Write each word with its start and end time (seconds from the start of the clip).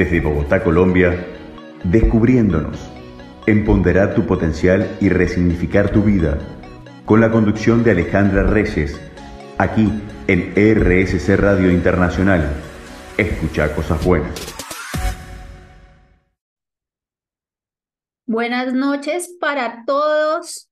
Desde 0.00 0.22
Bogotá, 0.22 0.64
Colombia, 0.64 1.26
descubriéndonos, 1.84 2.78
empoderar 3.46 4.14
tu 4.14 4.26
potencial 4.26 4.96
y 4.98 5.10
resignificar 5.10 5.92
tu 5.92 6.02
vida, 6.02 6.38
con 7.04 7.20
la 7.20 7.30
conducción 7.30 7.84
de 7.84 7.90
Alejandra 7.90 8.44
Reyes, 8.44 8.98
aquí 9.58 9.92
en 10.26 10.54
RSC 10.54 11.36
Radio 11.36 11.70
Internacional. 11.70 12.50
Escucha 13.18 13.74
cosas 13.74 14.02
buenas. 14.02 14.32
Buenas 18.24 18.72
noches 18.72 19.36
para 19.38 19.84
todos. 19.84 20.70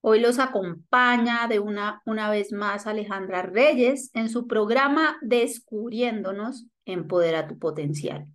Hoy 0.00 0.18
los 0.18 0.40
acompaña 0.40 1.46
de 1.46 1.60
una, 1.60 2.02
una 2.04 2.28
vez 2.28 2.50
más 2.50 2.88
Alejandra 2.88 3.42
Reyes 3.42 4.10
en 4.14 4.28
su 4.28 4.48
programa 4.48 5.16
Descubriéndonos, 5.22 6.66
Empodera 6.86 7.46
tu 7.46 7.58
Potencial. 7.58 8.26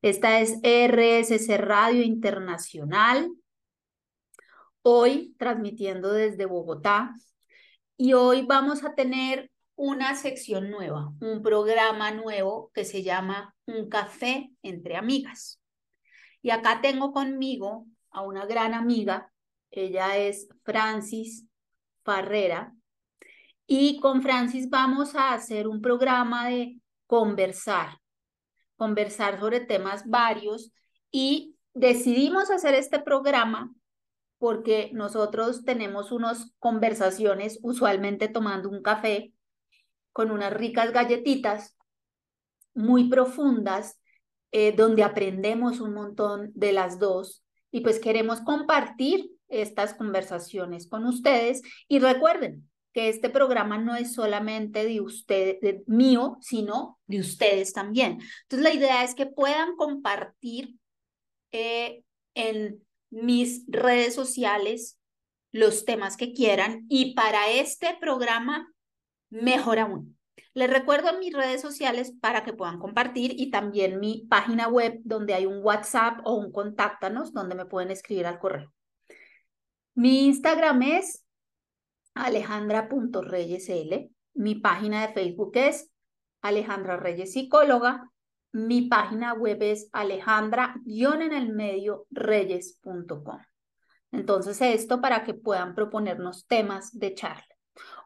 Esta 0.00 0.40
es 0.40 0.58
RSC 0.62 1.58
Radio 1.58 2.02
Internacional, 2.02 3.30
hoy 4.82 5.34
transmitiendo 5.38 6.12
desde 6.12 6.46
Bogotá. 6.46 7.14
Y 7.96 8.12
hoy 8.12 8.46
vamos 8.46 8.84
a 8.84 8.94
tener 8.94 9.50
una 9.74 10.14
sección 10.14 10.70
nueva, 10.70 11.12
un 11.20 11.42
programa 11.42 12.12
nuevo 12.12 12.70
que 12.72 12.84
se 12.84 13.02
llama 13.02 13.54
Un 13.66 13.88
café 13.88 14.50
entre 14.62 14.96
amigas. 14.96 15.60
Y 16.40 16.50
acá 16.50 16.80
tengo 16.80 17.12
conmigo 17.12 17.86
a 18.10 18.22
una 18.22 18.46
gran 18.46 18.72
amiga, 18.72 19.32
ella 19.70 20.16
es 20.16 20.48
Francis 20.62 21.46
Farrera, 22.04 22.72
y 23.66 23.98
con 23.98 24.22
Francis 24.22 24.70
vamos 24.70 25.16
a 25.16 25.32
hacer 25.32 25.66
un 25.66 25.82
programa 25.82 26.48
de 26.48 26.80
conversar, 27.06 27.98
conversar 28.76 29.40
sobre 29.40 29.60
temas 29.60 30.08
varios 30.08 30.72
y 31.10 31.56
decidimos 31.74 32.50
hacer 32.50 32.74
este 32.74 32.98
programa 32.98 33.72
porque 34.38 34.90
nosotros 34.92 35.64
tenemos 35.64 36.12
unas 36.12 36.52
conversaciones 36.58 37.58
usualmente 37.62 38.28
tomando 38.28 38.68
un 38.68 38.82
café 38.82 39.32
con 40.12 40.30
unas 40.30 40.52
ricas 40.52 40.92
galletitas 40.92 41.76
muy 42.74 43.08
profundas 43.08 43.98
eh, 44.52 44.72
donde 44.72 45.02
aprendemos 45.02 45.80
un 45.80 45.94
montón 45.94 46.50
de 46.54 46.72
las 46.72 46.98
dos 46.98 47.44
y 47.70 47.80
pues 47.80 47.98
queremos 47.98 48.40
compartir 48.40 49.30
estas 49.48 49.94
conversaciones 49.94 50.88
con 50.88 51.04
ustedes. 51.06 51.62
Y 51.88 51.98
recuerden 51.98 52.68
que 52.96 53.10
este 53.10 53.28
programa 53.28 53.76
no 53.76 53.94
es 53.94 54.14
solamente 54.14 54.86
de 54.86 55.02
usted, 55.02 55.58
mío, 55.86 56.38
sino 56.40 56.98
de 57.06 57.20
ustedes 57.20 57.74
también. 57.74 58.22
Entonces 58.44 58.62
la 58.62 58.72
idea 58.72 59.04
es 59.04 59.14
que 59.14 59.26
puedan 59.26 59.76
compartir 59.76 60.76
eh, 61.52 62.04
en 62.32 62.82
mis 63.10 63.66
redes 63.68 64.14
sociales 64.14 64.98
los 65.52 65.84
temas 65.84 66.16
que 66.16 66.32
quieran 66.32 66.86
y 66.88 67.12
para 67.12 67.50
este 67.50 67.98
programa 68.00 68.72
mejor 69.28 69.78
aún 69.78 70.16
les 70.54 70.70
recuerdo 70.70 71.18
mis 71.18 71.34
redes 71.34 71.60
sociales 71.60 72.14
para 72.18 72.44
que 72.44 72.54
puedan 72.54 72.78
compartir 72.78 73.38
y 73.38 73.50
también 73.50 74.00
mi 74.00 74.26
página 74.26 74.68
web 74.68 75.00
donde 75.04 75.34
hay 75.34 75.44
un 75.44 75.62
WhatsApp 75.62 76.20
o 76.24 76.32
un 76.32 76.50
contáctanos 76.50 77.34
donde 77.34 77.54
me 77.54 77.66
pueden 77.66 77.90
escribir 77.90 78.24
al 78.24 78.38
correo. 78.38 78.72
Mi 79.94 80.24
Instagram 80.28 80.80
es 80.80 81.25
alejandra.reyesl. 82.16 84.10
Mi 84.34 84.54
página 84.56 85.06
de 85.06 85.12
Facebook 85.14 85.52
es 85.54 85.90
Alejandra 86.42 86.96
Reyes 86.96 87.32
Psicóloga. 87.32 88.10
Mi 88.52 88.82
página 88.88 89.34
web 89.34 89.62
es 89.62 89.88
alejandra-en 89.92 91.32
el 91.32 91.52
medio 91.52 92.06
reyes.com. 92.10 93.38
Entonces 94.12 94.60
esto 94.62 95.00
para 95.00 95.24
que 95.24 95.34
puedan 95.34 95.74
proponernos 95.74 96.46
temas 96.46 96.98
de 96.98 97.14
charla. 97.14 97.54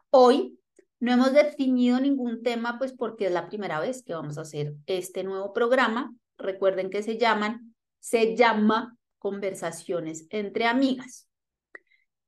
Hoy 0.09 0.59
no 0.99 1.13
hemos 1.13 1.33
definido 1.33 1.99
ningún 1.99 2.43
tema, 2.43 2.77
pues 2.77 2.93
porque 2.93 3.27
es 3.27 3.31
la 3.31 3.47
primera 3.47 3.79
vez 3.79 4.03
que 4.03 4.13
vamos 4.13 4.37
a 4.37 4.41
hacer 4.41 4.75
este 4.85 5.23
nuevo 5.23 5.53
programa. 5.53 6.13
Recuerden 6.37 6.89
que 6.89 7.01
se 7.01 7.17
llaman, 7.17 7.75
se 7.99 8.35
llama 8.35 8.97
Conversaciones 9.19 10.27
entre 10.29 10.65
Amigas. 10.65 11.29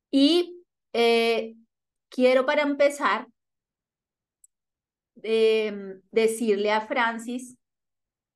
Y 0.10 0.64
eh, 0.94 1.56
quiero 2.14 2.46
para 2.46 2.62
empezar 2.62 3.28
em, 5.24 6.00
decirle 6.12 6.72
a 6.72 6.82
Francis 6.82 7.58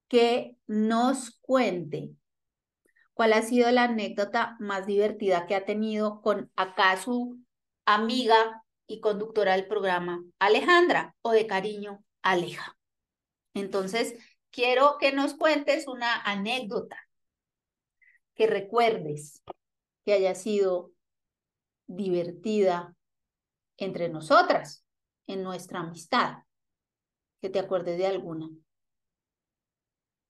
que 0.07 0.57
nos 0.65 1.37
cuente 1.41 2.09
cuál 3.13 3.33
ha 3.33 3.43
sido 3.43 3.69
la 3.69 3.83
anécdota 3.83 4.57
más 4.59 4.87
divertida 4.87 5.45
que 5.45 5.53
ha 5.53 5.63
tenido 5.63 6.21
con 6.21 6.51
acá 6.55 6.97
su 6.97 7.39
amiga 7.85 8.63
y 8.87 8.99
conductora 8.99 9.55
del 9.55 9.67
programa 9.67 10.23
Alejandra 10.39 11.15
o 11.21 11.31
de 11.31 11.45
cariño 11.45 12.03
Aleja. 12.23 12.75
Entonces, 13.53 14.15
quiero 14.49 14.97
que 14.99 15.11
nos 15.11 15.35
cuentes 15.35 15.87
una 15.87 16.19
anécdota 16.23 16.97
que 18.33 18.47
recuerdes 18.47 19.43
que 20.03 20.13
haya 20.13 20.33
sido 20.33 20.91
divertida 21.85 22.96
entre 23.77 24.09
nosotras, 24.09 24.85
en 25.27 25.43
nuestra 25.43 25.79
amistad, 25.79 26.39
que 27.41 27.49
te 27.49 27.59
acuerdes 27.59 27.97
de 27.97 28.07
alguna 28.07 28.49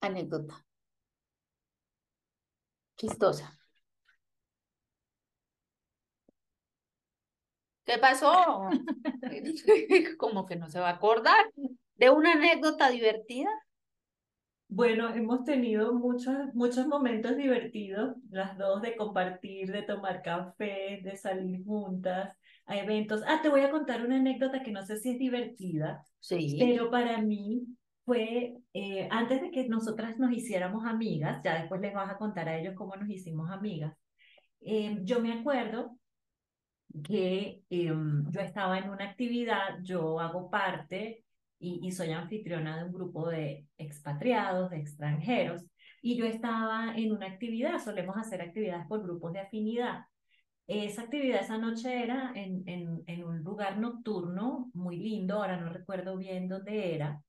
anécdota 0.02 0.66
chistosa. 2.98 3.58
¿Qué 7.86 7.98
pasó? 7.98 8.70
Como 10.18 10.46
que 10.46 10.56
no 10.56 10.70
se 10.70 10.80
va 10.80 10.90
a 10.90 10.94
acordar 10.94 11.46
de 11.96 12.10
una 12.10 12.34
anécdota 12.34 12.90
divertida. 12.90 13.50
Bueno, 14.70 15.14
hemos 15.16 15.46
tenido 15.46 15.94
muchos, 15.94 16.54
muchos 16.54 16.88
momentos 16.88 17.38
divertidos, 17.38 18.16
las 18.30 18.58
dos 18.58 18.82
de 18.82 18.98
compartir, 18.98 19.72
de 19.72 19.84
tomar 19.84 20.22
café, 20.22 21.00
de 21.04 21.16
salir 21.16 21.64
juntas 21.64 22.36
a 22.66 22.78
eventos. 22.78 23.22
Ah, 23.26 23.40
te 23.42 23.48
voy 23.50 23.62
a 23.62 23.72
contar 23.72 24.06
una 24.06 24.18
anécdota 24.18 24.62
que 24.62 24.72
no 24.72 24.86
sé 24.86 24.98
si 24.98 25.12
es 25.12 25.20
divertida, 25.20 26.04
sí. 26.20 26.58
pero 26.60 26.92
para 26.92 27.22
mí 27.22 27.66
fue 28.04 28.58
eh, 28.74 29.08
antes 29.10 29.42
de 29.42 29.52
que 29.52 29.70
nosotras 29.70 30.18
nos 30.18 30.32
hiciéramos 30.34 30.86
amigas, 30.86 31.42
ya 31.44 31.60
después 31.60 31.80
les 31.80 31.94
vas 31.94 32.10
a 32.10 32.18
contar 32.18 32.50
a 32.50 32.58
ellos 32.58 32.76
cómo 32.76 32.96
nos 32.98 33.10
hicimos 33.10 33.50
amigas. 33.50 33.94
Eh, 34.62 35.00
yo 35.04 35.22
me 35.22 35.32
acuerdo 35.32 35.98
que 37.04 37.62
em, 37.70 38.30
yo 38.32 38.42
estaba 38.42 38.80
en 38.80 38.90
una 38.90 39.06
actividad, 39.06 39.80
yo 39.82 40.20
hago 40.20 40.50
parte 40.50 41.24
y, 41.60 41.80
y, 41.84 41.92
soy 41.92 42.12
anfitriona 42.12 42.78
de 42.78 42.86
un 42.86 42.94
grupo 42.94 43.30
de 43.30 43.66
expatriados, 43.78 44.70
de 44.70 44.78
extranjeros, 44.78 45.66
y 46.02 46.16
yo 46.18 46.26
estaba 46.26 46.96
en 46.96 47.12
una 47.12 47.28
actividad, 47.28 47.84
solemos 47.84 48.18
hacer 48.18 48.42
actividades 48.42 48.88
por 48.88 49.04
grupos 49.04 49.34
de 49.34 49.40
afinidad. 49.42 50.06
Esa 50.68 51.04
actividad 51.04 51.42
esa 51.42 51.58
noche 51.58 52.04
era 52.04 52.32
en, 52.36 52.64
en, 52.68 53.04
en 53.08 53.24
un 53.24 53.44
lugar 53.44 53.80
nocturno 53.80 54.70
muy 54.74 54.98
lindo, 54.98 55.36
ahora 55.36 55.58
no 55.58 55.70
recuerdo 55.70 56.18
bien 56.18 56.48
dónde 56.50 56.96
era, 56.96 57.24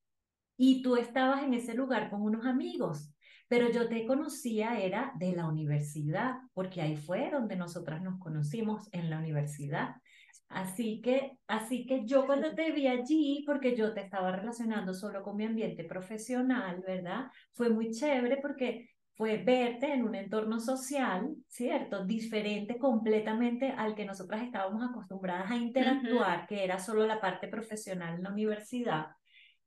y 0.57 0.81
tú 0.81 0.97
estabas 0.97 1.43
en 1.43 1.53
ese 1.53 1.73
lugar 1.73 2.09
con 2.09 2.21
unos 2.21 2.45
amigos 2.45 3.13
pero 3.49 3.71
yo 3.71 3.89
te 3.89 4.05
conocía 4.05 4.79
era 4.79 5.11
de 5.17 5.33
la 5.33 5.47
universidad, 5.47 6.35
porque 6.53 6.81
ahí 6.81 6.95
fue 6.95 7.31
donde 7.31 7.55
nosotras 7.55 8.01
nos 8.01 8.19
conocimos 8.19 8.87
en 8.93 9.09
la 9.09 9.17
universidad. 9.17 9.95
Así 10.49 10.99
que, 11.01 11.37
así 11.47 11.85
que 11.85 12.05
yo 12.05 12.25
cuando 12.25 12.55
te 12.55 12.71
vi 12.71 12.87
allí, 12.87 13.43
porque 13.45 13.75
yo 13.75 13.93
te 13.93 14.01
estaba 14.01 14.31
relacionando 14.35 14.93
solo 14.95 15.21
con 15.21 15.37
mi 15.37 15.45
ambiente 15.45 15.83
profesional, 15.83 16.83
¿verdad? 16.85 17.27
Fue 17.53 17.69
muy 17.69 17.91
chévere 17.91 18.37
porque 18.41 18.89
fue 19.13 19.37
verte 19.43 19.93
en 19.93 20.03
un 20.03 20.15
entorno 20.15 20.59
social, 20.59 21.35
¿cierto? 21.47 22.05
Diferente 22.05 22.79
completamente 22.79 23.69
al 23.69 23.93
que 23.93 24.05
nosotras 24.05 24.41
estábamos 24.41 24.81
acostumbradas 24.89 25.51
a 25.51 25.57
interactuar, 25.57 26.47
que 26.47 26.63
era 26.63 26.79
solo 26.79 27.05
la 27.05 27.21
parte 27.21 27.47
profesional 27.47 28.15
en 28.15 28.23
la 28.23 28.31
universidad. 28.31 29.07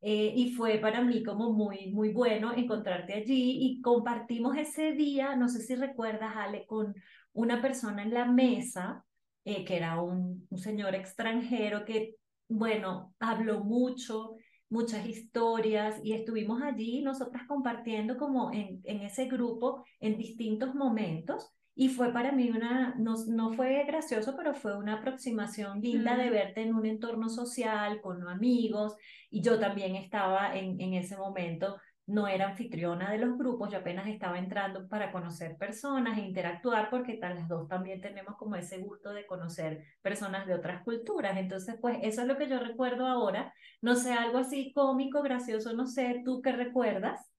Eh, 0.01 0.33
y 0.35 0.53
fue 0.55 0.79
para 0.79 1.01
mí 1.03 1.23
como 1.23 1.53
muy, 1.53 1.93
muy 1.93 2.13
bueno 2.13 2.53
encontrarte 2.57 3.15
allí 3.15 3.59
y 3.61 3.81
compartimos 3.83 4.57
ese 4.57 4.93
día, 4.93 5.37
no 5.37 5.49
sé 5.49 5.61
si 5.61 5.77
recuerdas, 5.77 6.35
Ale, 6.35 6.67
con 6.67 6.93
una 7.35 7.63
persona 7.63 8.03
en 8.03 8.13
la 8.13 8.25
mesa, 8.25 9.05
eh, 9.45 9.65
que 9.65 9.77
era 9.77 10.01
un, 10.01 10.47
un 10.49 10.59
señor 10.59 10.95
extranjero 10.95 11.85
que, 11.85 12.17
bueno, 12.49 13.15
habló 13.19 13.65
mucho, 13.65 14.37
muchas 14.69 15.07
historias 15.07 16.01
y 16.03 16.13
estuvimos 16.13 16.63
allí 16.63 17.03
nosotras 17.03 17.43
compartiendo 17.47 18.17
como 18.17 18.53
en, 18.53 18.81
en 18.85 19.03
ese 19.03 19.27
grupo 19.27 19.85
en 20.01 20.17
distintos 20.17 20.75
momentos 20.75 21.53
y 21.75 21.89
fue 21.89 22.13
para 22.13 22.33
mí 22.33 22.51
una, 22.51 22.95
no, 22.99 23.15
no 23.29 23.53
fue 23.55 23.85
gracioso, 23.87 24.35
pero 24.37 24.55
fue 24.55 24.77
una 24.77 24.95
aproximación 24.95 25.81
linda 25.81 26.17
de 26.17 26.29
verte 26.29 26.63
en 26.63 26.75
un 26.75 26.85
entorno 26.85 27.31
social, 27.31 28.01
con 28.03 28.29
amigos, 28.29 28.95
y 29.31 29.41
yo 29.41 29.59
también 29.59 29.97
estaba 29.97 30.55
en, 30.55 30.79
en 30.81 30.93
ese 30.93 31.17
momento 31.17 31.79
no 32.13 32.29
era 32.29 32.49
anfitriona 32.49 33.11
de 33.11 33.17
los 33.17 33.39
grupos, 33.39 33.71
yo 33.71 33.79
apenas 33.79 34.07
estaba 34.07 34.39
entrando 34.39 34.87
para 34.87 35.11
conocer 35.11 35.57
personas 35.57 36.19
e 36.19 36.21
interactuar, 36.21 36.91
porque 36.91 37.15
tal 37.15 37.37
las 37.37 37.49
dos 37.49 37.67
también 37.69 38.03
tenemos 38.03 38.37
como 38.37 38.55
ese 38.55 38.79
gusto 38.79 39.15
de 39.15 39.27
conocer 39.27 39.83
personas 40.03 40.47
de 40.47 40.53
otras 40.53 40.83
culturas. 40.85 41.39
Entonces, 41.39 41.77
pues 41.81 41.97
eso 42.03 42.21
es 42.21 42.27
lo 42.27 42.37
que 42.37 42.49
yo 42.49 42.59
recuerdo 42.59 43.07
ahora. 43.07 43.55
No 43.81 43.97
sé, 43.97 44.13
algo 44.13 44.37
así 44.37 44.75
cómico, 44.75 45.23
gracioso, 45.23 45.73
no 45.73 45.87
sé, 45.87 46.21
¿tú 46.23 46.43
qué 46.43 46.53
recuerdas? 46.53 47.33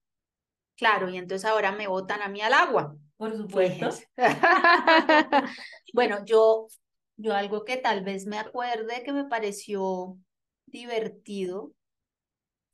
Claro, 0.76 1.08
y 1.08 1.18
entonces 1.18 1.48
ahora 1.48 1.70
me 1.70 1.86
botan 1.86 2.20
a 2.22 2.28
mí 2.28 2.40
al 2.40 2.52
agua. 2.52 2.96
Por 3.16 3.36
supuesto. 3.36 3.90
bueno, 5.94 6.24
yo, 6.24 6.66
yo 7.16 7.32
algo 7.32 7.64
que 7.64 7.76
tal 7.76 8.02
vez 8.02 8.26
me 8.26 8.40
acuerde 8.40 9.04
que 9.04 9.12
me 9.12 9.26
pareció 9.26 10.18
divertido 10.66 11.70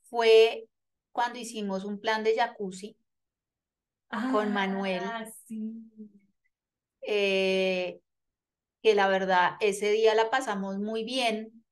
fue 0.09 0.70
cuando 1.13 1.39
hicimos 1.39 1.85
un 1.85 2.01
plan 2.01 2.25
de 2.25 2.37
jacuzzi 2.37 2.97
con 4.33 4.53
Manuel. 4.53 5.03
Ah, 5.05 5.27
sí. 5.47 5.73
Eh, 7.03 8.01
que 8.83 8.95
la 8.95 9.09
verdad, 9.09 9.53
ese 9.61 9.91
día 9.93 10.15
la 10.15 10.31
pasamos 10.31 10.79
muy 10.79 11.05
bien. 11.05 11.65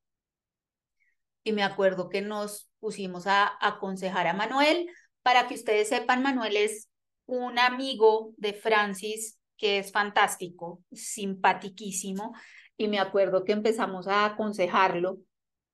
Y 1.43 1.52
me 1.52 1.62
acuerdo 1.62 2.08
que 2.08 2.20
nos 2.20 2.70
pusimos 2.79 3.26
a 3.26 3.56
aconsejar 3.61 4.26
a 4.26 4.35
Manuel. 4.35 4.90
Para 5.23 5.49
que 5.49 5.55
ustedes 5.55 5.88
sepan, 5.88 6.23
Manuel 6.23 6.56
es 6.56 6.88
un 7.26 7.58
amigo 7.58 8.32
de 8.37 8.52
Francis 8.55 9.38
que 9.56 9.79
es 9.79 9.90
fantástico, 9.90 10.82
simpaticísimo. 10.93 12.35
Y 12.76 12.88
me 12.88 13.00
acuerdo 13.00 13.44
que 13.44 13.52
empezamos 13.52 14.06
a 14.06 14.25
aconsejarlo 14.25 15.19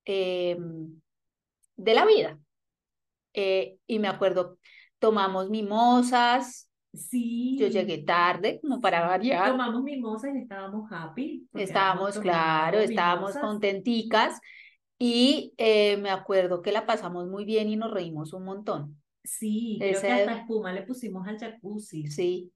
em, 0.04 1.00
de 1.76 1.94
la 1.94 2.06
vida. 2.06 2.38
Eh, 3.34 3.76
y 3.86 3.98
me 3.98 4.08
acuerdo, 4.08 4.58
tomamos 4.98 5.50
mimosas. 5.50 6.70
Sí. 6.92 7.56
Yo 7.58 7.66
llegué 7.66 7.98
tarde, 7.98 8.60
como 8.62 8.80
para 8.80 9.06
variar. 9.06 9.50
Tomamos 9.50 9.82
mimosas 9.82 10.30
y 10.34 10.38
estábamos 10.38 10.90
happy. 10.90 11.48
Estábamos, 11.52 12.18
claro, 12.18 12.78
estábamos 12.78 13.36
contenticas. 13.36 14.40
Y 14.98 15.52
eh, 15.58 15.96
me 15.96 16.10
acuerdo 16.10 16.62
que 16.62 16.72
la 16.72 16.86
pasamos 16.86 17.26
muy 17.26 17.44
bien 17.44 17.68
y 17.68 17.76
nos 17.76 17.92
reímos 17.92 18.32
un 18.32 18.44
montón. 18.44 19.02
Sí, 19.24 19.76
creo 19.80 20.00
que 20.00 20.12
hasta 20.12 20.38
espuma 20.38 20.72
le 20.72 20.82
pusimos 20.82 21.26
al 21.26 21.38
jacuzzi. 21.38 22.06
Sí, 22.06 22.52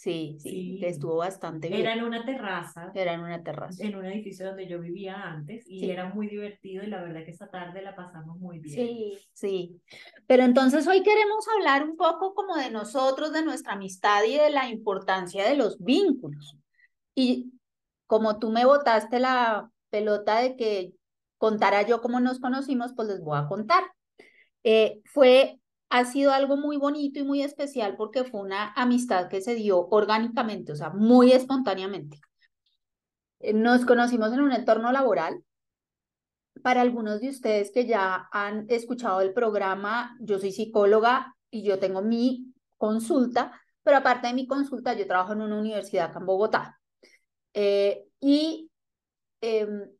Sí, 0.00 0.38
sí, 0.40 0.78
que 0.80 0.88
estuvo 0.88 1.16
bastante 1.16 1.68
bien. 1.68 1.82
Era 1.82 1.92
en 1.92 2.04
una 2.04 2.24
terraza. 2.24 2.90
Era 2.94 3.12
en 3.12 3.20
una 3.20 3.42
terraza. 3.42 3.84
En 3.84 3.96
un 3.96 4.06
edificio 4.06 4.46
donde 4.46 4.66
yo 4.66 4.80
vivía 4.80 5.14
antes 5.14 5.66
y 5.68 5.90
era 5.90 6.06
muy 6.06 6.26
divertido 6.26 6.82
y 6.82 6.86
la 6.86 7.02
verdad 7.02 7.22
que 7.22 7.32
esa 7.32 7.50
tarde 7.50 7.82
la 7.82 7.94
pasamos 7.94 8.38
muy 8.38 8.60
bien. 8.60 8.74
Sí, 8.74 9.18
sí. 9.34 9.82
Pero 10.26 10.44
entonces 10.44 10.86
hoy 10.86 11.02
queremos 11.02 11.46
hablar 11.54 11.84
un 11.84 11.98
poco 11.98 12.32
como 12.32 12.56
de 12.56 12.70
nosotros, 12.70 13.34
de 13.34 13.44
nuestra 13.44 13.74
amistad 13.74 14.24
y 14.24 14.38
de 14.38 14.48
la 14.48 14.70
importancia 14.70 15.46
de 15.46 15.56
los 15.56 15.78
vínculos. 15.78 16.56
Y 17.14 17.52
como 18.06 18.38
tú 18.38 18.48
me 18.48 18.64
botaste 18.64 19.20
la 19.20 19.70
pelota 19.90 20.40
de 20.40 20.56
que 20.56 20.94
contara 21.36 21.82
yo 21.82 22.00
cómo 22.00 22.20
nos 22.20 22.40
conocimos, 22.40 22.94
pues 22.96 23.06
les 23.08 23.20
voy 23.20 23.38
a 23.38 23.48
contar. 23.48 23.84
Eh, 24.64 25.02
fue 25.04 25.59
ha 25.90 26.04
sido 26.04 26.32
algo 26.32 26.56
muy 26.56 26.76
bonito 26.76 27.18
y 27.18 27.24
muy 27.24 27.42
especial 27.42 27.96
porque 27.96 28.24
fue 28.24 28.40
una 28.40 28.72
amistad 28.74 29.28
que 29.28 29.40
se 29.42 29.56
dio 29.56 29.88
orgánicamente, 29.88 30.72
o 30.72 30.76
sea, 30.76 30.90
muy 30.90 31.32
espontáneamente. 31.32 32.20
Eh, 33.40 33.52
nos 33.52 33.84
conocimos 33.84 34.32
en 34.32 34.40
un 34.40 34.52
entorno 34.52 34.92
laboral. 34.92 35.44
Para 36.62 36.82
algunos 36.82 37.20
de 37.20 37.30
ustedes 37.30 37.70
que 37.72 37.86
ya 37.86 38.28
han 38.32 38.66
escuchado 38.68 39.20
el 39.20 39.32
programa, 39.32 40.16
yo 40.20 40.38
soy 40.38 40.52
psicóloga 40.52 41.34
y 41.50 41.62
yo 41.62 41.78
tengo 41.78 42.02
mi 42.02 42.54
consulta, 42.76 43.60
pero 43.82 43.96
aparte 43.96 44.28
de 44.28 44.34
mi 44.34 44.46
consulta, 44.46 44.92
yo 44.94 45.06
trabajo 45.06 45.32
en 45.32 45.42
una 45.42 45.58
universidad 45.58 46.06
acá 46.10 46.20
en 46.20 46.26
Bogotá. 46.26 46.80
Eh, 47.54 48.04
y 48.20 48.70
em, 49.40 49.90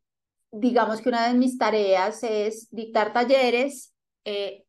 digamos 0.53 1.01
que 1.01 1.09
una 1.09 1.29
de 1.29 1.35
mis 1.35 1.59
tareas 1.59 2.23
es 2.23 2.69
dictar 2.71 3.13
talleres 3.13 3.95
eh, 4.25 4.65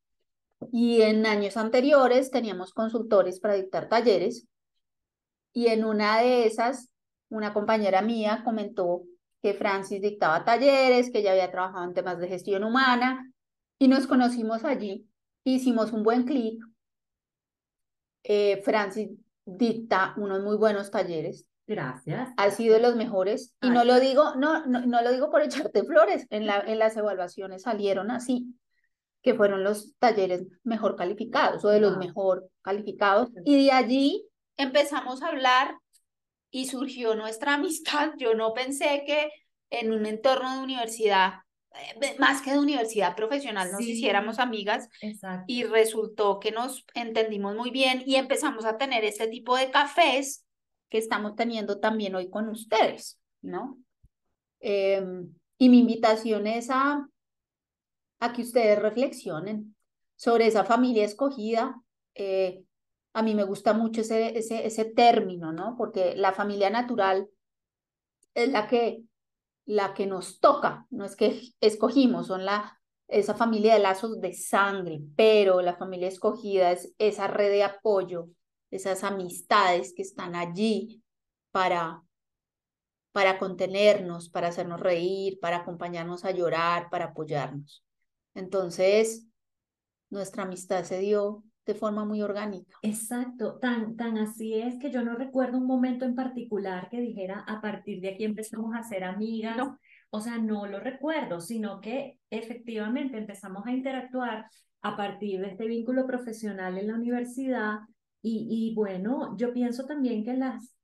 y 0.71 1.01
en 1.01 1.25
años 1.25 1.57
anteriores 1.57 2.31
teníamos 2.31 2.73
consultores 2.73 3.39
para 3.39 3.55
dictar 3.55 3.89
talleres 3.89 4.47
y 5.53 5.67
en 5.67 5.83
una 5.83 6.19
de 6.19 6.45
esas, 6.45 6.89
una 7.29 7.53
compañera 7.53 8.01
mía 8.01 8.41
comentó 8.45 9.03
que 9.41 9.53
Francis 9.53 10.01
dictaba 10.01 10.45
talleres, 10.45 11.11
que 11.11 11.19
ella 11.19 11.31
había 11.31 11.51
trabajado 11.51 11.83
en 11.83 11.93
temas 11.93 12.19
de 12.19 12.27
gestión 12.27 12.63
humana 12.63 13.31
y 13.79 13.87
nos 13.87 14.07
conocimos 14.07 14.63
allí, 14.63 15.07
hicimos 15.43 15.91
un 15.91 16.03
buen 16.03 16.23
clic. 16.23 16.63
Eh, 18.23 18.61
Francis 18.63 19.09
dicta 19.45 20.13
unos 20.17 20.41
muy 20.41 20.55
buenos 20.55 20.89
talleres. 20.91 21.45
Gracias. 21.67 22.29
Ha 22.37 22.51
sido 22.51 22.75
de 22.75 22.81
los 22.81 22.95
mejores 22.95 23.55
y 23.61 23.69
no 23.69 23.83
lo 23.83 23.99
digo, 23.99 24.35
no, 24.35 24.65
no, 24.65 24.85
no, 24.85 25.01
lo 25.01 25.11
digo 25.11 25.31
por 25.31 25.41
echarte 25.41 25.83
flores, 25.83 26.27
en, 26.29 26.45
la, 26.45 26.59
en 26.59 26.79
las 26.79 26.95
evaluaciones 26.95 27.63
salieron 27.63 28.11
así 28.11 28.55
que 29.21 29.35
fueron 29.35 29.63
los 29.63 29.95
talleres 29.99 30.43
mejor 30.63 30.95
calificados 30.95 31.63
o 31.63 31.69
de 31.69 31.79
los 31.79 31.97
mejor 31.97 32.49
calificados. 32.61 33.29
Y 33.45 33.65
de 33.65 33.71
allí 33.71 34.25
empezamos 34.57 35.21
a 35.21 35.27
hablar 35.27 35.75
y 36.49 36.67
surgió 36.67 37.15
nuestra 37.15 37.53
amistad. 37.55 38.11
Yo 38.17 38.33
no 38.33 38.53
pensé 38.53 39.03
que 39.05 39.31
en 39.69 39.93
un 39.93 40.05
entorno 40.05 40.55
de 40.55 40.63
universidad, 40.63 41.35
eh, 41.73 42.15
más 42.19 42.41
que 42.41 42.51
de 42.51 42.59
universidad 42.59 43.15
profesional, 43.15 43.71
nos 43.71 43.81
hiciéramos 43.81 44.39
amigas. 44.39 44.89
Y 45.47 45.63
resultó 45.63 46.39
que 46.39 46.51
nos 46.51 46.85
entendimos 46.93 47.55
muy 47.55 47.71
bien 47.71 48.03
y 48.05 48.15
empezamos 48.15 48.65
a 48.65 48.77
tener 48.77 49.05
este 49.05 49.27
tipo 49.27 49.55
de 49.55 49.71
cafés 49.71 50.45
que 50.89 50.97
estamos 50.97 51.35
teniendo 51.35 51.79
también 51.79 52.15
hoy 52.15 52.29
con 52.29 52.49
ustedes, 52.49 53.17
¿no? 53.41 53.77
Em, 54.59 55.33
y 55.57 55.69
mi 55.69 55.79
invitación 55.79 56.47
es 56.47 56.69
a 56.69 57.07
a 58.21 58.31
que 58.31 58.43
ustedes 58.43 58.79
reflexionen 58.79 59.75
sobre 60.15 60.47
esa 60.47 60.63
familia 60.63 61.03
escogida. 61.03 61.81
Eh, 62.15 62.63
a 63.13 63.23
mí 63.23 63.35
me 63.35 63.43
gusta 63.43 63.73
mucho 63.73 64.01
ese, 64.01 64.37
ese, 64.37 64.65
ese 64.65 64.85
término, 64.85 65.51
¿no? 65.51 65.75
Porque 65.75 66.15
la 66.15 66.31
familia 66.31 66.69
natural 66.69 67.27
es 68.35 68.49
la 68.49 68.67
que, 68.67 69.03
la 69.65 69.93
que 69.93 70.05
nos 70.05 70.39
toca, 70.39 70.85
no 70.91 71.03
es 71.03 71.15
que 71.15 71.41
escogimos, 71.59 72.27
son 72.27 72.45
la, 72.45 72.79
esa 73.07 73.33
familia 73.33 73.73
de 73.73 73.81
lazos 73.81 74.21
de 74.21 74.33
sangre, 74.33 75.01
pero 75.17 75.61
la 75.61 75.75
familia 75.75 76.07
escogida 76.07 76.71
es 76.71 76.93
esa 76.99 77.27
red 77.27 77.49
de 77.49 77.63
apoyo, 77.63 78.29
esas 78.69 79.03
amistades 79.03 79.93
que 79.93 80.03
están 80.03 80.35
allí 80.35 81.03
para, 81.51 82.03
para 83.11 83.39
contenernos, 83.39 84.29
para 84.29 84.49
hacernos 84.49 84.79
reír, 84.79 85.39
para 85.41 85.57
acompañarnos 85.57 86.23
a 86.23 86.31
llorar, 86.31 86.89
para 86.89 87.05
apoyarnos. 87.05 87.83
Entonces, 88.33 89.27
nuestra 90.09 90.43
amistad 90.43 90.83
se 90.83 90.99
dio 90.99 91.43
de 91.65 91.75
forma 91.75 92.05
muy 92.05 92.21
orgánica. 92.21 92.77
Exacto, 92.81 93.59
tan, 93.59 93.95
tan 93.95 94.17
así 94.17 94.55
es 94.55 94.77
que 94.79 94.91
yo 94.91 95.03
no 95.03 95.15
recuerdo 95.15 95.57
un 95.57 95.67
momento 95.67 96.05
en 96.05 96.15
particular 96.15 96.89
que 96.89 96.99
dijera 96.99 97.43
a 97.47 97.61
partir 97.61 98.01
de 98.01 98.09
aquí 98.09 98.25
empezamos 98.25 98.75
a 98.75 98.83
ser 98.83 99.03
amigas. 99.03 99.57
O 100.09 100.19
sea, 100.19 100.37
no 100.37 100.65
lo 100.65 100.79
recuerdo, 100.79 101.39
sino 101.39 101.79
que 101.79 102.19
efectivamente 102.29 103.17
empezamos 103.17 103.65
a 103.65 103.71
interactuar 103.71 104.45
a 104.81 104.97
partir 104.97 105.39
de 105.39 105.49
este 105.49 105.67
vínculo 105.67 106.05
profesional 106.07 106.77
en 106.77 106.87
la 106.87 106.95
universidad. 106.95 107.79
Y, 108.21 108.47
y 108.49 108.75
bueno, 108.75 109.37
yo 109.37 109.53
pienso 109.53 109.85
también 109.85 110.25
que 110.25 110.33
las, 110.33 110.75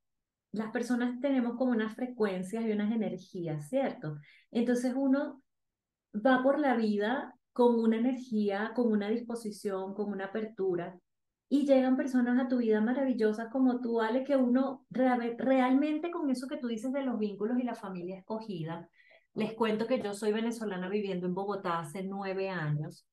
las 0.51 0.71
personas 0.71 1.19
tenemos 1.19 1.57
como 1.57 1.71
unas 1.71 1.95
frecuencias 1.95 2.63
y 2.63 2.71
unas 2.71 2.91
energías, 2.91 3.67
¿cierto? 3.67 4.17
Entonces 4.51 4.93
uno 4.95 5.41
va 6.13 6.41
por 6.41 6.59
la 6.59 6.75
vida 6.75 7.36
con 7.57 7.79
una 7.79 7.97
energía, 7.97 8.71
con 8.75 8.91
una 8.91 9.09
disposición, 9.09 9.95
con 9.95 10.11
una 10.11 10.25
apertura. 10.25 10.95
Y 11.49 11.65
llegan 11.65 11.97
personas 11.97 12.39
a 12.39 12.47
tu 12.47 12.57
vida 12.57 12.81
maravillosas 12.81 13.47
como 13.51 13.81
tú, 13.81 13.99
Ale, 13.99 14.23
que 14.23 14.35
uno 14.35 14.85
realmente 14.91 16.11
con 16.11 16.29
eso 16.29 16.47
que 16.47 16.57
tú 16.57 16.67
dices 16.67 16.93
de 16.93 17.01
los 17.01 17.17
vínculos 17.17 17.57
y 17.57 17.63
la 17.63 17.73
familia 17.73 18.19
escogida, 18.19 18.87
les 19.33 19.53
cuento 19.53 19.87
que 19.87 19.99
yo 19.99 20.13
soy 20.13 20.33
venezolana 20.33 20.87
viviendo 20.87 21.25
en 21.25 21.33
Bogotá 21.33 21.79
hace 21.79 22.03
nueve 22.03 22.51
años 22.51 23.07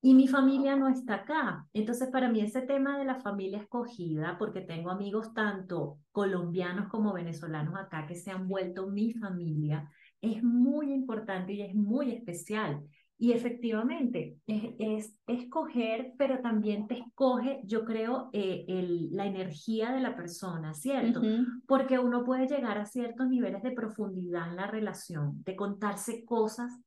y 0.00 0.14
mi 0.14 0.26
familia 0.26 0.74
no 0.74 0.88
está 0.88 1.14
acá. 1.14 1.68
Entonces, 1.72 2.08
para 2.10 2.28
mí 2.28 2.40
ese 2.40 2.62
tema 2.62 2.98
de 2.98 3.04
la 3.04 3.20
familia 3.20 3.58
escogida, 3.58 4.38
porque 4.38 4.60
tengo 4.60 4.90
amigos 4.90 5.32
tanto 5.34 5.98
colombianos 6.10 6.88
como 6.88 7.12
venezolanos 7.12 7.76
acá 7.76 8.08
que 8.08 8.16
se 8.16 8.32
han 8.32 8.48
vuelto 8.48 8.88
mi 8.88 9.12
familia, 9.12 9.88
es 10.20 10.42
muy 10.42 10.92
importante 10.92 11.52
y 11.52 11.62
es 11.62 11.76
muy 11.76 12.10
especial. 12.10 12.82
Y 13.20 13.32
efectivamente, 13.32 14.36
es, 14.46 15.18
escoger, 15.26 16.12
pero 16.16 16.38
también 16.40 16.86
te 16.86 17.00
escoge, 17.00 17.60
yo 17.64 17.84
creo, 17.84 18.30
eh, 18.32 18.64
el, 18.68 19.08
la 19.10 19.26
energía 19.26 19.90
de 19.90 20.00
la 20.00 20.14
persona, 20.14 20.72
¿cierto? 20.72 21.20
Porque 21.66 21.98
uno 21.98 22.24
puede 22.24 22.46
llegar 22.46 22.78
a 22.78 22.86
ciertos 22.86 23.28
niveles 23.28 23.64
de 23.64 23.72
profundidad 23.72 24.48
en 24.48 24.56
la 24.56 24.68
relación, 24.68 25.42
de 25.42 25.56
contarse 25.56 26.24
cosas 26.24 26.80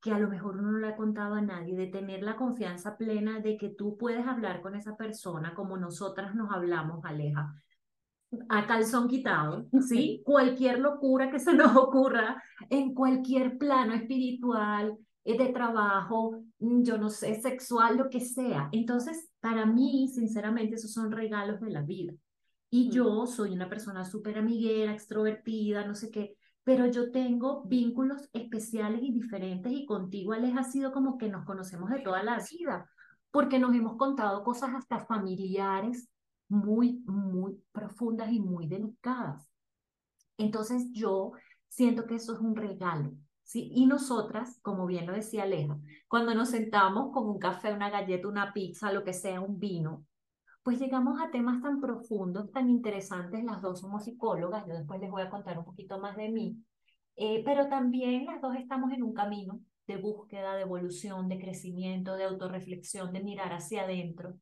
que 0.00 0.10
a 0.12 0.18
lo 0.18 0.28
mejor 0.28 0.56
uno 0.56 0.72
no 0.72 0.78
le 0.78 0.88
ha 0.88 0.96
contado 0.96 1.34
a 1.34 1.40
nadie, 1.40 1.76
de 1.76 1.86
tener 1.86 2.22
la 2.22 2.36
confianza 2.36 2.96
plena 2.96 3.40
de 3.40 3.56
que 3.56 3.70
tú 3.70 3.96
puedes 3.96 4.26
hablar 4.26 4.62
con 4.62 4.74
esa 4.74 4.96
persona 4.96 5.54
como 5.54 5.76
nosotras 5.76 6.34
nos 6.34 6.52
hablamos, 6.52 7.04
Aleja, 7.04 7.54
a 8.48 8.66
calzón 8.66 9.08
quitado, 9.08 9.66
¿sí? 9.88 10.22
Cualquier 10.24 10.80
locura 10.80 11.30
que 11.30 11.38
se 11.38 11.54
nos 11.54 11.76
ocurra 11.76 12.42
en 12.70 12.94
cualquier 12.94 13.56
plano 13.58 13.94
espiritual, 13.94 14.92
eh, 14.92 15.05
de 15.34 15.52
trabajo, 15.52 16.42
mm, 16.58 16.82
yo 16.82 16.98
no 16.98 17.10
sé, 17.10 17.40
sexual, 17.40 17.96
lo 17.96 18.08
que 18.08 18.20
sea. 18.20 18.68
Entonces, 18.72 19.28
para 19.40 19.66
mí, 19.66 20.08
sinceramente, 20.14 20.76
esos 20.76 20.92
son 20.92 21.10
regalos 21.10 21.60
de 21.60 21.70
la 21.70 21.82
vida. 21.82 22.12
Y 22.70 22.90
yo 22.90 23.26
soy 23.26 23.52
una 23.52 23.68
persona 23.68 24.04
súper 24.04 24.38
amiguera, 24.38 24.92
extrovertida, 24.92 25.86
no 25.86 25.94
sé 25.94 26.10
qué, 26.10 26.36
pero 26.64 26.86
yo 26.86 27.10
tengo 27.12 27.62
vínculos 27.64 28.28
especiales 28.32 29.00
y 29.02 29.12
diferentes 29.12 29.72
y 29.72 29.86
contigo, 29.86 30.32
Alex, 30.32 30.58
ha 30.58 30.64
sido 30.64 30.92
como 30.92 31.16
que 31.16 31.28
nos 31.28 31.44
conocemos 31.44 31.90
de 31.90 32.00
toda 32.00 32.22
la 32.22 32.38
vida, 32.50 32.90
porque 33.30 33.58
nos 33.58 33.74
hemos 33.74 33.96
contado 33.96 34.42
cosas 34.42 34.74
hasta 34.74 35.04
familiares 35.06 36.08
muy, 36.48 37.02
muy 37.06 37.62
profundas 37.72 38.32
y 38.32 38.40
muy 38.40 38.66
delicadas. 38.66 39.48
Entonces 40.38 40.90
yo 40.92 41.32
siento 41.68 42.06
que 42.06 42.16
eso 42.16 42.34
es 42.34 42.40
un 42.40 42.56
regalo. 42.56 43.12
¿Sí? 43.46 43.70
Y 43.74 43.86
nosotras, 43.86 44.58
como 44.60 44.86
bien 44.86 45.06
lo 45.06 45.14
decía 45.14 45.44
Aleja, 45.44 45.78
cuando 46.08 46.34
nos 46.34 46.50
sentamos 46.50 47.12
con 47.12 47.28
un 47.28 47.38
café, 47.38 47.72
una 47.72 47.88
galleta, 47.88 48.28
una 48.28 48.52
pizza, 48.52 48.92
lo 48.92 49.04
que 49.04 49.14
sea, 49.14 49.40
un 49.40 49.58
vino, 49.58 50.04
pues 50.62 50.80
llegamos 50.80 51.20
a 51.22 51.30
temas 51.30 51.62
tan 51.62 51.80
profundos, 51.80 52.50
tan 52.50 52.68
interesantes. 52.68 53.44
Las 53.44 53.62
dos 53.62 53.80
somos 53.80 54.04
psicólogas, 54.04 54.66
yo 54.66 54.74
después 54.74 55.00
les 55.00 55.10
voy 55.10 55.22
a 55.22 55.30
contar 55.30 55.58
un 55.58 55.64
poquito 55.64 56.00
más 56.00 56.16
de 56.16 56.28
mí, 56.28 56.58
eh, 57.14 57.42
pero 57.44 57.68
también 57.68 58.26
las 58.26 58.40
dos 58.42 58.56
estamos 58.56 58.92
en 58.92 59.02
un 59.04 59.14
camino 59.14 59.60
de 59.86 59.96
búsqueda, 59.96 60.56
de 60.56 60.62
evolución, 60.62 61.28
de 61.28 61.38
crecimiento, 61.38 62.16
de 62.16 62.24
autorreflexión, 62.24 63.12
de 63.12 63.22
mirar 63.22 63.52
hacia 63.52 63.82
adentro. 63.82 64.34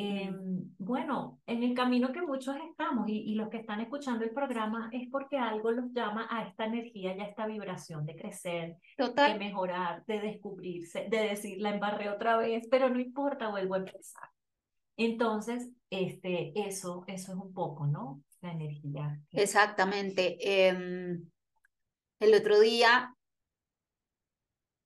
Eh, 0.00 0.30
bueno, 0.78 1.40
en 1.44 1.64
el 1.64 1.74
camino 1.74 2.12
que 2.12 2.22
muchos 2.22 2.54
estamos 2.70 3.08
y, 3.08 3.32
y, 3.32 3.34
los 3.34 3.48
que 3.48 3.56
están 3.56 3.80
escuchando 3.80 4.24
el 4.24 4.30
programa 4.30 4.88
es 4.92 5.08
porque 5.10 5.36
algo 5.36 5.72
los 5.72 5.92
llama 5.92 6.28
a 6.30 6.44
esta 6.46 6.66
energía 6.66 7.16
y 7.16 7.20
a 7.20 7.24
esta 7.26 7.48
vibración 7.48 8.06
de 8.06 8.14
crecer, 8.14 8.76
de 8.96 9.38
mejorar, 9.40 10.04
de 10.06 10.20
descubrirse, 10.20 11.08
de 11.10 11.18
decir 11.30 11.60
la 11.60 11.74
embarré 11.74 12.08
otra 12.10 12.36
vez, 12.36 12.68
pero 12.70 12.88
no 12.88 13.00
importa, 13.00 13.48
vuelvo 13.48 13.74
a 13.74 13.78
empezar. 13.78 14.28
Entonces, 14.96 15.68
este, 15.90 16.52
eso, 16.54 17.02
eso 17.08 17.32
es 17.32 17.38
un 17.38 17.52
poco, 17.52 17.88
¿no? 17.88 18.22
La 18.40 18.52
energía. 18.52 19.20
Exactamente. 19.32 20.38
Eh, 20.40 21.18
el 22.20 22.34
otro 22.34 22.60
día 22.60 23.16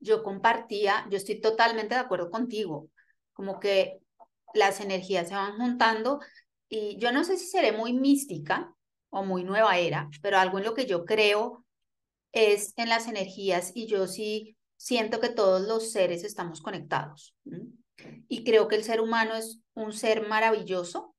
yo 0.00 0.22
compartía, 0.22 1.06
yo 1.10 1.18
estoy 1.18 1.38
totalmente 1.38 1.96
de 1.96 2.00
acuerdo 2.00 2.30
contigo, 2.30 2.88
como 3.34 3.60
que 3.60 4.01
las 4.54 4.80
energías 4.80 5.28
se 5.28 5.34
van 5.34 5.56
juntando 5.56 6.20
y 6.68 6.96
yo 6.98 7.12
no 7.12 7.24
sé 7.24 7.36
si 7.36 7.46
seré 7.46 7.72
muy 7.72 7.92
mística 7.92 8.74
o 9.10 9.24
muy 9.24 9.44
nueva 9.44 9.78
era, 9.78 10.08
pero 10.22 10.38
algo 10.38 10.58
en 10.58 10.64
lo 10.64 10.74
que 10.74 10.86
yo 10.86 11.04
creo 11.04 11.64
es 12.32 12.72
en 12.76 12.88
las 12.88 13.08
energías 13.08 13.72
y 13.74 13.86
yo 13.86 14.06
sí 14.06 14.56
siento 14.76 15.20
que 15.20 15.28
todos 15.28 15.62
los 15.68 15.92
seres 15.92 16.24
estamos 16.24 16.60
conectados. 16.60 17.36
Y 18.28 18.42
creo 18.42 18.68
que 18.68 18.76
el 18.76 18.84
ser 18.84 19.00
humano 19.00 19.34
es 19.34 19.60
un 19.74 19.92
ser 19.92 20.26
maravilloso. 20.26 21.14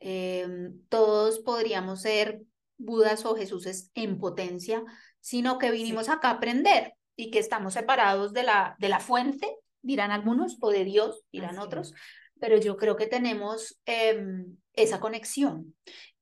Em, 0.00 0.82
todos 0.88 1.38
podríamos 1.38 2.02
ser 2.02 2.42
Budas 2.76 3.24
o 3.24 3.36
Jesuses 3.36 3.90
en 3.94 4.18
potencia, 4.18 4.82
sino 5.20 5.58
que 5.58 5.70
vinimos 5.70 6.08
acá 6.08 6.28
a 6.28 6.32
aprender 6.32 6.94
y 7.16 7.30
que 7.30 7.38
estamos 7.38 7.74
separados 7.74 8.32
de 8.32 8.42
la, 8.42 8.76
de 8.80 8.88
la 8.88 8.98
fuente, 8.98 9.48
dirán 9.80 10.10
algunos, 10.10 10.58
o 10.60 10.70
de 10.70 10.84
Dios, 10.84 11.24
dirán 11.30 11.58
otros, 11.58 11.94
pero 12.40 12.58
yo 12.58 12.76
creo 12.76 12.96
que 12.96 13.06
tenemos 13.06 13.78
em, 13.86 14.56
esa 14.72 15.00
conexión 15.00 15.74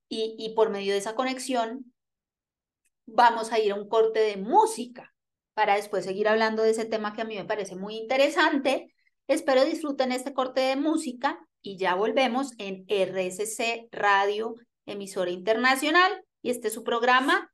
y, 0.09 0.53
por 0.55 0.69
medio 0.69 0.93
de 0.93 0.99
esa 0.99 1.15
conexión 1.15 1.91
vamos 3.07 3.51
a 3.51 3.59
ir 3.59 3.73
a 3.73 3.77
un 3.77 3.89
corte 3.89 4.21
de 4.21 4.37
música 4.37 5.15
para 5.55 5.77
después 5.77 6.05
seguir 6.05 6.29
hablando 6.29 6.63
de 6.63 6.71
ese 6.71 6.85
tema 6.85 7.15
que 7.15 7.23
a 7.23 7.25
mí 7.25 7.37
me 7.37 7.47
parece 7.47 7.77
muy 7.77 7.97
interesante. 7.97 8.95
Espero 9.27 9.65
disfruten 9.65 10.13
este 10.13 10.35
corte 10.35 10.61
de 10.61 10.77
música 10.77 11.41
y 11.63 11.79
ya 11.79 11.95
volvemos 11.95 12.53
en 12.59 12.85
RSC 12.89 13.89
Radio, 13.91 14.57
emisora 14.85 15.31
internacional, 15.31 16.23
y 16.43 16.51
este 16.51 16.69
es 16.69 16.75
su 16.75 16.85
programa 16.85 17.51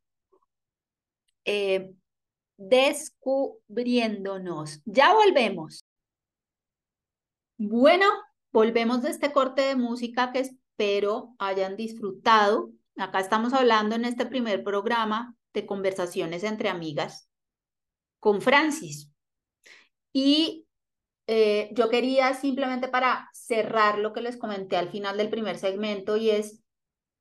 eh, 1.45 1.93
Descubriéndonos. 2.59 4.83
Ya 4.85 5.15
volvemos. 5.15 5.85
Bueno, 7.57 8.07
Volvemos 8.53 9.03
de 9.03 9.11
este 9.11 9.33
corte 9.33 9.63
de 9.63 9.77
música 9.77 10.33
que 10.33 10.41
espero 10.41 11.35
hayan 11.39 11.77
disfrutado. 11.77 12.71
Acá 12.97 13.21
estamos 13.21 13.53
hablando 13.53 13.95
en 13.95 14.05
este 14.05 14.27
primer 14.27 14.65
programa 14.65 15.37
de 15.53 15.67
conversaciones 15.67 16.45
entre 16.45 16.69
amigas 16.69 17.29
con 18.21 18.41
Francis. 18.41 19.13
Y 20.13 20.67
eh, 21.27 21.71
yo 21.73 21.91
quería 21.91 22.33
simplemente 22.35 22.89
para 22.89 23.29
cerrar 23.33 23.99
lo 23.99 24.13
que 24.13 24.23
les 24.23 24.37
comenté 24.37 24.77
al 24.77 24.89
final 24.89 25.17
del 25.19 25.29
primer 25.29 25.59
segmento 25.59 26.17
y 26.17 26.31
es 26.31 26.63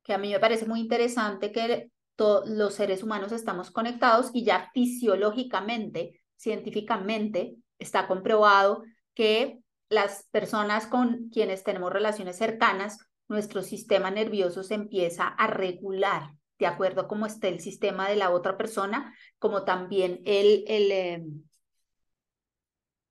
que 0.03 0.13
a 0.13 0.17
mí 0.17 0.31
me 0.31 0.39
parece 0.39 0.65
muy 0.65 0.79
interesante 0.79 1.51
que 1.51 1.91
todos 2.15 2.49
los 2.49 2.73
seres 2.73 3.03
humanos 3.03 3.33
estamos 3.33 3.69
conectados 3.69 4.31
y 4.33 4.45
ya 4.45 4.71
fisiológicamente, 4.73 6.21
científicamente, 6.37 7.57
está 7.77 8.07
comprobado 8.07 8.83
que 9.13 9.59
las 9.89 10.27
personas 10.31 10.87
con 10.87 11.29
quienes 11.29 11.63
tenemos 11.63 11.91
relaciones 11.91 12.37
cercanas, 12.37 12.99
nuestro 13.27 13.61
sistema 13.61 14.11
nervioso 14.11 14.63
se 14.63 14.75
empieza 14.75 15.27
a 15.27 15.47
regular 15.47 16.33
de 16.59 16.65
acuerdo 16.65 17.01
a 17.01 17.07
cómo 17.07 17.25
esté 17.25 17.49
el 17.49 17.59
sistema 17.59 18.09
de 18.09 18.15
la 18.15 18.31
otra 18.31 18.57
persona, 18.57 19.13
como 19.37 19.63
también 19.63 20.21
el, 20.25 20.63
el, 20.67 20.91
em, 20.91 21.43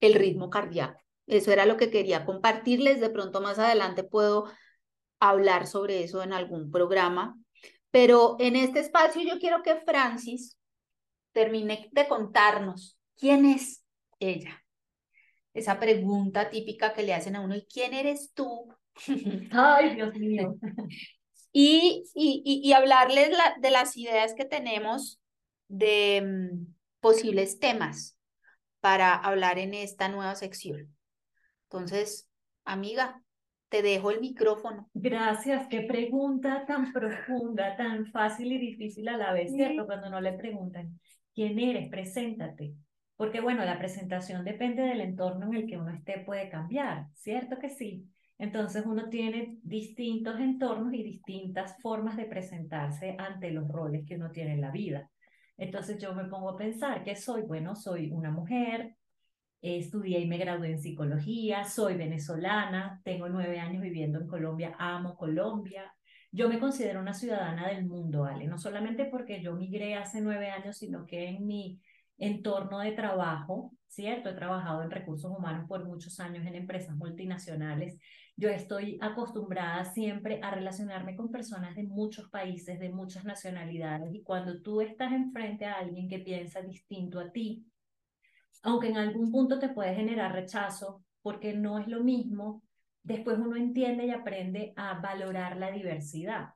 el 0.01 0.15
ritmo 0.15 0.51
cardíaco. 0.51 1.01
Eso 1.27 1.53
era 1.53 1.67
lo 1.67 1.77
que 1.77 1.91
quería 1.91 2.25
compartirles. 2.25 3.01
De 3.01 3.11
pronto 3.11 3.41
más 3.41 3.59
adelante 3.59 4.05
puedo 4.05 4.51
hablar 5.21 5.67
sobre 5.67 6.03
eso 6.03 6.23
en 6.23 6.33
algún 6.33 6.71
programa. 6.71 7.39
Pero 7.91 8.37
en 8.41 8.57
este 8.57 8.81
espacio 8.81 9.23
yo 9.23 9.39
quiero 9.39 9.63
que 9.63 9.77
Francis 9.77 10.59
termine 11.33 11.89
de 11.93 12.09
contarnos 12.09 12.99
quién 13.17 13.47
es 13.47 13.85
ella 14.19 14.66
esa 15.57 15.81
pregunta 15.81 16.51
típica 16.51 16.93
que 16.93 17.03
le 17.03 17.15
hacen 17.15 17.35
a 17.35 17.41
uno, 17.41 17.57
¿y 17.57 17.67
quién 17.67 17.95
eres 17.95 18.33
tú? 18.35 18.69
Ay, 19.51 19.95
Dios 19.95 20.15
mío. 20.15 20.57
y, 21.53 22.05
y, 22.15 22.61
y, 22.63 22.73
hablarles 22.75 23.31
de 23.61 23.71
las 23.71 23.97
ideas 23.97 24.35
que 24.35 24.45
tenemos 24.45 25.19
de 25.69 26.23
mm, 26.23 26.75
posibles 27.01 27.59
temas 27.59 28.19
para 28.81 29.15
hablar 29.15 29.59
en 29.59 29.73
esta 29.73 30.09
nueva 30.09 30.35
sección. 30.35 30.95
Entonces, 31.71 32.29
amiga, 32.65 33.23
te 33.71 33.81
dejo 33.81 34.11
el 34.11 34.21
micrófono. 34.21 34.91
Gracias, 34.93 35.67
qué 35.69 35.81
pregunta 35.83 36.67
tan 36.67 36.93
profunda, 36.93 37.77
tan 37.77 38.07
fácil 38.13 38.53
y 38.53 38.59
difícil 38.59 39.09
a 39.09 39.17
la 39.17 39.33
vez, 39.33 39.53
¿cierto? 39.53 39.87
Cuando 39.87 40.11
no 40.11 40.21
le 40.21 40.35
preguntan, 40.35 41.01
¿quién 41.35 41.59
eres? 41.59 41.89
Preséntate 41.89 42.75
porque 43.17 43.41
bueno, 43.41 43.65
la 43.65 43.79
presentación 43.79 44.45
depende 44.45 44.83
del 44.83 45.01
entorno 45.01 45.47
en 45.47 45.55
el 45.55 45.67
que 45.67 45.79
uno 45.79 45.91
esté, 45.91 46.19
puede 46.19 46.49
cambiar, 46.49 47.07
¿cierto 47.15 47.59
que 47.59 47.71
sí? 47.71 48.07
Entonces 48.39 48.85
uno 48.85 49.09
tiene 49.09 49.59
distintos 49.63 50.39
entornos 50.39 50.93
y 50.93 51.03
distintas 51.03 51.77
formas 51.81 52.17
de 52.17 52.27
presentarse 52.27 53.17
ante 53.19 53.51
los 53.51 53.67
roles 53.69 54.05
que 54.07 54.17
uno 54.17 54.31
tiene 54.31 54.53
en 54.53 54.61
la 54.61 54.71
vida. 54.71 55.11
Entonces 55.57 55.99
yo 55.99 56.15
me 56.15 56.27
pongo 56.27 56.51
a 56.51 56.57
pensar, 56.57 57.03
¿qué 57.03 57.17
soy? 57.17 57.43
Bueno, 57.43 57.75
soy 57.75 58.11
una 58.11 58.31
mujer, 58.31 58.95
estudié 59.63 60.21
y 60.21 60.27
me 60.27 60.37
gradué 60.37 60.71
en 60.73 60.81
psicología, 60.81 61.65
soy 61.65 61.97
venezolana, 61.97 63.01
tengo 63.05 63.29
nueve 63.31 63.59
años 63.59 63.83
viviendo 63.83 64.21
en 64.21 64.27
Colombia, 64.27 64.77
amo 64.79 65.17
Colombia. 65.17 65.93
Yo 66.31 66.51
me 66.51 66.59
considero 66.59 67.01
una 67.01 67.15
ciudadana 67.15 67.69
del 67.69 67.87
mundo, 67.87 68.27
Ale, 68.27 68.47
no 68.47 68.59
solamente 68.59 69.07
porque 69.07 69.41
yo 69.41 69.55
migré 69.55 69.95
hace 69.95 70.21
nueve 70.21 70.51
años, 70.51 70.77
sino 70.77 71.07
que 71.07 71.29
en 71.29 71.47
mi 71.47 71.81
entorno 72.19 72.81
de 72.81 72.93
trabajo, 72.93 73.73
¿cierto? 73.87 74.31
He 74.31 74.35
trabajado 74.35 74.83
en 74.83 74.91
recursos 74.91 75.31
humanos 75.31 75.67
por 75.69 75.85
muchos 75.85 76.19
años 76.21 76.47
en 76.47 76.55
empresas 76.55 76.97
multinacionales. 76.97 77.99
Yo 78.37 78.49
estoy 78.49 78.99
acostumbrada 79.01 79.85
siempre 79.85 80.41
a 80.43 80.51
relacionarme 80.51 81.17
con 81.17 81.31
personas 81.31 81.75
de 81.75 81.85
muchos 81.85 82.29
países, 82.29 82.79
de 82.79 82.91
muchas 82.91 83.25
nacionalidades, 83.25 84.15
y 84.15 84.23
cuando 84.23 84.61
tú 84.61 84.81
estás 84.81 85.13
enfrente 85.13 85.65
a 85.65 85.75
alguien 85.75 86.09
que 86.09 86.19
piensa 86.19 86.61
distinto 86.61 87.19
a 87.19 87.31
ti, 87.31 87.65
aunque 88.63 88.89
en 88.89 88.99
algún 88.99 89.31
punto 89.31 89.59
te 89.59 89.69
puede 89.69 89.95
generar 89.95 90.33
rechazo, 90.33 91.05
porque 91.23 91.55
no 91.55 91.79
es 91.79 91.89
lo 91.89 92.03
mismo, 92.03 92.63
después 93.03 93.39
uno 93.39 93.57
entiende 93.57 94.07
y 94.07 94.11
aprende 94.11 94.73
a 94.77 95.01
valorar 95.01 95.57
la 95.57 95.71
diversidad. 95.71 96.51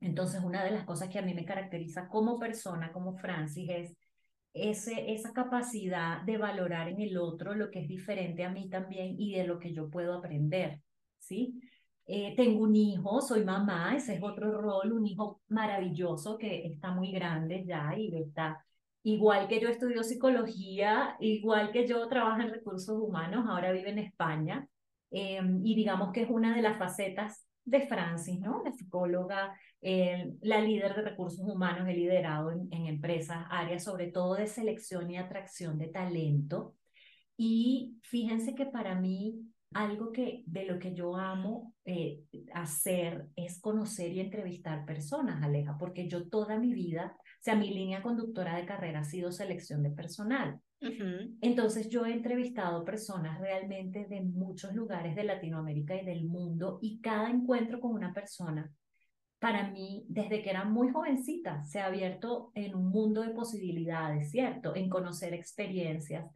Entonces, 0.00 0.42
una 0.42 0.64
de 0.64 0.70
las 0.70 0.84
cosas 0.84 1.08
que 1.08 1.18
a 1.18 1.22
mí 1.22 1.34
me 1.34 1.44
caracteriza 1.44 2.08
como 2.08 2.38
persona, 2.38 2.92
como 2.92 3.16
Francis, 3.16 3.68
es 3.70 3.96
ese, 4.56 5.12
esa 5.12 5.32
capacidad 5.32 6.22
de 6.22 6.38
valorar 6.38 6.88
en 6.88 7.00
el 7.00 7.18
otro 7.18 7.54
lo 7.54 7.70
que 7.70 7.80
es 7.80 7.88
diferente 7.88 8.44
a 8.44 8.50
mí 8.50 8.68
también 8.68 9.16
y 9.18 9.34
de 9.34 9.46
lo 9.46 9.58
que 9.58 9.72
yo 9.72 9.90
puedo 9.90 10.14
aprender, 10.14 10.80
¿sí? 11.18 11.60
Eh, 12.06 12.34
tengo 12.36 12.62
un 12.62 12.76
hijo, 12.76 13.20
soy 13.20 13.44
mamá, 13.44 13.96
ese 13.96 14.14
es 14.14 14.22
otro 14.22 14.60
rol, 14.60 14.92
un 14.92 15.06
hijo 15.06 15.40
maravilloso 15.48 16.38
que 16.38 16.66
está 16.66 16.92
muy 16.92 17.10
grande 17.10 17.64
ya 17.66 17.94
y 17.96 18.16
está 18.16 18.64
igual 19.02 19.48
que 19.48 19.60
yo 19.60 19.68
estudió 19.68 20.02
psicología, 20.02 21.16
igual 21.20 21.72
que 21.72 21.86
yo 21.86 22.06
trabajo 22.08 22.40
en 22.42 22.50
recursos 22.50 22.96
humanos, 23.00 23.46
ahora 23.48 23.72
vive 23.72 23.90
en 23.90 23.98
España 24.00 24.68
em, 25.10 25.64
y 25.64 25.74
digamos 25.74 26.12
que 26.12 26.22
es 26.22 26.30
una 26.30 26.54
de 26.54 26.62
las 26.62 26.78
facetas 26.78 27.46
de 27.64 27.86
Francis, 27.86 28.40
¿no? 28.40 28.62
La 28.64 28.72
psicóloga, 28.72 29.54
la 30.42 30.60
líder 30.60 30.96
de 30.96 31.02
recursos 31.02 31.46
humanos, 31.46 31.88
he 31.88 31.94
liderado 31.94 32.50
en, 32.50 32.68
en 32.72 32.86
empresas, 32.86 33.46
áreas 33.50 33.84
sobre 33.84 34.08
todo 34.08 34.34
de 34.34 34.46
selección 34.46 35.10
y 35.10 35.16
atracción 35.16 35.78
de 35.78 35.88
talento. 35.88 36.74
Y 37.36 37.98
fíjense 38.02 38.54
que 38.54 38.66
para 38.66 38.94
mí 38.94 39.46
algo 39.76 40.12
que 40.12 40.42
de 40.46 40.64
lo 40.64 40.78
que 40.78 40.94
yo 40.94 41.16
amo 41.16 41.74
eh, 41.84 42.22
hacer 42.54 43.26
es 43.36 43.60
conocer 43.60 44.12
y 44.12 44.20
entrevistar 44.20 44.86
personas, 44.86 45.42
Aleja, 45.42 45.76
porque 45.78 46.08
yo 46.08 46.28
toda 46.28 46.58
mi 46.58 46.72
vida, 46.72 47.14
o 47.18 47.42
sea, 47.42 47.56
mi 47.56 47.72
línea 47.72 48.02
conductora 48.02 48.56
de 48.56 48.64
carrera 48.64 49.00
ha 49.00 49.04
sido 49.04 49.30
selección 49.32 49.82
de 49.82 49.90
personal. 49.90 50.60
Entonces 51.40 51.88
yo 51.88 52.04
he 52.04 52.12
entrevistado 52.12 52.84
personas 52.84 53.40
realmente 53.40 54.06
de 54.06 54.20
muchos 54.20 54.74
lugares 54.74 55.16
de 55.16 55.24
Latinoamérica 55.24 56.00
y 56.00 56.04
del 56.04 56.26
mundo 56.26 56.78
y 56.80 57.00
cada 57.00 57.30
encuentro 57.30 57.80
con 57.80 57.92
una 57.92 58.12
persona, 58.12 58.70
para 59.38 59.70
mí, 59.70 60.04
desde 60.08 60.42
que 60.42 60.50
era 60.50 60.64
muy 60.64 60.90
jovencita, 60.90 61.62
se 61.64 61.80
ha 61.80 61.86
abierto 61.86 62.52
en 62.54 62.74
un 62.74 62.88
mundo 62.88 63.22
de 63.22 63.30
posibilidades, 63.30 64.30
¿cierto? 64.30 64.74
En 64.74 64.88
conocer 64.88 65.34
experiencias, 65.34 66.30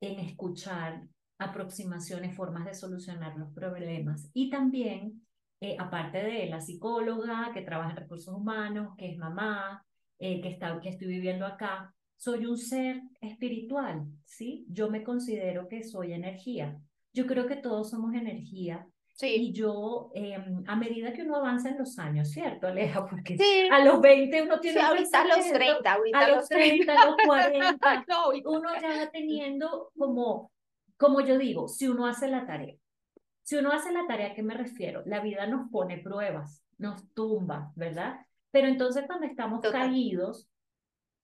en 0.00 0.18
escuchar, 0.20 1.02
aproximaciones, 1.38 2.36
formas 2.36 2.64
de 2.64 2.74
solucionar 2.74 3.36
los 3.36 3.52
problemas. 3.52 4.30
Y 4.34 4.50
también, 4.50 5.26
eh, 5.60 5.76
aparte 5.78 6.18
de 6.18 6.46
la 6.46 6.60
psicóloga 6.60 7.50
que 7.54 7.62
trabaja 7.62 7.90
en 7.90 7.96
recursos 7.96 8.34
humanos, 8.34 8.94
que 8.96 9.10
es 9.10 9.18
mamá, 9.18 9.84
eh, 10.18 10.40
que, 10.40 10.48
está, 10.48 10.78
que 10.80 10.90
estoy 10.90 11.08
viviendo 11.08 11.46
acá, 11.46 11.94
soy 12.16 12.46
un 12.46 12.56
ser 12.56 13.02
espiritual, 13.20 14.06
¿sí? 14.24 14.64
Yo 14.68 14.88
me 14.88 15.02
considero 15.02 15.66
que 15.68 15.82
soy 15.82 16.12
energía. 16.12 16.78
Yo 17.12 17.26
creo 17.26 17.46
que 17.46 17.56
todos 17.56 17.90
somos 17.90 18.14
energía. 18.14 18.86
Sí. 19.12 19.28
Y 19.28 19.52
yo, 19.52 20.10
em, 20.14 20.64
a 20.66 20.74
medida 20.74 21.12
que 21.12 21.22
uno 21.22 21.36
avanza 21.36 21.68
en 21.68 21.78
los 21.78 21.98
años, 21.98 22.30
¿cierto, 22.30 22.66
Aleja? 22.66 23.06
Porque 23.06 23.36
a 23.70 23.84
los 23.84 24.00
20 24.00 24.42
uno 24.42 24.58
tiene... 24.58 24.80
Sí, 24.80 24.84
ahorita 24.84 25.20
a 25.20 25.26
los 25.26 25.52
30, 25.52 25.92
ahorita 25.92 26.18
a 26.18 26.28
los 26.28 26.48
30, 26.48 26.92
a 26.92 27.06
los 27.06 27.16
40, 27.26 28.04
uno 28.46 28.68
ya 28.80 29.04
va 29.04 29.10
teniendo 29.10 29.90
como 29.96 30.52
como 31.02 31.20
yo 31.20 31.36
digo, 31.36 31.66
si 31.66 31.88
uno 31.88 32.06
hace 32.06 32.28
la 32.28 32.46
tarea, 32.46 32.76
si 33.42 33.56
uno 33.56 33.72
hace 33.72 33.92
la 33.92 34.06
tarea, 34.06 34.28
¿a 34.28 34.34
qué 34.34 34.42
me 34.44 34.54
refiero? 34.54 35.02
La 35.04 35.18
vida 35.18 35.48
nos 35.48 35.68
pone 35.68 35.98
pruebas, 35.98 36.64
nos 36.78 37.12
tumba, 37.12 37.72
¿verdad? 37.74 38.20
Pero 38.52 38.68
entonces 38.68 39.04
cuando 39.08 39.26
estamos 39.26 39.62
caídos, 39.62 40.48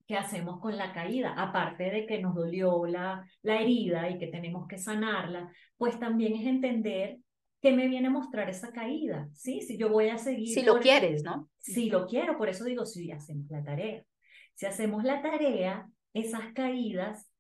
¿qué 0.08 0.16
hacemos 0.16 0.60
con 0.60 0.76
la 0.76 0.92
caída? 0.92 1.32
Aparte 1.36 1.92
de 1.92 2.06
que 2.06 2.20
nos 2.20 2.34
dolió 2.34 2.86
la, 2.86 3.24
la 3.42 3.60
herida 3.60 4.10
y 4.10 4.18
que 4.18 4.26
tenemos 4.26 4.66
que 4.66 4.78
sanarla, 4.78 5.48
pues 5.76 5.96
también 6.00 6.34
es 6.34 6.46
entender 6.48 7.18
qué 7.60 7.72
me 7.72 7.88
viene 7.88 8.08
a 8.08 8.10
mostrar 8.10 8.48
esa 8.48 8.72
caída, 8.72 9.28
¿sí? 9.34 9.62
Si 9.62 9.76
yo 9.76 9.88
voy 9.88 10.08
a 10.08 10.18
seguir... 10.18 10.54
Si 10.54 10.62
lo 10.62 10.78
quieres, 10.78 11.22
¿no? 11.22 11.48
Si 11.58 11.90
lo 11.90 12.06
quiero, 12.06 12.38
por 12.38 12.48
eso 12.48 12.64
digo, 12.64 12.86
si 12.86 13.10
hacemos 13.10 13.50
la 13.50 13.62
tarea. 13.62 14.04
Si 14.54 14.66
hacemos 14.66 15.04
la 15.04 15.22
tarea, 15.22 15.88
esas 16.14 16.52
caídas 16.52 17.30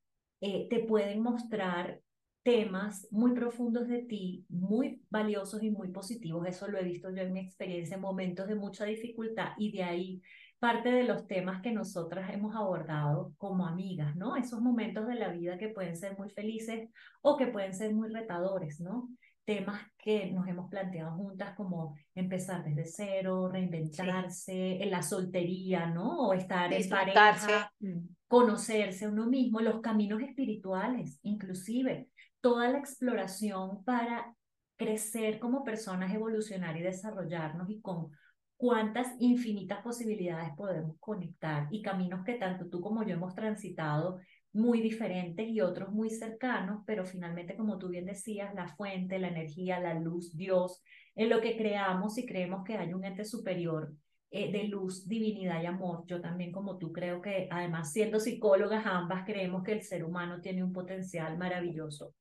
eh, 0.40 0.68
te 0.68 0.80
pueden 0.80 1.20
mostrar 1.20 2.00
temas 2.42 3.06
muy 3.10 3.32
profundos 3.32 3.88
de 3.88 4.02
ti, 4.02 4.46
muy 4.48 5.02
valiosos 5.10 5.62
y 5.62 5.70
muy 5.70 5.88
positivos. 5.88 6.46
Eso 6.46 6.68
lo 6.68 6.78
he 6.78 6.84
visto 6.84 7.10
yo 7.10 7.22
en 7.22 7.32
mi 7.32 7.40
experiencia 7.40 7.96
en 7.96 8.00
momentos 8.00 8.48
de 8.48 8.54
mucha 8.54 8.84
dificultad 8.84 9.50
y 9.58 9.72
de 9.72 9.82
ahí 9.82 10.22
parte 10.58 10.90
de 10.90 11.04
los 11.04 11.26
temas 11.26 11.62
que 11.62 11.72
nosotras 11.72 12.32
hemos 12.32 12.54
abordado 12.56 13.32
como 13.36 13.66
amigas, 13.66 14.16
¿no? 14.16 14.34
Esos 14.36 14.60
momentos 14.60 15.06
de 15.06 15.14
la 15.14 15.28
vida 15.28 15.58
que 15.58 15.68
pueden 15.68 15.96
ser 15.96 16.18
muy 16.18 16.30
felices 16.30 16.88
o 17.20 17.36
que 17.36 17.46
pueden 17.46 17.74
ser 17.74 17.94
muy 17.94 18.08
retadores, 18.08 18.80
¿no? 18.80 19.08
Temas 19.48 19.80
que 19.96 20.30
nos 20.30 20.46
hemos 20.46 20.68
planteado 20.68 21.16
juntas 21.16 21.54
como 21.56 21.96
empezar 22.14 22.62
desde 22.62 22.84
cero, 22.84 23.48
reinventarse, 23.48 24.82
en 24.82 24.90
la 24.90 25.00
soltería, 25.00 25.86
¿no? 25.86 26.28
O 26.28 26.34
estar 26.34 26.70
en 26.70 26.86
pareja, 26.86 27.72
conocerse 28.26 29.06
a 29.06 29.08
uno 29.08 29.24
mismo, 29.24 29.60
los 29.60 29.80
caminos 29.80 30.20
espirituales, 30.20 31.18
inclusive. 31.22 32.10
Toda 32.42 32.68
la 32.68 32.76
exploración 32.76 33.82
para 33.84 34.34
crecer 34.76 35.38
como 35.38 35.64
personas, 35.64 36.12
evolucionar 36.12 36.76
y 36.76 36.82
desarrollarnos 36.82 37.70
y 37.70 37.80
con 37.80 38.10
cuántas 38.58 39.08
infinitas 39.18 39.80
posibilidades 39.80 40.50
podemos 40.58 40.96
conectar 41.00 41.68
y 41.70 41.80
caminos 41.80 42.22
que 42.22 42.34
tanto 42.34 42.68
tú 42.68 42.82
como 42.82 43.02
yo 43.02 43.14
hemos 43.14 43.34
transitado 43.34 44.18
muy 44.52 44.80
diferentes 44.80 45.48
y 45.48 45.60
otros 45.60 45.90
muy 45.90 46.10
cercanos, 46.10 46.82
pero 46.86 47.04
finalmente, 47.04 47.56
como 47.56 47.78
tú 47.78 47.88
bien 47.88 48.06
decías, 48.06 48.54
la 48.54 48.68
fuente, 48.68 49.18
la 49.18 49.28
energía, 49.28 49.80
la 49.80 49.94
luz, 49.94 50.34
Dios, 50.36 50.82
en 51.14 51.28
lo 51.28 51.40
que 51.40 51.56
creamos 51.56 52.18
y 52.18 52.26
creemos 52.26 52.64
que 52.64 52.76
hay 52.76 52.92
un 52.94 53.04
ente 53.04 53.24
superior 53.24 53.92
eh, 54.30 54.52
de 54.52 54.64
luz, 54.64 55.08
divinidad 55.08 55.62
y 55.62 55.66
amor. 55.66 56.04
Yo 56.06 56.20
también, 56.20 56.52
como 56.52 56.76
tú, 56.76 56.92
creo 56.92 57.20
que 57.20 57.48
además 57.50 57.92
siendo 57.92 58.20
psicólogas 58.20 58.84
ambas, 58.86 59.24
creemos 59.24 59.62
que 59.62 59.72
el 59.72 59.82
ser 59.82 60.04
humano 60.04 60.40
tiene 60.40 60.62
un 60.62 60.72
potencial 60.72 61.38
maravilloso 61.38 62.14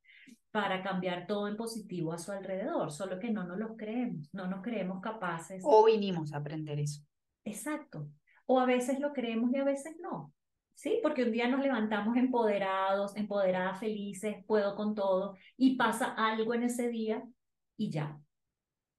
para 0.52 0.82
cambiar 0.82 1.28
todo 1.28 1.48
en 1.48 1.58
positivo 1.58 2.13
a 2.13 2.18
su 2.18 2.32
alrededor, 2.32 2.92
solo 2.92 3.20
que 3.20 3.30
no 3.30 3.46
nos 3.46 3.60
lo 3.60 3.76
creemos, 3.76 4.30
no 4.34 4.48
nos 4.48 4.62
creemos 4.62 5.02
capaces. 5.02 5.62
O 5.66 5.86
vinimos 5.86 6.34
a 6.34 6.38
aprender 6.38 6.80
eso. 6.80 7.02
Exacto. 7.44 8.08
O 8.46 8.60
a 8.60 8.66
veces 8.66 9.00
lo 9.00 9.13
creemos 9.13 9.52
y 9.52 9.58
a 9.58 9.63
veces 9.63 9.98
no. 10.00 10.34
¿Sí? 10.78 11.00
Porque 11.02 11.24
un 11.24 11.32
día 11.32 11.48
nos 11.48 11.60
levantamos 11.60 12.16
empoderados, 12.16 13.18
empoderadas, 13.18 13.80
felices, 13.80 14.46
puedo 14.46 14.76
con 14.76 14.94
todo, 14.94 15.36
y 15.58 15.76
pasa 15.76 16.13
algo 16.13 16.54
en 16.54 16.63
ese 16.63 16.88
día 16.88 17.24
y 17.76 17.90
ya. 17.90 18.22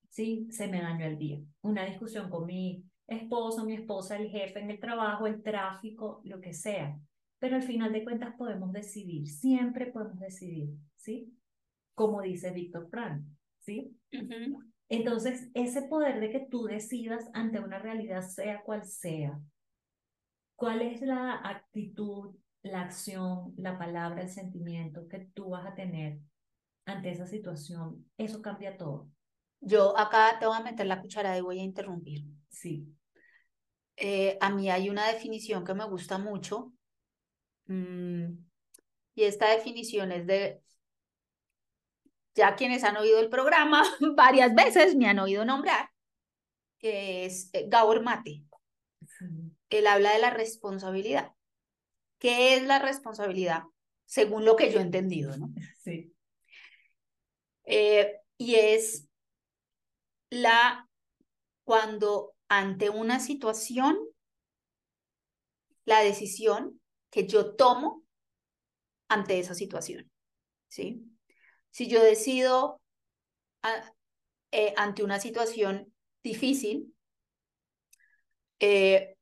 ¿Sí? 0.08 0.48
Se 0.50 0.66
me 0.66 0.82
dañó 0.82 1.06
el 1.06 1.16
día. 1.16 1.40
Una 1.62 1.84
discusión 1.84 2.28
con 2.28 2.46
mi 2.46 2.84
esposo, 3.06 3.64
mi 3.64 3.74
esposa, 3.74 4.16
el 4.16 4.28
jefe 4.28 4.58
en 4.58 4.70
el 4.70 4.80
trabajo, 4.80 5.26
el 5.28 5.42
tráfico, 5.42 6.20
lo 6.24 6.40
que 6.40 6.52
sea. 6.52 6.98
Pero 7.38 7.54
al 7.54 7.62
final 7.62 7.92
de 7.92 8.02
cuentas 8.02 8.34
podemos 8.36 8.72
decidir, 8.72 9.28
siempre 9.28 9.86
podemos 9.86 10.18
decidir, 10.18 10.70
¿sí? 10.96 11.32
como 11.98 12.22
dice 12.22 12.52
Víctor 12.52 12.88
Frank, 12.88 13.24
¿sí? 13.58 13.92
Entonces, 14.88 15.50
ese 15.52 15.82
poder 15.82 16.20
de 16.20 16.30
que 16.30 16.46
tú 16.48 16.64
decidas 16.64 17.28
ante 17.34 17.58
una 17.58 17.80
realidad, 17.80 18.22
sea 18.22 18.62
cual 18.62 18.84
sea, 18.84 19.38
cuál 20.58 20.82
es 20.82 21.00
la 21.02 21.40
actitud, 21.44 22.34
la 22.62 22.80
acción, 22.80 23.54
la 23.56 23.78
palabra, 23.78 24.22
el 24.22 24.28
sentimiento 24.28 25.06
que 25.06 25.20
tú 25.32 25.50
vas 25.50 25.64
a 25.64 25.76
tener 25.76 26.18
ante 26.84 27.12
esa 27.12 27.28
situación, 27.28 28.10
eso 28.18 28.42
cambia 28.42 28.76
todo. 28.76 29.08
Yo 29.60 29.96
acá 29.96 30.36
te 30.40 30.46
voy 30.46 30.56
a 30.56 30.64
meter 30.64 30.86
la 30.86 31.00
cuchara 31.00 31.38
y 31.38 31.42
voy 31.42 31.60
a 31.60 31.62
interrumpir. 31.62 32.24
Sí. 32.48 32.92
Eh, 33.94 34.36
a 34.40 34.50
mí 34.50 34.68
hay 34.68 34.90
una 34.90 35.06
definición 35.06 35.64
que 35.64 35.74
me 35.74 35.84
gusta 35.84 36.18
mucho. 36.18 36.72
Mm, 37.66 38.32
y 39.14 39.22
esta 39.22 39.50
definición 39.50 40.10
es 40.10 40.26
de 40.26 40.60
ya 42.34 42.56
quienes 42.56 42.82
han 42.82 42.96
oído 42.96 43.20
el 43.20 43.28
programa 43.28 43.84
varias 44.16 44.52
veces 44.56 44.96
me 44.96 45.06
han 45.06 45.20
oído 45.20 45.44
nombrar, 45.44 45.88
que 46.80 47.26
es 47.26 47.48
eh, 47.52 47.66
Gabor 47.68 48.02
Mate. 48.02 48.42
Él 49.70 49.86
habla 49.86 50.12
de 50.12 50.18
la 50.18 50.30
responsabilidad. 50.30 51.32
¿Qué 52.18 52.54
es 52.56 52.64
la 52.64 52.78
responsabilidad? 52.78 53.64
Según 54.06 54.44
lo 54.44 54.56
que 54.56 54.72
yo 54.72 54.78
he 54.80 54.82
entendido, 54.82 55.36
¿no? 55.36 55.50
Sí. 55.78 56.14
Eh, 57.64 58.20
y 58.38 58.54
es 58.54 59.08
la 60.30 60.88
cuando 61.64 62.34
ante 62.48 62.88
una 62.88 63.20
situación, 63.20 63.98
la 65.84 66.00
decisión 66.00 66.80
que 67.10 67.26
yo 67.26 67.54
tomo 67.56 68.04
ante 69.08 69.38
esa 69.38 69.54
situación, 69.54 70.10
¿sí? 70.68 71.04
Si 71.70 71.88
yo 71.88 72.02
decido 72.02 72.80
eh, 74.50 74.72
ante 74.76 75.02
una 75.02 75.20
situación 75.20 75.92
difícil, 76.22 76.94
eh, 78.60 79.17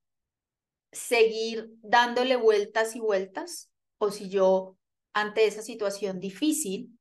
seguir 0.92 1.70
dándole 1.82 2.36
vueltas 2.36 2.96
y 2.96 3.00
vueltas, 3.00 3.70
o 3.98 4.10
si 4.10 4.28
yo 4.28 4.76
ante 5.12 5.46
esa 5.46 5.62
situación 5.62 6.20
difícil 6.20 6.98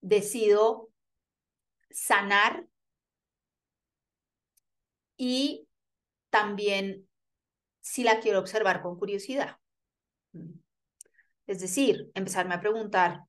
decido 0.00 0.90
sanar 1.90 2.66
y 5.16 5.66
también 6.30 7.08
si 7.80 8.04
la 8.04 8.20
quiero 8.20 8.38
observar 8.38 8.82
con 8.82 8.98
curiosidad. 8.98 9.58
Es 11.46 11.60
decir, 11.60 12.10
empezarme 12.14 12.54
a 12.54 12.60
preguntar, 12.60 13.24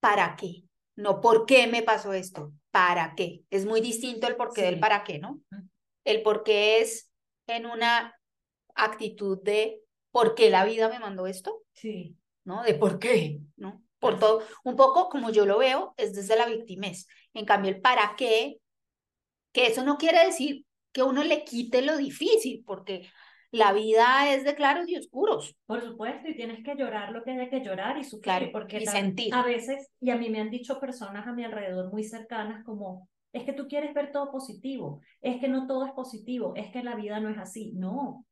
¿para 0.00 0.34
qué? 0.36 0.64
No, 0.96 1.20
¿por 1.20 1.46
qué 1.46 1.66
me 1.66 1.82
pasó 1.82 2.12
esto? 2.12 2.52
¿Para 2.70 3.14
qué? 3.14 3.44
Es 3.50 3.64
muy 3.64 3.80
distinto 3.80 4.26
el 4.26 4.36
porqué 4.36 4.62
del 4.62 4.80
para 4.80 5.04
qué, 5.04 5.18
¿no? 5.18 5.40
El 6.04 6.22
por 6.22 6.42
qué 6.42 6.80
es 6.80 7.10
en 7.46 7.66
una 7.66 8.18
actitud 8.74 9.42
de 9.42 9.82
¿por 10.10 10.34
qué 10.34 10.50
la 10.50 10.64
vida 10.64 10.88
me 10.88 10.98
mandó 10.98 11.26
esto? 11.26 11.62
Sí. 11.72 12.16
¿No? 12.44 12.62
De 12.62 12.74
por 12.74 12.98
qué, 12.98 13.40
¿no? 13.56 13.82
Por 13.98 14.18
todo, 14.18 14.42
un 14.64 14.74
poco 14.74 15.08
como 15.08 15.30
yo 15.30 15.46
lo 15.46 15.58
veo, 15.58 15.94
es 15.96 16.14
desde 16.14 16.36
la 16.36 16.46
victimez. 16.46 17.06
En 17.34 17.44
cambio, 17.44 17.70
el 17.70 17.80
para 17.80 18.14
qué, 18.16 18.58
que 19.52 19.66
eso 19.66 19.84
no 19.84 19.96
quiere 19.96 20.24
decir 20.26 20.64
que 20.92 21.02
uno 21.02 21.22
le 21.22 21.44
quite 21.44 21.82
lo 21.82 21.96
difícil, 21.96 22.62
porque 22.66 23.08
la 23.52 23.72
vida 23.72 24.32
es 24.32 24.44
de 24.44 24.54
claros 24.54 24.88
y 24.88 24.96
oscuros. 24.96 25.56
Por 25.66 25.82
supuesto, 25.82 26.28
y 26.28 26.34
tienes 26.34 26.64
que 26.64 26.74
llorar 26.74 27.12
lo 27.12 27.22
que 27.22 27.32
haya 27.32 27.50
que 27.50 27.62
llorar 27.62 27.98
y 27.98 28.04
sufrir, 28.04 28.22
claro, 28.22 28.48
porque 28.50 28.78
y 28.78 28.86
sentir. 28.86 29.34
a 29.34 29.42
veces, 29.42 29.88
y 30.00 30.10
a 30.10 30.16
mí 30.16 30.30
me 30.30 30.40
han 30.40 30.50
dicho 30.50 30.80
personas 30.80 31.26
a 31.26 31.32
mi 31.32 31.44
alrededor 31.44 31.92
muy 31.92 32.02
cercanas 32.02 32.64
como, 32.64 33.08
es 33.32 33.44
que 33.44 33.52
tú 33.52 33.68
quieres 33.68 33.94
ver 33.94 34.10
todo 34.10 34.32
positivo, 34.32 35.00
es 35.20 35.38
que 35.40 35.48
no 35.48 35.66
todo 35.66 35.86
es 35.86 35.92
positivo, 35.92 36.54
es 36.56 36.70
que 36.72 36.82
la 36.82 36.96
vida 36.96 37.20
no 37.20 37.28
es 37.28 37.38
así. 37.38 37.72
No, 37.74 38.26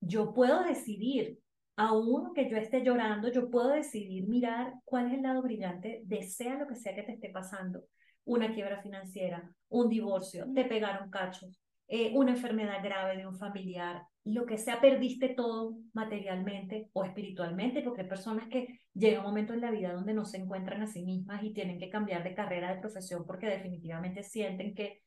yo 0.00 0.32
puedo 0.32 0.62
decidir, 0.64 1.38
aún 1.76 2.32
que 2.34 2.48
yo 2.48 2.56
esté 2.56 2.82
llorando, 2.82 3.28
yo 3.28 3.50
puedo 3.50 3.68
decidir 3.68 4.28
mirar 4.28 4.74
cuál 4.84 5.08
es 5.08 5.14
el 5.14 5.22
lado 5.22 5.42
brillante 5.42 6.02
de 6.04 6.22
sea 6.22 6.58
lo 6.58 6.66
que 6.66 6.74
sea 6.74 6.94
que 6.94 7.02
te 7.02 7.12
esté 7.12 7.30
pasando. 7.30 7.84
Una 8.24 8.52
quiebra 8.52 8.82
financiera, 8.82 9.52
un 9.68 9.88
divorcio, 9.88 10.46
te 10.54 10.64
pegaron 10.64 11.10
cachos, 11.10 11.60
eh, 11.88 12.12
una 12.14 12.32
enfermedad 12.32 12.82
grave 12.82 13.16
de 13.16 13.26
un 13.26 13.38
familiar, 13.38 14.02
lo 14.24 14.44
que 14.44 14.58
sea, 14.58 14.80
perdiste 14.80 15.28
todo 15.28 15.78
materialmente 15.92 16.90
o 16.92 17.04
espiritualmente, 17.04 17.82
porque 17.82 18.02
hay 18.02 18.08
personas 18.08 18.48
que 18.48 18.80
llega 18.92 19.20
un 19.20 19.26
momento 19.26 19.54
en 19.54 19.60
la 19.60 19.70
vida 19.70 19.92
donde 19.92 20.12
no 20.12 20.24
se 20.24 20.38
encuentran 20.38 20.82
a 20.82 20.88
sí 20.88 21.04
mismas 21.04 21.44
y 21.44 21.52
tienen 21.52 21.78
que 21.78 21.88
cambiar 21.88 22.24
de 22.24 22.34
carrera, 22.34 22.74
de 22.74 22.80
profesión, 22.80 23.24
porque 23.24 23.46
definitivamente 23.46 24.24
sienten 24.24 24.74
que 24.74 25.02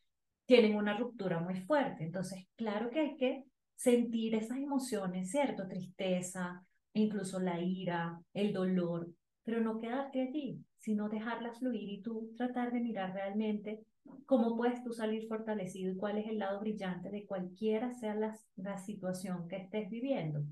tienen 0.45 0.77
una 0.77 0.97
ruptura 0.97 1.39
muy 1.41 1.59
fuerte. 1.61 2.05
Entonces, 2.05 2.47
claro 2.55 2.89
que 2.89 2.99
hay 3.01 3.17
que 3.17 3.43
sentir 3.79 4.35
esas 4.35 4.57
emociones, 4.57 5.31
¿cierto? 5.31 5.65
Tristeza, 5.65 6.61
incluso 6.91 7.39
la 7.39 7.61
ira, 7.61 8.19
el 8.33 8.51
dolor, 8.51 9.07
pero 9.45 9.61
no 9.61 9.79
quedarte 9.79 10.21
allí, 10.21 10.59
sino 10.77 11.07
dejarlas 11.07 11.59
fluir 11.59 11.89
y 11.89 12.01
tú 12.01 12.33
tratar 12.35 12.73
de 12.73 12.81
mirar 12.81 13.13
realmente 13.13 13.79
cómo 14.25 14.57
puedes 14.57 14.83
tú 14.83 14.91
salir 14.91 15.29
fortalecido 15.29 15.93
y 15.93 15.95
cuál 15.95 16.17
es 16.17 16.27
el 16.27 16.39
lado 16.39 16.59
brillante 16.59 17.09
de 17.09 17.25
cualquiera 17.25 17.93
sea 17.93 18.15
la, 18.15 18.37
la 18.57 18.77
situación 18.77 19.47
que 19.47 19.55
estés 19.55 19.89
viviendo. 19.89 20.43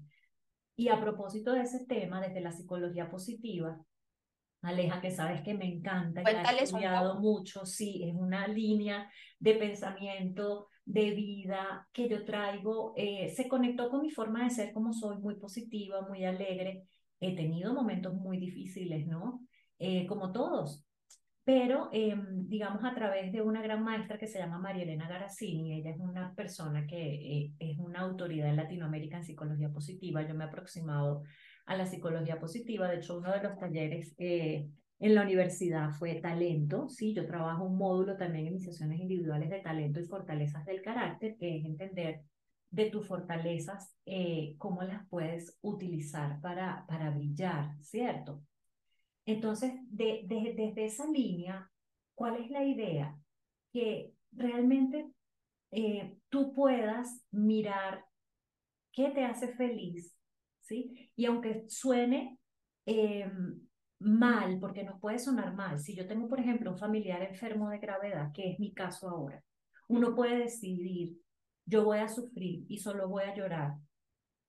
Y 0.78 0.88
a 0.88 1.02
propósito 1.02 1.52
de 1.52 1.62
ese 1.62 1.86
tema, 1.86 2.22
desde 2.22 2.40
la 2.40 2.54
psicología 2.54 3.10
positiva, 3.10 3.78
Aleja, 4.62 5.02
que 5.02 5.12
sabes 5.12 5.42
que 5.42 5.54
me 5.54 5.66
encanta, 5.66 6.24
que 6.24 6.32
ha 6.32 6.58
estudiado 6.58 7.20
mucho, 7.20 7.66
sí, 7.66 8.06
es 8.08 8.16
una 8.16 8.48
línea 8.48 9.12
de 9.38 9.56
pensamiento 9.56 10.70
de 10.88 11.12
vida 11.12 11.88
que 11.92 12.08
yo 12.08 12.24
traigo, 12.24 12.94
eh, 12.96 13.30
se 13.36 13.48
conectó 13.50 13.90
con 13.90 14.02
mi 14.02 14.10
forma 14.10 14.46
de 14.46 14.50
ser 14.50 14.74
como 14.74 14.94
soy, 14.94 15.18
muy 15.18 15.36
positiva, 15.36 16.08
muy 16.08 16.24
alegre. 16.24 16.84
He 17.20 17.36
tenido 17.36 17.74
momentos 17.74 18.14
muy 18.14 18.38
difíciles, 18.38 19.06
¿no? 19.06 19.42
Eh, 19.80 20.08
como 20.08 20.32
todos, 20.32 20.88
pero 21.44 21.90
em, 21.92 22.48
digamos 22.48 22.84
a 22.86 22.96
través 22.96 23.32
de 23.34 23.42
una 23.42 23.62
gran 23.62 23.84
maestra 23.84 24.18
que 24.18 24.28
se 24.28 24.40
llama 24.40 24.60
María 24.60 24.84
Elena 24.84 25.10
Garazzini, 25.10 25.74
ella 25.80 25.92
es 25.92 26.00
una 26.00 26.34
persona 26.36 26.88
que 26.88 26.98
eh, 26.98 27.54
es 27.60 27.78
una 27.80 28.00
autoridad 28.02 28.50
en 28.50 28.56
Latinoamérica 28.56 29.18
en 29.18 29.24
psicología 29.24 29.70
positiva, 29.70 30.26
yo 30.26 30.36
me 30.36 30.46
he 30.46 30.48
aproximado 30.48 31.24
a 31.66 31.76
la 31.76 31.86
psicología 31.86 32.40
positiva, 32.40 32.90
de 32.90 32.98
hecho 32.98 33.18
uno 33.18 33.32
de 33.34 33.44
los 33.44 33.58
talleres 33.60 34.16
en 35.00 35.14
la 35.14 35.24
universidad 35.24 35.92
fue 35.92 36.16
talento, 36.16 36.90
sí, 36.90 37.14
yo 37.14 37.28
trabajo 37.28 37.66
un 37.66 37.78
módulo 37.78 38.18
también 38.18 38.48
en 38.48 38.54
iniciaciones 38.54 39.00
individuales 39.00 39.50
de 39.50 39.60
talento 39.60 40.00
y 40.00 40.06
fortalezas 40.06 40.66
del 40.66 40.82
carácter, 40.82 41.38
que 41.38 41.58
es 41.58 41.66
entender 41.66 42.22
de 42.70 42.90
tus 42.90 43.08
fortalezas, 43.08 43.96
eh, 44.06 44.56
cómo 44.58 44.82
las 44.84 45.08
puedes 45.08 45.58
utilizar 45.62 46.42
para, 46.42 46.86
para 46.88 47.12
brillar, 47.12 47.76
¿cierto? 47.82 48.42
Entonces, 49.26 49.74
de, 49.90 50.24
desde 50.26 50.86
esa 50.86 51.06
línea, 51.08 51.72
¿cuál 52.16 52.38
es 52.38 52.50
la 52.50 52.64
idea? 52.64 53.16
Que 53.72 54.14
realmente 54.32 55.12
eh, 55.72 56.18
tú 56.30 56.54
puedas 56.54 57.24
mirar 57.32 58.04
qué 58.92 59.12
te 59.12 59.24
hace 59.24 59.50
feliz, 59.50 60.16
¿sí? 60.62 61.12
Y 61.16 61.26
aunque 61.26 61.66
suene 61.68 62.40
em, 62.86 63.67
mal, 64.00 64.60
porque 64.60 64.84
nos 64.84 65.00
puede 65.00 65.20
sonar 65.20 65.56
mal. 65.56 65.80
Si 65.80 65.96
yo 65.96 66.08
tengo, 66.08 66.28
por 66.28 66.40
ejemplo, 66.40 66.72
un 66.72 66.78
familiar 66.78 67.22
enfermo 67.24 67.70
de 67.70 67.80
gravedad, 67.80 68.32
que 68.34 68.52
es 68.52 68.60
mi 68.60 68.74
caso 68.74 69.10
ahora, 69.10 69.44
uno 69.88 70.16
puede 70.16 70.38
decidir, 70.38 71.18
yo 71.66 71.84
voy 71.84 72.00
a 72.00 72.08
sufrir 72.08 72.66
y 72.68 72.78
solo 72.78 73.10
voy 73.10 73.24
a 73.24 73.36
llorar 73.36 73.74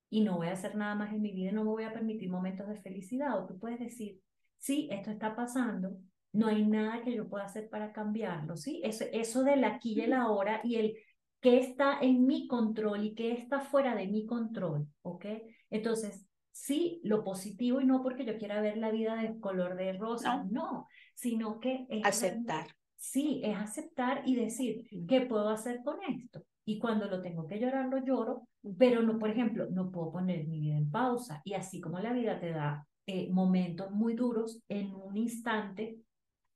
y 0.09 0.21
no 0.21 0.37
voy 0.37 0.47
a 0.47 0.53
hacer 0.53 0.75
nada 0.75 0.95
más 0.95 1.13
en 1.13 1.21
mi 1.21 1.31
vida 1.31 1.51
y 1.51 1.53
no 1.53 1.63
me 1.63 1.71
voy 1.71 1.83
a 1.83 1.93
permitir 1.93 2.29
momentos 2.29 2.67
de 2.67 2.81
felicidad. 2.81 3.41
O 3.41 3.45
tú 3.45 3.59
puedes 3.59 3.79
decir, 3.79 4.19
sí, 4.57 4.87
esto 4.91 5.11
está 5.11 5.35
pasando, 5.35 5.97
no 6.31 6.47
hay 6.47 6.65
nada 6.65 7.01
que 7.03 7.13
yo 7.13 7.27
pueda 7.27 7.45
hacer 7.45 7.69
para 7.69 7.91
cambiarlo, 7.91 8.55
¿sí? 8.55 8.81
Eso, 8.83 9.05
eso 9.11 9.43
del 9.43 9.63
aquí 9.63 9.93
y 9.93 10.01
el 10.01 10.13
ahora 10.13 10.61
y 10.63 10.75
el 10.75 10.95
qué 11.41 11.59
está 11.59 11.99
en 11.99 12.25
mi 12.25 12.47
control 12.47 13.05
y 13.05 13.15
qué 13.15 13.31
está 13.31 13.61
fuera 13.61 13.95
de 13.95 14.07
mi 14.07 14.25
control, 14.25 14.87
¿ok? 15.01 15.25
Entonces, 15.69 16.28
sí 16.59 16.99
lo 17.03 17.23
positivo 17.23 17.79
y 17.79 17.85
no 17.85 18.03
porque 18.03 18.25
yo 18.25 18.37
quiera 18.37 18.61
ver 18.61 18.77
la 18.77 18.91
vida 18.91 19.15
de 19.15 19.39
color 19.39 19.75
de 19.75 19.93
rosa, 19.93 20.43
no, 20.49 20.87
sino 21.15 21.59
que 21.59 21.85
es 21.89 22.05
aceptar. 22.05 22.67
Sí, 22.97 23.41
es 23.45 23.57
aceptar 23.57 24.23
y 24.25 24.35
decir, 24.35 24.85
¿qué 25.07 25.21
puedo 25.21 25.47
hacer 25.49 25.81
con 25.83 25.97
esto? 26.03 26.43
Y 26.65 26.77
cuando 26.77 27.05
lo 27.05 27.21
tengo 27.21 27.47
que 27.47 27.59
llorar, 27.59 27.87
lo 27.87 28.03
lloro, 28.03 28.47
pero 28.77 29.01
no, 29.01 29.17
por 29.17 29.29
ejemplo, 29.29 29.67
no 29.71 29.89
puedo 29.89 30.11
poner 30.11 30.45
mi 30.47 30.59
vida 30.59 30.77
en 30.77 30.91
pausa. 30.91 31.41
Y 31.45 31.53
así 31.53 31.79
como 31.79 31.99
la 31.99 32.11
vida 32.11 32.39
te 32.41 32.51
da 32.51 32.85
eh, 33.07 33.29
momentos 33.31 33.89
muy 33.91 34.13
duros, 34.13 34.61
en 34.67 34.93
un 34.93 35.15
instante 35.15 35.97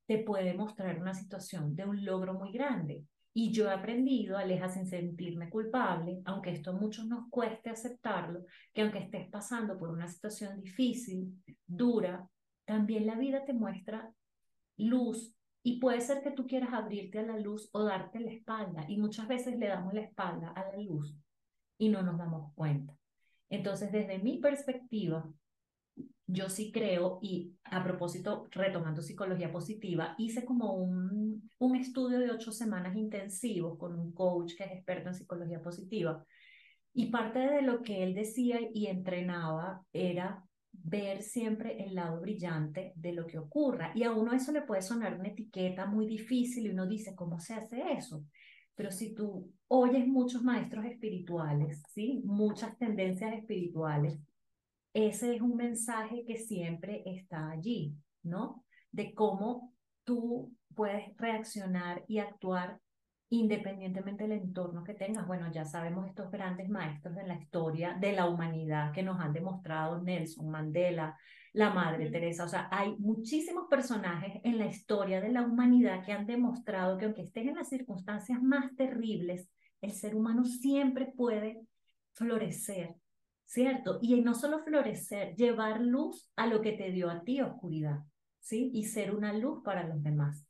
te 0.06 0.20
puede 0.20 0.54
mostrar 0.54 1.00
una 1.00 1.14
situación 1.14 1.76
de 1.76 1.86
un 1.86 2.04
logro 2.04 2.34
muy 2.34 2.52
grande. 2.52 3.06
Y 3.34 3.52
yo 3.52 3.68
he 3.68 3.74
aprendido, 3.74 4.38
Aleja, 4.38 4.70
sin 4.70 4.86
sentirme 4.86 5.50
culpable, 5.50 6.22
aunque 6.26 6.52
esto 6.52 6.70
a 6.70 6.74
muchos 6.74 7.08
nos 7.08 7.30
cueste 7.30 7.70
aceptarlo, 7.70 8.46
que 8.72 8.84
aunque 8.84 9.00
estés 9.00 9.28
pasando 9.30 9.78
por 9.78 9.90
una 9.90 10.08
situación 10.08 10.62
difícil, 10.62 11.42
dura, 11.66 12.28
también 12.66 13.08
la 13.08 13.16
vida 13.16 13.44
te 13.44 13.54
muestra 13.54 14.14
luz 14.78 15.36
y 15.64 15.80
puede 15.80 16.02
ser 16.02 16.22
que 16.22 16.32
tú 16.32 16.46
quieras 16.46 16.74
abrirte 16.74 17.20
a 17.20 17.24
la 17.24 17.40
luz 17.40 17.70
o 17.72 17.84
darte 17.84 18.20
la 18.20 18.32
espalda 18.32 18.86
y 18.88 18.98
muchas 18.98 19.28
veces 19.28 19.58
le 19.58 19.68
damos 19.68 19.94
la 19.94 20.02
espalda 20.02 20.50
a 20.50 20.72
la 20.72 20.78
luz 20.78 21.16
y 21.78 21.90
no 21.90 22.02
nos 22.02 22.18
damos 22.18 22.54
cuenta. 22.54 22.94
Entonces, 23.50 23.92
desde 23.92 24.20
mi 24.20 24.40
perspectiva, 24.40 25.28
yo 26.34 26.50
sí 26.50 26.72
creo, 26.72 27.20
y 27.22 27.54
a 27.64 27.84
propósito, 27.84 28.48
retomando 28.52 29.02
psicología 29.02 29.52
positiva, 29.52 30.16
hice 30.18 30.44
como 30.44 30.74
un, 30.74 31.50
un 31.60 31.76
estudio 31.76 32.20
de 32.20 32.32
ocho 32.32 32.52
semanas 32.52 32.96
intensivos 32.96 33.78
con 33.78 33.98
un 34.00 34.12
coach 34.12 34.56
que 34.56 34.64
es 34.64 34.72
experto 34.72 35.10
en 35.10 35.16
psicología 35.16 35.62
positiva. 35.62 36.26
Y 36.94 37.08
parte 37.08 37.40
de 37.40 37.62
lo 37.62 37.82
que 37.82 38.04
él 38.04 38.14
decía 38.14 38.60
y 38.74 38.88
entrenaba 38.88 39.82
era 39.92 40.44
ver 40.72 41.22
siempre 41.22 41.84
el 41.84 41.96
lado 41.96 42.20
brillante 42.20 42.94
de 42.96 43.14
lo 43.14 43.26
que 43.28 43.38
ocurra. 43.38 43.92
Y 43.96 44.04
a 44.04 44.12
uno 44.12 44.34
eso 44.34 44.52
le 44.52 44.64
puede 44.64 44.82
sonar 44.82 45.20
una 45.20 45.30
etiqueta 45.30 45.86
muy 45.86 46.08
difícil 46.08 46.66
y 46.66 46.70
uno 46.70 46.88
dice, 46.88 47.16
¿cómo 47.16 47.40
se 47.40 47.54
hace 47.54 47.94
eso? 47.94 48.26
Pero 48.76 48.92
si 48.92 49.14
tú 49.14 49.52
oyes 49.68 50.08
muchos 50.08 50.44
maestros 50.44 50.86
espirituales, 50.86 51.84
¿sí? 51.90 52.22
Muchas 52.26 52.76
tendencias 52.78 53.34
espirituales, 53.34 54.20
ese 54.94 55.36
es 55.36 55.42
un 55.42 55.56
mensaje 55.56 56.24
que 56.26 56.38
siempre 56.38 57.04
está 57.06 57.50
allí, 57.50 57.96
¿no? 58.22 58.64
De 58.92 59.14
cómo 59.14 59.74
tú 60.04 60.54
puedes 60.76 61.16
reaccionar 61.18 62.04
y 62.08 62.20
actuar 62.20 62.80
independientemente 63.30 64.24
del 64.24 64.34
entorno 64.34 64.84
que 64.84 64.94
tengas. 64.94 65.26
Bueno, 65.26 65.52
ya 65.52 65.66
sabemos 65.66 66.08
estos 66.08 66.30
grandes 66.30 66.70
maestros 66.70 67.16
de 67.16 67.26
la 67.26 67.36
historia 67.36 67.96
de 67.96 68.12
la 68.12 68.30
humanidad 68.30 68.92
que 68.92 69.02
nos 69.02 69.20
han 69.20 69.34
demostrado 69.34 70.02
Nelson 70.04 70.50
Mandela, 70.50 71.18
la 71.54 71.72
Madre 71.72 72.12
Teresa. 72.12 72.44
O 72.44 72.48
sea, 72.48 72.68
hay 72.72 72.96
muchísimos 73.00 73.68
personajes 73.68 74.40
en 74.44 74.60
la 74.60 74.68
historia 74.68 75.20
de 75.20 75.30
la 75.30 75.42
humanidad 75.42 76.06
que 76.06 76.12
han 76.12 76.28
demostrado 76.28 76.98
que 76.98 77.06
aunque 77.06 77.24
estén 77.24 77.50
en 77.50 77.56
las 77.56 77.70
circunstancias 77.70 78.40
más 78.44 78.76
terribles, 78.76 79.50
el 79.82 79.92
ser 79.92 80.16
humano 80.16 80.46
siempre 80.46 81.12
puede 81.16 81.62
florecer 82.14 82.96
¿cierto? 83.54 84.00
Y 84.02 84.20
no 84.22 84.34
solo 84.34 84.64
florecer, 84.64 85.36
llevar 85.36 85.80
luz 85.80 86.28
a 86.36 86.48
lo 86.48 86.60
que 86.62 86.72
te 86.72 86.92
dio 86.92 87.12
a 87.12 87.24
ti 87.24 87.40
oscuridad, 87.40 88.00
¿sí? 88.40 88.72
Y 88.74 88.86
ser 88.86 89.14
una 89.14 89.32
luz 89.32 89.62
para 89.64 89.88
los 89.88 90.02
demás. 90.02 90.44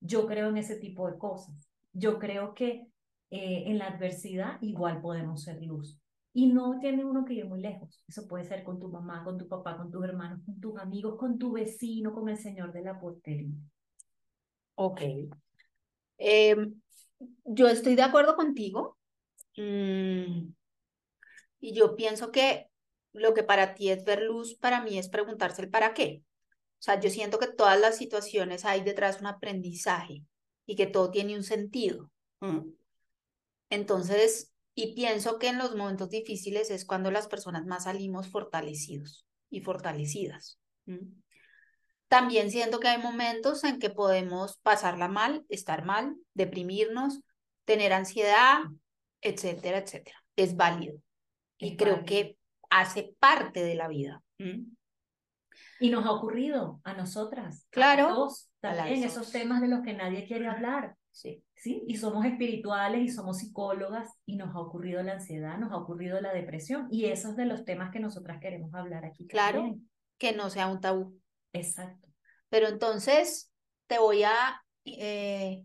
Yo 0.00 0.26
creo 0.26 0.50
en 0.50 0.58
ese 0.58 0.76
tipo 0.76 1.10
de 1.10 1.16
cosas. 1.16 1.70
Yo 1.94 2.18
creo 2.18 2.52
que 2.52 2.86
eh, 3.30 3.64
en 3.66 3.78
la 3.78 3.86
adversidad 3.86 4.58
igual 4.60 5.00
podemos 5.00 5.42
ser 5.42 5.62
luz. 5.62 5.98
Y 6.34 6.48
no 6.48 6.78
tiene 6.80 7.06
uno 7.06 7.24
que 7.24 7.32
ir 7.32 7.46
muy 7.46 7.62
lejos. 7.62 8.04
Eso 8.06 8.28
puede 8.28 8.44
ser 8.44 8.62
con 8.62 8.78
tu 8.78 8.88
mamá, 8.88 9.24
con 9.24 9.38
tu 9.38 9.48
papá, 9.48 9.78
con 9.78 9.90
tus 9.90 10.04
hermanos, 10.04 10.42
con 10.44 10.60
tus 10.60 10.78
amigos, 10.78 11.16
con 11.16 11.38
tu 11.38 11.52
vecino, 11.52 12.12
con 12.12 12.28
el 12.28 12.36
señor 12.36 12.74
de 12.74 12.82
la 12.82 13.00
portería. 13.00 13.54
Ok. 14.74 15.00
Em, 16.18 16.74
yo 17.44 17.68
estoy 17.68 17.94
de 17.94 18.02
acuerdo 18.02 18.36
contigo. 18.36 18.98
Mm, 19.56 20.52
y 21.64 21.72
yo 21.72 21.96
pienso 21.96 22.30
que 22.30 22.68
lo 23.14 23.32
que 23.32 23.42
para 23.42 23.74
ti 23.74 23.88
es 23.88 24.04
ver 24.04 24.20
luz, 24.20 24.54
para 24.54 24.82
mí 24.82 24.98
es 24.98 25.08
preguntarse 25.08 25.62
el 25.62 25.70
para 25.70 25.94
qué. 25.94 26.22
O 26.78 26.82
sea, 26.84 27.00
yo 27.00 27.08
siento 27.08 27.38
que 27.38 27.46
todas 27.46 27.80
las 27.80 27.96
situaciones 27.96 28.66
hay 28.66 28.82
detrás 28.82 29.20
un 29.20 29.28
aprendizaje 29.28 30.24
y 30.66 30.76
que 30.76 30.86
todo 30.86 31.10
tiene 31.10 31.34
un 31.34 31.42
sentido. 31.42 32.10
Mm. 32.40 32.68
Entonces, 33.70 34.52
y 34.74 34.94
pienso 34.94 35.38
que 35.38 35.48
en 35.48 35.56
los 35.56 35.74
momentos 35.74 36.10
difíciles 36.10 36.68
es 36.68 36.84
cuando 36.84 37.10
las 37.10 37.28
personas 37.28 37.64
más 37.64 37.84
salimos 37.84 38.28
fortalecidos 38.28 39.24
y 39.48 39.62
fortalecidas. 39.62 40.58
También 42.08 42.50
siento 42.50 42.78
que 42.78 42.88
hay 42.88 43.00
momentos 43.00 43.64
en 43.64 43.78
que 43.78 43.88
podemos 43.88 44.58
pasarla 44.58 45.08
mal, 45.08 45.46
estar 45.48 45.86
mal, 45.86 46.14
deprimirnos, 46.34 47.20
tener 47.64 47.94
ansiedad, 47.94 48.58
etcétera, 49.22 49.78
etcétera. 49.78 50.22
Es 50.36 50.56
válido. 50.56 51.00
Y 51.58 51.76
creo 51.76 52.04
que 52.04 52.38
hace 52.70 53.14
parte 53.18 53.62
de 53.62 53.74
la 53.74 53.88
vida. 53.88 54.22
Y 55.80 55.90
nos 55.90 56.04
ha 56.06 56.12
ocurrido 56.12 56.80
a 56.84 56.94
nosotras. 56.94 57.66
Claro. 57.70 58.06
A 58.06 58.08
todos, 58.08 58.50
también 58.60 59.04
esos 59.04 59.30
temas 59.30 59.60
de 59.60 59.68
los 59.68 59.82
que 59.82 59.92
nadie 59.92 60.26
quiere 60.26 60.48
hablar. 60.48 60.96
Sí. 61.10 61.44
¿sí? 61.64 61.82
Y 61.86 61.96
somos 61.96 62.26
espirituales 62.26 63.00
y 63.02 63.08
somos 63.08 63.38
psicólogas 63.38 64.10
y 64.26 64.36
nos 64.36 64.54
ha 64.54 64.60
ocurrido 64.60 65.02
la 65.02 65.14
ansiedad, 65.14 65.56
nos 65.58 65.72
ha 65.72 65.76
ocurrido 65.78 66.20
la 66.20 66.34
depresión 66.34 66.88
y 66.90 67.06
esos 67.06 67.30
es 67.30 67.36
de 67.36 67.46
los 67.46 67.64
temas 67.64 67.90
que 67.90 68.00
nosotras 68.00 68.38
queremos 68.38 68.74
hablar 68.74 69.06
aquí. 69.06 69.26
Claro, 69.26 69.74
que 70.18 70.36
no 70.36 70.50
sea 70.50 70.66
un 70.66 70.80
tabú. 70.82 71.18
Exacto. 71.54 72.08
Pero 72.50 72.68
entonces 72.68 73.50
te 73.86 73.98
voy 73.98 74.24
a 74.24 74.62
eh, 74.84 75.64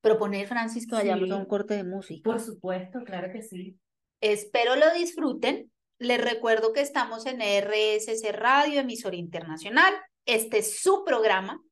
proponer, 0.00 0.46
Francis, 0.46 0.86
que 0.86 0.94
vayamos 0.94 1.30
a 1.30 1.36
un 1.36 1.44
corte 1.44 1.74
de 1.74 1.84
música. 1.84 2.30
Por 2.30 2.40
supuesto, 2.40 3.04
claro 3.04 3.30
que 3.30 3.42
sí. 3.42 3.78
Espero 4.24 4.74
lo 4.74 4.90
disfruten. 4.94 5.70
Les 5.98 6.18
recuerdo 6.18 6.72
que 6.72 6.80
estamos 6.80 7.26
en 7.26 7.42
RSC 7.42 8.32
Radio, 8.32 8.80
emisora 8.80 9.16
internacional. 9.16 9.92
Este 10.24 10.60
es 10.60 10.80
su 10.80 11.04
programa, 11.04 11.62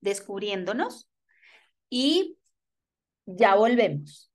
Descubriéndonos. 0.00 1.10
Y 1.90 2.38
ya 3.24 3.56
volvemos. 3.56 4.30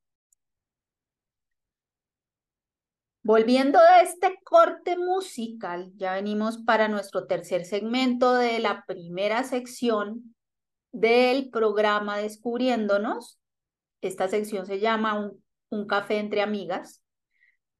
Volviendo 3.24 3.80
de 3.80 4.04
este 4.04 4.38
corte 4.44 4.98
musical, 4.98 5.94
ya 5.96 6.16
venimos 6.16 6.58
para 6.58 6.90
nuestro 6.90 7.26
tercer 7.26 7.64
segmento 7.64 8.36
de 8.36 8.60
la 8.60 8.84
primera 8.86 9.46
sección 9.46 10.36
del 10.92 11.50
programa 11.50 12.18
Descubriéndonos. 12.18 13.40
Esta 14.02 14.28
sección 14.28 14.66
se 14.66 14.82
llama 14.82 15.32
Un, 15.70 15.88
café 15.88 16.18
entre 16.18 16.42
amigas. 16.42 17.01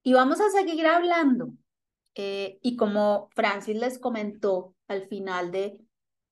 Y 0.02 0.12
vamos 0.12 0.40
a 0.40 0.50
seguir 0.50 0.86
hablando. 0.86 1.52
Eh, 2.14 2.58
y 2.62 2.76
como 2.76 3.28
Francis 3.34 3.76
les 3.76 3.98
comentó 3.98 4.74
al 4.88 5.08
final 5.08 5.50
de, 5.50 5.78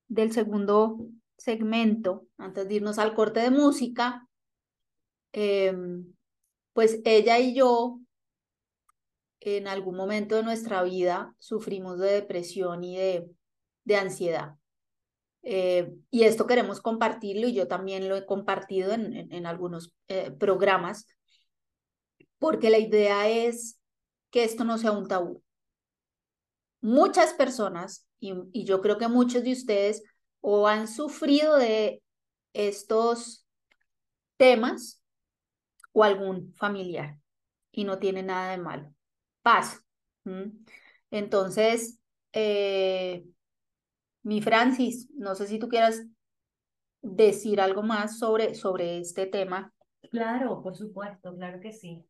del 0.07 0.31
segundo 0.31 1.07
segmento, 1.37 2.27
antes 2.37 2.67
de 2.67 2.75
irnos 2.75 2.99
al 2.99 3.15
corte 3.15 3.39
de 3.39 3.49
música, 3.49 4.27
Em, 5.33 6.13
pues 6.73 6.99
ella 7.05 7.39
y 7.39 7.53
yo 7.53 7.99
en 9.39 9.67
algún 9.67 9.95
momento 9.95 10.35
de 10.35 10.43
nuestra 10.43 10.83
vida 10.83 11.33
sufrimos 11.39 11.99
de 11.99 12.11
depresión 12.11 12.83
y 12.83 12.97
de, 12.97 13.29
de 13.85 13.95
ansiedad. 13.95 14.55
Eh, 15.43 15.91
y 16.11 16.23
esto 16.23 16.45
queremos 16.45 16.81
compartirlo 16.81 17.47
y 17.47 17.53
yo 17.53 17.67
también 17.67 18.07
lo 18.07 18.15
he 18.15 18.25
compartido 18.25 18.93
en, 18.93 19.31
en, 19.31 19.45
algunos 19.47 19.95
eh, 20.07 20.31
programas, 20.31 21.07
porque 22.41 22.71
la 22.71 22.79
idea 22.79 23.29
es 23.29 23.79
que 24.31 24.43
esto 24.43 24.63
no 24.63 24.79
sea 24.79 24.93
un 24.93 25.07
tabú. 25.07 25.43
Muchas 26.81 27.35
personas, 27.35 28.07
y, 28.19 28.65
yo 28.65 28.81
creo 28.81 28.97
que 28.97 29.07
muchos 29.07 29.43
de 29.43 29.51
ustedes, 29.51 30.01
o 30.39 30.67
han 30.67 30.87
sufrido 30.87 31.57
de 31.57 32.01
estos 32.53 33.47
temas 34.37 35.03
o 35.91 36.03
algún 36.03 36.51
familiar 36.55 37.19
y 37.71 37.83
no 37.83 37.99
tiene 37.99 38.23
nada 38.23 38.53
de 38.53 38.57
malo. 38.57 38.91
Paz. 39.43 39.85
Entonces, 41.11 41.99
eh, 42.33 43.23
mi 44.23 44.41
Francis, 44.41 45.11
no 45.13 45.35
sé 45.35 45.45
si 45.45 45.59
tú 45.59 45.69
quieras 45.69 46.01
decir 47.03 47.61
algo 47.61 47.83
más 47.83 48.17
sobre, 48.17 48.55
sobre 48.55 48.97
este 48.97 49.27
tema. 49.27 49.71
Claro, 50.09 50.63
por 50.63 50.75
supuesto, 50.75 51.35
claro 51.35 51.59
que 51.59 51.71
sí. 51.71 52.03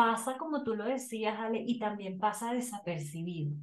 Pasa 0.00 0.38
como 0.38 0.64
tú 0.64 0.74
lo 0.74 0.84
decías, 0.84 1.38
Ale, 1.38 1.62
y 1.66 1.78
también 1.78 2.18
pasa 2.18 2.54
desapercibido. 2.54 3.54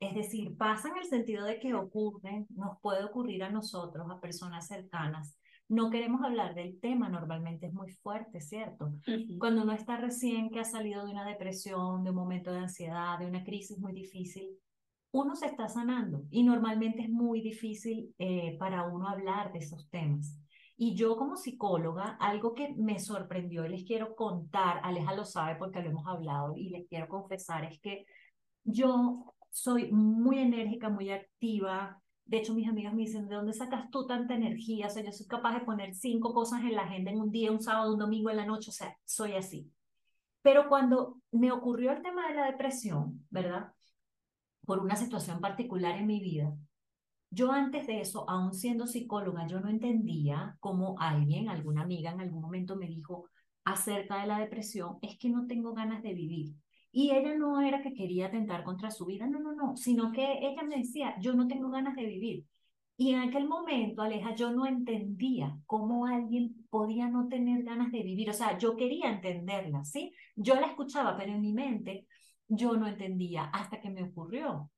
Es 0.00 0.16
decir, 0.16 0.56
pasa 0.56 0.88
en 0.88 0.96
el 0.96 1.04
sentido 1.04 1.44
de 1.44 1.60
que 1.60 1.74
ocurre, 1.74 2.44
nos 2.50 2.80
puede 2.80 3.04
ocurrir 3.04 3.44
a 3.44 3.50
nosotros, 3.50 4.10
a 4.10 4.20
personas 4.20 4.66
cercanas, 4.66 5.38
no 5.68 5.88
queremos 5.88 6.22
hablar 6.22 6.56
del 6.56 6.80
tema, 6.80 7.08
normalmente 7.08 7.66
es 7.66 7.72
muy 7.72 7.92
fuerte, 7.92 8.40
¿cierto? 8.40 8.92
Cuando 9.38 9.62
uno 9.62 9.72
está 9.72 9.96
recién 9.96 10.50
que 10.50 10.58
ha 10.58 10.64
salido 10.64 11.06
de 11.06 11.12
una 11.12 11.24
depresión, 11.24 12.02
de 12.02 12.10
un 12.10 12.16
momento 12.16 12.50
de 12.50 12.58
ansiedad, 12.58 13.20
de 13.20 13.26
una 13.26 13.44
crisis 13.44 13.78
muy 13.78 13.92
difícil, 13.92 14.58
uno 15.12 15.36
se 15.36 15.46
está 15.46 15.68
sanando 15.68 16.24
y 16.30 16.42
normalmente 16.42 17.02
es 17.02 17.10
muy 17.10 17.42
difícil 17.42 18.12
eh, 18.18 18.56
para 18.58 18.88
uno 18.88 19.06
hablar 19.08 19.52
de 19.52 19.60
esos 19.60 19.88
temas. 19.88 20.36
Y 20.82 20.94
yo 20.94 21.14
como 21.18 21.36
psicóloga, 21.36 22.16
algo 22.18 22.54
que 22.54 22.74
me 22.74 22.98
sorprendió 22.98 23.66
y 23.66 23.68
les 23.68 23.84
quiero 23.84 24.16
contar, 24.16 24.80
Aleja 24.82 25.14
lo 25.14 25.26
sabe 25.26 25.56
porque 25.56 25.82
lo 25.82 25.90
hemos 25.90 26.06
hablado 26.06 26.56
y 26.56 26.70
les 26.70 26.88
quiero 26.88 27.06
confesar, 27.06 27.64
es 27.64 27.78
que 27.80 28.06
yo 28.64 29.34
soy 29.50 29.92
muy 29.92 30.38
enérgica, 30.38 30.88
muy 30.88 31.10
activa, 31.10 32.00
de 32.24 32.38
hecho, 32.38 32.54
mis 32.54 32.66
amigas 32.66 32.94
me 32.94 33.02
dicen, 33.02 33.28
¿de 33.28 33.34
dónde 33.34 33.52
sacas 33.52 33.90
tú 33.90 34.06
tanta 34.06 34.34
energía? 34.34 34.86
O 34.86 34.90
sea, 34.90 35.04
yo 35.04 35.12
soy 35.12 35.26
capaz 35.26 35.52
de 35.52 35.66
poner 35.66 35.94
cinco 35.94 36.32
cosas 36.32 36.62
en 36.62 36.74
la 36.74 36.84
agenda 36.84 37.10
en 37.10 37.20
un 37.20 37.30
día, 37.30 37.52
un 37.52 37.60
sábado, 37.60 37.92
un 37.92 37.98
domingo, 37.98 38.30
en 38.30 38.38
la 38.38 38.46
noche, 38.46 38.70
o 38.70 38.72
sea, 38.72 38.96
soy 39.04 39.32
así. 39.34 39.70
Pero 40.40 40.66
cuando 40.70 41.20
me 41.30 41.52
ocurrió 41.52 41.92
el 41.92 42.00
tema 42.00 42.26
de 42.26 42.36
la 42.36 42.46
depresión, 42.46 43.26
¿verdad? 43.28 43.74
Por 44.64 44.78
una 44.78 44.96
situación 44.96 45.42
particular 45.42 45.98
en 45.98 46.06
mi 46.06 46.20
vida, 46.20 46.56
yo 47.30 47.52
antes 47.52 47.86
de 47.86 48.00
eso, 48.00 48.28
aún 48.28 48.54
siendo 48.54 48.86
psicóloga, 48.86 49.46
yo 49.46 49.60
no 49.60 49.68
entendía 49.68 50.56
cómo 50.60 50.96
alguien, 50.98 51.48
alguna 51.48 51.82
amiga 51.82 52.10
en 52.10 52.20
algún 52.20 52.42
momento 52.42 52.76
me 52.76 52.86
dijo 52.88 53.26
acerca 53.64 54.20
de 54.20 54.26
la 54.26 54.38
depresión, 54.40 54.98
es 55.02 55.18
que 55.18 55.28
no 55.30 55.46
tengo 55.46 55.72
ganas 55.74 56.02
de 56.02 56.14
vivir. 56.14 56.54
Y 56.92 57.12
ella 57.12 57.36
no 57.36 57.60
era 57.60 57.82
que 57.82 57.94
quería 57.94 58.26
atentar 58.26 58.64
contra 58.64 58.90
su 58.90 59.06
vida, 59.06 59.26
no, 59.28 59.38
no, 59.40 59.52
no, 59.54 59.76
sino 59.76 60.10
que 60.12 60.38
ella 60.40 60.62
me 60.64 60.78
decía, 60.78 61.14
yo 61.20 61.34
no 61.34 61.46
tengo 61.46 61.70
ganas 61.70 61.94
de 61.94 62.06
vivir. 62.06 62.46
Y 62.96 63.12
en 63.14 63.20
aquel 63.20 63.48
momento, 63.48 64.02
Aleja, 64.02 64.34
yo 64.34 64.52
no 64.52 64.66
entendía 64.66 65.56
cómo 65.66 66.06
alguien 66.06 66.66
podía 66.68 67.08
no 67.08 67.28
tener 67.28 67.62
ganas 67.62 67.90
de 67.92 68.02
vivir. 68.02 68.28
O 68.28 68.34
sea, 68.34 68.58
yo 68.58 68.76
quería 68.76 69.10
entenderla, 69.10 69.84
¿sí? 69.84 70.12
Yo 70.36 70.54
la 70.56 70.66
escuchaba, 70.66 71.16
pero 71.16 71.32
en 71.32 71.40
mi 71.40 71.52
mente 71.54 72.06
yo 72.48 72.76
no 72.76 72.86
entendía 72.86 73.44
hasta 73.44 73.80
que 73.80 73.88
me 73.88 74.02
ocurrió. 74.02 74.70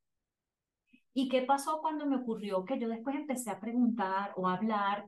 ¿Y 1.14 1.28
qué 1.28 1.42
pasó 1.42 1.80
cuando 1.80 2.06
me 2.06 2.16
ocurrió? 2.16 2.64
Que 2.64 2.78
yo 2.78 2.88
después 2.88 3.16
empecé 3.16 3.50
a 3.50 3.60
preguntar 3.60 4.32
o 4.36 4.48
a 4.48 4.54
hablar 4.54 5.06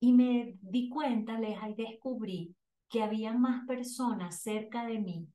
y 0.00 0.12
me 0.12 0.58
di 0.60 0.88
cuenta, 0.88 1.36
Aleja, 1.36 1.70
y 1.70 1.74
descubrí 1.74 2.54
que 2.88 3.02
había 3.02 3.32
más 3.32 3.66
personas 3.66 4.42
cerca 4.42 4.86
de 4.86 4.98
mí 4.98 5.28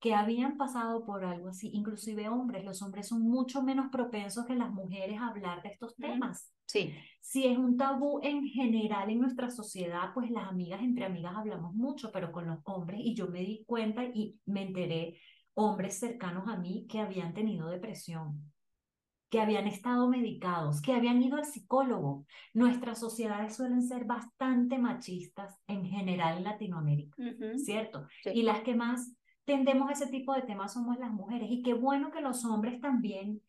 que 0.00 0.14
habían 0.14 0.56
pasado 0.56 1.04
por 1.04 1.24
algo 1.24 1.48
así, 1.48 1.70
inclusive 1.72 2.28
hombres, 2.28 2.64
los 2.64 2.82
hombres 2.82 3.08
son 3.08 3.22
mucho 3.22 3.62
menos 3.62 3.88
propensos 3.90 4.46
que 4.46 4.54
las 4.54 4.70
mujeres 4.70 5.20
a 5.20 5.28
hablar 5.28 5.62
de 5.62 5.70
estos 5.70 5.96
temas. 5.96 6.52
Sí. 6.66 6.94
Si 7.20 7.46
es 7.46 7.58
un 7.58 7.76
tabú 7.76 8.20
en 8.22 8.46
general 8.46 9.10
en 9.10 9.20
nuestra 9.20 9.50
sociedad, 9.50 10.12
pues 10.14 10.30
las 10.30 10.48
amigas 10.48 10.82
entre 10.82 11.04
amigas 11.04 11.34
hablamos 11.36 11.74
mucho, 11.74 12.12
pero 12.12 12.30
con 12.30 12.46
los 12.46 12.60
hombres, 12.64 13.00
y 13.02 13.14
yo 13.14 13.26
me 13.26 13.40
di 13.40 13.64
cuenta 13.66 14.04
y 14.04 14.38
me 14.46 14.62
enteré, 14.62 15.18
hombres 15.58 15.98
cercanos 15.98 16.46
a 16.46 16.56
mí 16.56 16.86
que 16.88 17.00
habían 17.00 17.34
tenido 17.34 17.68
depresión, 17.68 18.52
que 19.28 19.40
habían 19.40 19.66
estado 19.66 20.08
medicados, 20.08 20.80
que 20.80 20.92
habían 20.92 21.20
ido 21.20 21.36
al 21.36 21.44
psicólogo. 21.44 22.26
Nuestras 22.54 23.00
sociedades 23.00 23.56
suelen 23.56 23.82
ser 23.82 24.04
bastante 24.04 24.78
machistas 24.78 25.58
en 25.66 25.84
general 25.84 26.38
en 26.38 26.44
Latinoamérica, 26.44 27.16
¿cierto? 27.56 28.06
Y 28.24 28.42
las 28.42 28.60
que 28.62 28.76
más 28.76 29.12
tendemos 29.44 29.90
a 29.90 29.94
ese 29.94 30.06
tipo 30.06 30.32
de 30.32 30.42
temas 30.42 30.74
somos 30.74 30.96
las 30.98 31.10
mujeres. 31.10 31.48
Y 31.50 31.62
qué 31.62 31.74
bueno 31.74 32.12
que 32.12 32.20
los 32.20 32.44
hombres 32.44 32.80
también 32.80 33.42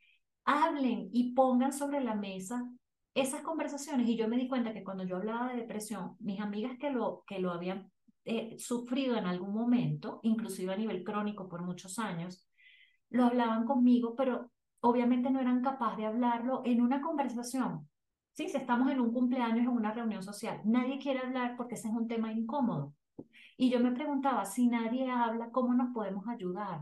hablen 0.45 1.09
y 1.13 1.33
pongan 1.33 1.73
sobre 1.73 2.01
la 2.01 2.15
mesa 2.15 2.67
esas 3.13 3.41
conversaciones. 3.41 4.09
Y 4.09 4.17
yo 4.17 4.27
me 4.27 4.37
di 4.37 4.47
cuenta 4.47 4.73
que 4.73 4.83
cuando 4.83 5.03
yo 5.03 5.17
hablaba 5.17 5.49
de 5.49 5.57
depresión, 5.57 6.15
mis 6.19 6.39
amigas 6.39 6.77
que 6.79 6.89
lo, 6.89 7.23
que 7.27 7.37
lo 7.37 7.51
habían 7.51 7.91
eh, 8.25 8.57
sufrido 8.59 9.17
en 9.17 9.25
algún 9.25 9.53
momento, 9.53 10.19
inclusive 10.23 10.73
a 10.73 10.77
nivel 10.77 11.03
crónico 11.03 11.47
por 11.47 11.63
muchos 11.63 11.99
años, 11.99 12.47
lo 13.09 13.25
hablaban 13.25 13.65
conmigo, 13.65 14.15
pero 14.15 14.51
obviamente 14.81 15.29
no 15.29 15.39
eran 15.39 15.61
capaces 15.61 15.97
de 15.97 16.05
hablarlo 16.05 16.61
en 16.65 16.81
una 16.81 17.01
conversación. 17.01 17.89
Sí, 18.33 18.47
si 18.47 18.57
estamos 18.57 18.91
en 18.91 19.01
un 19.01 19.11
cumpleaños, 19.11 19.59
en 19.59 19.69
una 19.69 19.91
reunión 19.91 20.23
social, 20.23 20.61
nadie 20.63 20.99
quiere 20.99 21.19
hablar 21.19 21.55
porque 21.57 21.75
ese 21.75 21.89
es 21.89 21.93
un 21.93 22.07
tema 22.07 22.31
incómodo. 22.31 22.93
Y 23.57 23.69
yo 23.69 23.79
me 23.79 23.91
preguntaba, 23.91 24.45
si 24.45 24.67
nadie 24.67 25.09
habla, 25.09 25.49
¿cómo 25.51 25.73
nos 25.73 25.93
podemos 25.93 26.27
ayudar? 26.27 26.81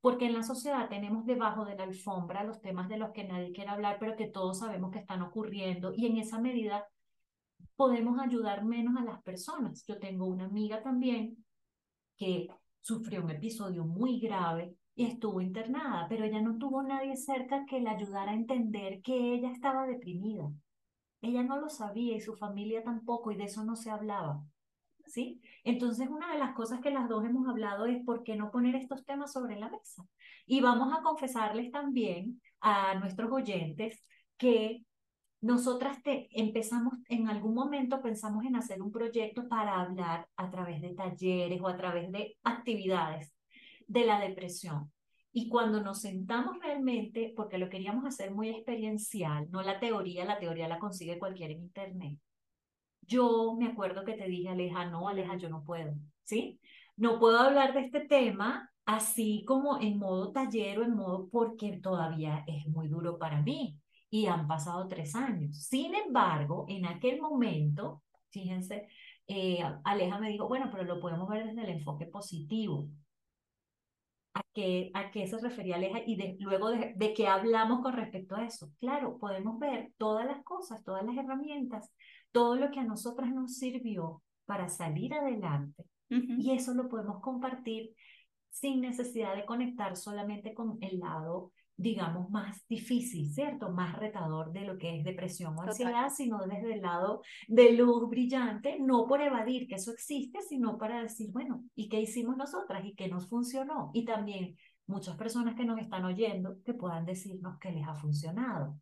Porque 0.00 0.26
en 0.26 0.34
la 0.34 0.42
sociedad 0.42 0.88
tenemos 0.88 1.24
debajo 1.24 1.64
de 1.64 1.76
la 1.76 1.84
alfombra 1.84 2.44
los 2.44 2.60
temas 2.60 2.88
de 2.88 2.98
los 2.98 3.10
que 3.12 3.24
nadie 3.24 3.52
quiere 3.52 3.70
hablar, 3.70 3.96
pero 3.98 4.16
que 4.16 4.26
todos 4.26 4.58
sabemos 4.58 4.90
que 4.90 4.98
están 4.98 5.22
ocurriendo 5.22 5.92
y 5.94 6.06
en 6.06 6.18
esa 6.18 6.38
medida 6.38 6.86
podemos 7.78 8.18
ayudar 8.18 8.64
menos 8.64 8.96
a 8.96 9.04
las 9.04 9.22
personas. 9.22 9.86
Yo 9.86 10.00
tengo 10.00 10.26
una 10.26 10.46
amiga 10.46 10.82
también 10.82 11.44
que 12.16 12.48
sufrió 12.80 13.22
un 13.22 13.30
episodio 13.30 13.84
muy 13.84 14.18
grave 14.18 14.74
y 14.96 15.06
estuvo 15.06 15.40
internada, 15.40 16.06
pero 16.08 16.24
ella 16.24 16.42
no 16.42 16.58
tuvo 16.58 16.82
nadie 16.82 17.16
cerca 17.16 17.64
que 17.66 17.80
la 17.80 17.92
ayudara 17.92 18.32
a 18.32 18.34
entender 18.34 19.00
que 19.00 19.32
ella 19.32 19.52
estaba 19.52 19.86
deprimida. 19.86 20.50
Ella 21.20 21.44
no 21.44 21.60
lo 21.60 21.68
sabía 21.68 22.16
y 22.16 22.20
su 22.20 22.34
familia 22.34 22.82
tampoco 22.82 23.30
y 23.30 23.36
de 23.36 23.44
eso 23.44 23.64
no 23.64 23.76
se 23.76 23.90
hablaba. 23.90 24.42
¿Sí? 25.06 25.40
Entonces, 25.62 26.08
una 26.08 26.32
de 26.32 26.38
las 26.40 26.54
cosas 26.56 26.80
que 26.80 26.90
las 26.90 27.08
dos 27.08 27.24
hemos 27.24 27.48
hablado 27.48 27.86
es 27.86 28.04
por 28.04 28.24
qué 28.24 28.34
no 28.34 28.50
poner 28.50 28.74
estos 28.74 29.04
temas 29.04 29.32
sobre 29.32 29.56
la 29.56 29.70
mesa. 29.70 30.04
Y 30.46 30.60
vamos 30.60 30.92
a 30.92 31.00
confesarles 31.02 31.70
también 31.70 32.42
a 32.60 32.96
nuestros 32.96 33.30
oyentes 33.30 34.02
que 34.36 34.84
nosotras 35.40 36.02
te, 36.02 36.28
empezamos, 36.32 36.94
en 37.08 37.28
algún 37.28 37.54
momento 37.54 38.02
pensamos 38.02 38.44
en 38.44 38.56
hacer 38.56 38.82
un 38.82 38.90
proyecto 38.90 39.48
para 39.48 39.80
hablar 39.80 40.26
a 40.36 40.50
través 40.50 40.80
de 40.80 40.94
talleres 40.94 41.60
o 41.60 41.68
a 41.68 41.76
través 41.76 42.10
de 42.10 42.36
actividades 42.42 43.32
de 43.86 44.04
la 44.04 44.20
depresión. 44.20 44.92
Y 45.30 45.48
cuando 45.48 45.80
nos 45.80 46.00
sentamos 46.00 46.58
realmente, 46.60 47.32
porque 47.36 47.58
lo 47.58 47.68
queríamos 47.68 48.04
hacer 48.04 48.32
muy 48.32 48.48
experiencial, 48.48 49.48
no 49.50 49.62
la 49.62 49.78
teoría, 49.78 50.24
la 50.24 50.38
teoría 50.38 50.66
la 50.66 50.80
consigue 50.80 51.18
cualquiera 51.18 51.52
en 51.52 51.60
internet. 51.60 52.18
Yo 53.02 53.54
me 53.56 53.68
acuerdo 53.68 54.04
que 54.04 54.14
te 54.14 54.28
dije, 54.28 54.48
Aleja, 54.48 54.86
no, 54.86 55.08
Aleja, 55.08 55.36
yo 55.36 55.48
no 55.48 55.64
puedo, 55.64 55.94
¿sí? 56.24 56.58
No 56.96 57.20
puedo 57.20 57.38
hablar 57.38 57.74
de 57.74 57.80
este 57.82 58.00
tema 58.00 58.70
así 58.84 59.44
como 59.46 59.80
en 59.80 59.98
modo 59.98 60.32
taller 60.32 60.80
o 60.80 60.82
en 60.82 60.94
modo 60.94 61.28
porque 61.30 61.78
todavía 61.78 62.42
es 62.46 62.66
muy 62.66 62.88
duro 62.88 63.18
para 63.18 63.40
mí 63.42 63.78
y 64.10 64.26
han 64.26 64.46
pasado 64.46 64.88
tres 64.88 65.14
años. 65.14 65.56
Sin 65.66 65.94
embargo, 65.94 66.64
en 66.68 66.86
aquel 66.86 67.20
momento, 67.20 68.02
fíjense, 68.30 68.88
eh, 69.26 69.62
Aleja 69.84 70.18
me 70.18 70.30
dijo, 70.30 70.48
bueno, 70.48 70.68
pero 70.70 70.84
lo 70.84 71.00
podemos 71.00 71.28
ver 71.28 71.46
desde 71.46 71.62
el 71.62 71.78
enfoque 71.78 72.06
positivo. 72.06 72.88
¿A 74.34 74.42
qué, 74.54 74.90
a 74.94 75.10
qué 75.10 75.26
se 75.26 75.38
refería 75.38 75.76
Aleja? 75.76 76.00
Y 76.06 76.16
de, 76.16 76.36
luego 76.38 76.70
de, 76.70 76.94
de 76.96 77.12
qué 77.12 77.26
hablamos 77.26 77.80
con 77.80 77.92
respecto 77.94 78.36
a 78.36 78.44
eso. 78.44 78.70
Claro, 78.78 79.18
podemos 79.18 79.58
ver 79.58 79.92
todas 79.96 80.26
las 80.26 80.42
cosas, 80.44 80.84
todas 80.84 81.04
las 81.04 81.16
herramientas, 81.16 81.92
todo 82.30 82.56
lo 82.56 82.70
que 82.70 82.80
a 82.80 82.84
nosotras 82.84 83.32
nos 83.32 83.56
sirvió 83.56 84.22
para 84.46 84.68
salir 84.68 85.12
adelante. 85.14 85.84
Y 86.10 86.52
eso 86.52 86.72
lo 86.72 86.88
podemos 86.88 87.20
compartir 87.20 87.90
sin 88.48 88.80
necesidad 88.80 89.36
de 89.36 89.44
conectar 89.44 89.94
solamente 89.94 90.54
con 90.54 90.78
el 90.80 91.00
lado 91.00 91.52
digamos, 91.78 92.28
más 92.28 92.66
difícil, 92.66 93.32
¿cierto? 93.32 93.70
Más 93.70 93.96
retador 93.96 94.50
de 94.50 94.62
lo 94.62 94.76
que 94.76 94.98
es 94.98 95.04
depresión 95.04 95.56
o 95.56 95.62
ansiedad, 95.62 96.10
sino 96.14 96.44
desde 96.44 96.74
el 96.74 96.82
lado 96.82 97.22
de 97.46 97.72
luz 97.72 98.08
brillante, 98.10 98.78
no 98.80 99.06
por 99.06 99.22
evadir 99.22 99.68
que 99.68 99.76
eso 99.76 99.92
existe, 99.92 100.42
sino 100.42 100.76
para 100.76 101.00
decir, 101.00 101.30
bueno, 101.30 101.64
¿y 101.76 101.88
qué 101.88 102.00
hicimos 102.00 102.36
nosotras? 102.36 102.84
¿Y 102.84 102.94
qué 102.96 103.06
nos 103.06 103.28
funcionó? 103.28 103.92
Y 103.94 104.04
también 104.04 104.56
muchas 104.88 105.16
personas 105.16 105.54
que 105.54 105.64
nos 105.64 105.78
están 105.78 106.04
oyendo 106.04 106.56
que 106.64 106.74
puedan 106.74 107.06
decirnos 107.06 107.58
qué 107.60 107.70
les 107.70 107.86
ha 107.86 107.94
funcionado. 107.94 108.76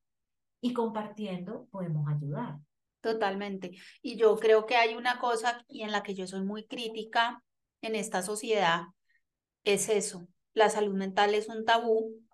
Y 0.62 0.72
compartiendo 0.72 1.68
podemos 1.70 2.09
ayudar. 2.09 2.56
Totalmente. 3.02 3.72
Y 4.00 4.16
yo 4.16 4.37
creo 4.37 4.64
que 4.64 4.76
hay 4.76 4.94
una 4.94 5.18
cosa 5.18 5.62
y 5.68 5.82
en 5.82 5.92
la 5.92 6.02
que 6.02 6.14
yo 6.14 6.26
soy 6.26 6.42
muy 6.44 6.66
crítica 6.66 7.44
en 7.82 7.94
esta 7.94 8.22
sociedad, 8.22 8.85
es 9.64 9.90
eso. 9.90 10.26
La 10.54 10.70
salud 10.70 10.94
mental 10.94 11.35
es 11.35 11.48
un 11.50 11.66
tabú 11.66 12.26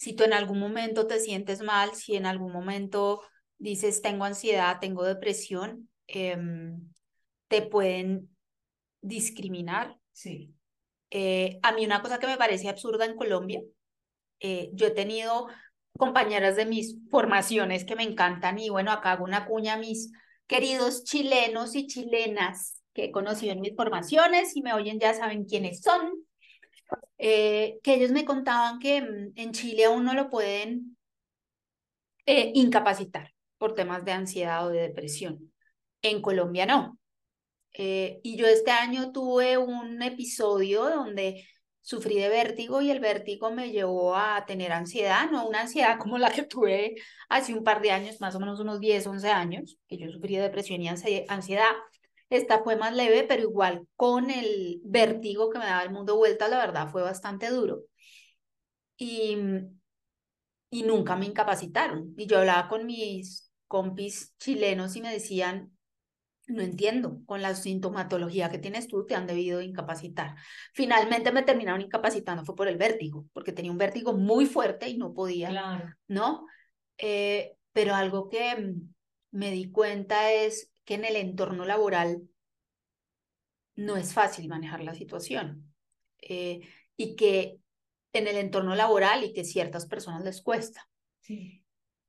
si 0.00 0.14
tú 0.14 0.24
en 0.24 0.32
algún 0.32 0.58
momento 0.58 1.06
te 1.06 1.20
sientes 1.20 1.60
mal, 1.60 1.94
si 1.94 2.16
en 2.16 2.24
algún 2.24 2.54
momento 2.54 3.20
dices 3.58 4.00
tengo 4.00 4.24
ansiedad, 4.24 4.78
tengo 4.80 5.04
depresión, 5.04 5.90
em, 6.06 6.90
te 7.48 7.60
pueden 7.60 8.34
discriminar. 9.02 9.98
Sí. 10.12 10.54
Eh, 11.10 11.58
a 11.62 11.72
mí 11.72 11.84
una 11.84 12.00
cosa 12.00 12.18
que 12.18 12.26
me 12.26 12.38
parece 12.38 12.70
absurda 12.70 13.04
en 13.04 13.14
Colombia, 13.14 13.60
eh, 14.40 14.70
yo 14.72 14.86
he 14.86 14.90
tenido 14.92 15.48
compañeras 15.98 16.56
de 16.56 16.64
mis 16.64 16.96
formaciones 17.10 17.84
que 17.84 17.94
me 17.94 18.04
encantan 18.04 18.58
y 18.58 18.70
bueno, 18.70 18.92
acá 18.92 19.12
hago 19.12 19.24
una 19.24 19.44
cuña 19.44 19.74
a 19.74 19.78
mis 19.78 20.12
queridos 20.46 21.04
chilenos 21.04 21.74
y 21.74 21.86
chilenas 21.86 22.80
que 22.94 23.04
he 23.04 23.10
conocido 23.10 23.52
en 23.52 23.60
mis 23.60 23.76
formaciones 23.76 24.56
y 24.56 24.62
me 24.62 24.72
oyen 24.72 24.98
ya 24.98 25.12
saben 25.12 25.44
quiénes 25.44 25.82
son. 25.82 26.24
Eh, 27.18 27.80
que 27.82 27.94
ellos 27.94 28.10
me 28.12 28.24
contaban 28.24 28.78
que 28.78 29.02
mm, 29.02 29.32
en 29.36 29.52
Chile 29.52 29.84
aún 29.84 30.04
no 30.04 30.14
lo 30.14 30.30
pueden 30.30 30.96
eh, 32.26 32.52
incapacitar 32.54 33.32
por 33.58 33.74
temas 33.74 34.04
de 34.04 34.12
ansiedad 34.12 34.66
o 34.66 34.70
de 34.70 34.82
depresión. 34.82 35.52
En 36.02 36.22
Colombia 36.22 36.66
no. 36.66 36.98
Eh, 37.74 38.20
y 38.22 38.36
yo 38.36 38.46
este 38.46 38.70
año 38.70 39.12
tuve 39.12 39.58
un 39.58 40.02
episodio 40.02 40.88
donde 40.88 41.46
sufrí 41.82 42.16
de 42.16 42.28
vértigo 42.28 42.82
y 42.82 42.90
el 42.90 43.00
vértigo 43.00 43.50
me 43.50 43.70
llevó 43.70 44.16
a 44.16 44.44
tener 44.46 44.72
ansiedad, 44.72 45.30
no 45.30 45.46
una 45.48 45.62
ansiedad 45.62 45.98
como 46.00 46.18
la 46.18 46.30
que 46.30 46.44
tuve 46.44 46.94
hace 47.28 47.54
un 47.54 47.64
par 47.64 47.80
de 47.82 47.90
años, 47.90 48.20
más 48.20 48.34
o 48.34 48.40
menos 48.40 48.60
unos 48.60 48.80
10, 48.80 49.06
11 49.06 49.28
años, 49.30 49.78
que 49.88 49.98
yo 49.98 50.10
sufrí 50.10 50.36
de 50.36 50.42
depresión 50.42 50.80
y 50.82 50.88
ansiedad, 50.88 51.72
esta 52.30 52.62
fue 52.62 52.76
más 52.76 52.94
leve, 52.94 53.24
pero 53.28 53.42
igual 53.42 53.86
con 53.96 54.30
el 54.30 54.80
vértigo 54.84 55.50
que 55.50 55.58
me 55.58 55.66
daba 55.66 55.82
el 55.82 55.90
mundo 55.90 56.16
vuelta, 56.16 56.48
la 56.48 56.58
verdad 56.58 56.88
fue 56.90 57.02
bastante 57.02 57.48
duro. 57.50 57.82
Y, 58.98 59.36
y 60.70 60.82
nunca 60.82 61.16
me 61.16 61.26
incapacitaron. 61.26 62.14
Y 62.16 62.26
yo 62.26 62.38
hablaba 62.38 62.68
con 62.68 62.86
mis 62.86 63.50
compis 63.66 64.34
chilenos 64.38 64.96
y 64.96 65.02
me 65.02 65.12
decían, 65.12 65.76
no 66.46 66.62
entiendo, 66.62 67.22
con 67.26 67.42
la 67.42 67.54
sintomatología 67.54 68.50
que 68.50 68.58
tienes 68.58 68.88
tú 68.88 69.06
te 69.06 69.14
han 69.14 69.26
debido 69.26 69.62
incapacitar. 69.62 70.36
Finalmente 70.74 71.32
me 71.32 71.42
terminaron 71.42 71.82
incapacitando, 71.82 72.44
fue 72.44 72.56
por 72.56 72.68
el 72.68 72.78
vértigo, 72.78 73.26
porque 73.32 73.52
tenía 73.52 73.72
un 73.72 73.78
vértigo 73.78 74.14
muy 74.14 74.46
fuerte 74.46 74.88
y 74.88 74.98
no 74.98 75.14
podía, 75.14 75.96
¿no? 76.08 76.46
Eh, 76.98 77.56
pero 77.72 77.94
algo 77.94 78.28
que 78.28 78.74
me 79.32 79.50
di 79.52 79.70
cuenta 79.70 80.32
es 80.32 80.69
que 80.90 80.96
en 80.96 81.04
el 81.04 81.14
entorno 81.14 81.64
laboral 81.64 82.28
no 83.76 83.96
es 83.96 84.12
fácil 84.12 84.48
manejar 84.48 84.82
la 84.82 84.92
situación 84.92 85.72
eh, 86.20 86.62
y 86.96 87.14
que 87.14 87.60
en 88.12 88.26
el 88.26 88.36
entorno 88.36 88.74
laboral 88.74 89.22
y 89.22 89.32
que 89.32 89.44
ciertas 89.44 89.86
personas 89.86 90.24
les 90.24 90.42
cuesta. 90.42 90.88
Sí. 91.20 91.62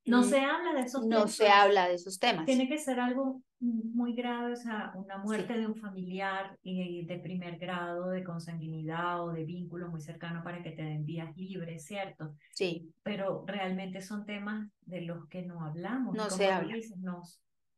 No 0.03 0.23
se 0.23 0.39
habla 0.39 0.73
de 0.73 0.81
esos 0.81 1.07
temas. 1.07 1.19
No 1.19 1.27
se 1.27 1.47
habla 1.47 1.89
de 1.89 1.93
esos 1.93 2.17
temas. 2.17 2.47
Tiene 2.47 2.67
que 2.67 2.79
ser 2.79 2.99
algo 2.99 3.43
muy 3.59 4.15
grave, 4.15 4.53
o 4.53 4.55
sea, 4.55 4.93
una 4.95 5.19
muerte 5.19 5.53
de 5.53 5.67
un 5.67 5.75
familiar 5.75 6.57
y 6.63 7.05
de 7.05 7.19
primer 7.19 7.59
grado 7.59 8.09
de 8.09 8.23
consanguinidad 8.23 9.23
o 9.23 9.31
de 9.31 9.45
vínculo 9.45 9.91
muy 9.91 10.01
cercano 10.01 10.43
para 10.43 10.63
que 10.63 10.71
te 10.71 10.81
den 10.81 11.05
días 11.05 11.37
libres, 11.37 11.85
¿cierto? 11.85 12.33
Sí. 12.55 12.91
Pero 13.03 13.43
realmente 13.45 14.01
son 14.01 14.25
temas 14.25 14.71
de 14.81 15.01
los 15.01 15.27
que 15.27 15.43
no 15.43 15.63
hablamos. 15.63 16.15
No 16.15 16.31
se 16.31 16.51
habla 16.51 16.75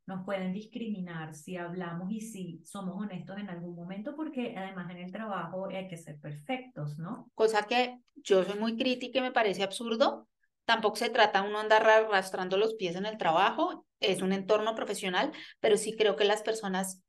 nos 0.06 0.26
pueden 0.26 0.52
discriminar 0.54 1.34
si 1.34 1.56
hablamos 1.56 2.12
y 2.12 2.22
si 2.22 2.62
somos 2.66 2.96
honestos 3.02 3.38
en 3.38 3.50
algún 3.50 3.76
momento, 3.76 4.16
porque 4.16 4.56
además 4.58 4.90
en 4.92 4.98
el 4.98 5.12
trabajo 5.12 5.68
hay 5.68 5.88
que 5.88 5.98
ser 5.98 6.20
perfectos, 6.20 6.98
¿no? 6.98 7.32
Cosa 7.36 7.64
que 7.64 8.00
yo 8.16 8.44
soy 8.44 8.60
muy 8.60 8.76
crítica 8.78 9.20
y 9.20 9.22
me 9.22 9.32
parece 9.32 9.64
absurdo. 9.64 10.28
Tampoco 10.66 10.96
se 10.96 11.10
trata 11.10 11.42
uno 11.42 11.60
andar 11.60 11.86
arrastrando 11.88 12.58
los 12.58 12.76
pies 12.76 12.96
en 12.96 13.06
el 13.06 13.18
trabajo, 13.18 13.86
es 14.00 14.22
un 14.22 14.34
entorno 14.34 14.76
profesional, 14.76 15.32
pero 15.60 15.78
sí 15.78 15.96
creo 15.96 16.16
que 16.16 16.26
las 16.26 16.42
personas 16.42 17.02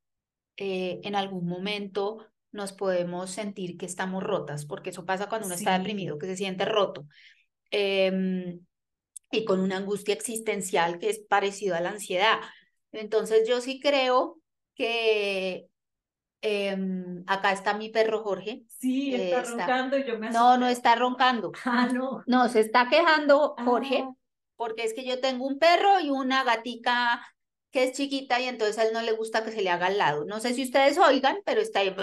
eh, 0.57 1.01
en 1.03 1.17
algún 1.17 1.47
momento 1.47 2.27
nos 2.53 2.73
podemos 2.73 3.31
sentir 3.31 3.77
que 3.77 3.87
estamos 3.87 4.23
rotas, 4.23 4.65
porque 4.65 4.91
eso 4.91 5.05
pasa 5.05 5.29
cuando 5.29 5.47
uno 5.47 5.57
está 5.57 5.77
deprimido, 5.77 6.19
que 6.19 6.27
se 6.27 6.37
siente 6.37 6.65
roto. 6.65 7.07
Em, 7.71 8.61
y 9.33 9.45
con 9.45 9.59
una 9.59 9.79
angustia 9.79 10.15
existencial 10.15 10.99
que 10.99 11.11
es 11.11 11.19
parecido 11.19 11.75
a 11.75 11.81
la 11.81 11.91
ansiedad. 11.91 12.39
Entonces 12.95 13.49
yo 13.49 13.61
sí 13.61 13.81
creo 13.81 14.39
que 14.75 15.69
em, 16.41 17.25
acá 17.27 17.53
está 17.53 17.75
mi 17.75 17.89
perro 17.89 18.23
Jorge. 18.23 18.63
Sí, 18.69 19.15
está, 19.15 19.43
roncando 19.43 19.99
y 19.99 20.05
yo 20.05 20.19
me 20.19 20.31
No, 20.31 20.59
no 20.59 20.69
está 20.69 20.95
roncando. 20.95 21.53
Ah, 21.65 21.89
no. 21.93 22.23
No, 22.27 22.49
se 22.49 22.61
está 22.61 22.89
quejando 22.89 23.55
Jorge, 23.65 24.05
ah. 24.07 24.13
porque 24.57 24.85
es 24.85 24.95
que 24.95 25.05
yo 25.05 25.21
tengo 25.21 25.47
un 25.47 25.59
perro 25.59 26.01
y 26.01 26.11
una 26.11 26.45
gatica 26.45 27.25
que 27.71 27.85
es 27.85 27.93
chiquita 27.93 28.41
y 28.41 28.45
entonces 28.45 28.79
a 28.79 28.85
él 28.85 28.93
no 28.93 29.03
le 29.03 29.13
gusta 29.13 29.45
que 29.45 29.51
se 29.51 29.61
le 29.61 29.71
haga 29.71 29.87
al 29.87 29.99
lado. 29.99 30.25
No 30.25 30.39
sé 30.39 30.55
si 30.55 30.63
ustedes 30.63 30.97
oigan, 30.97 31.39
pero 31.45 31.61
está 31.61 31.81
ahí 31.81 31.95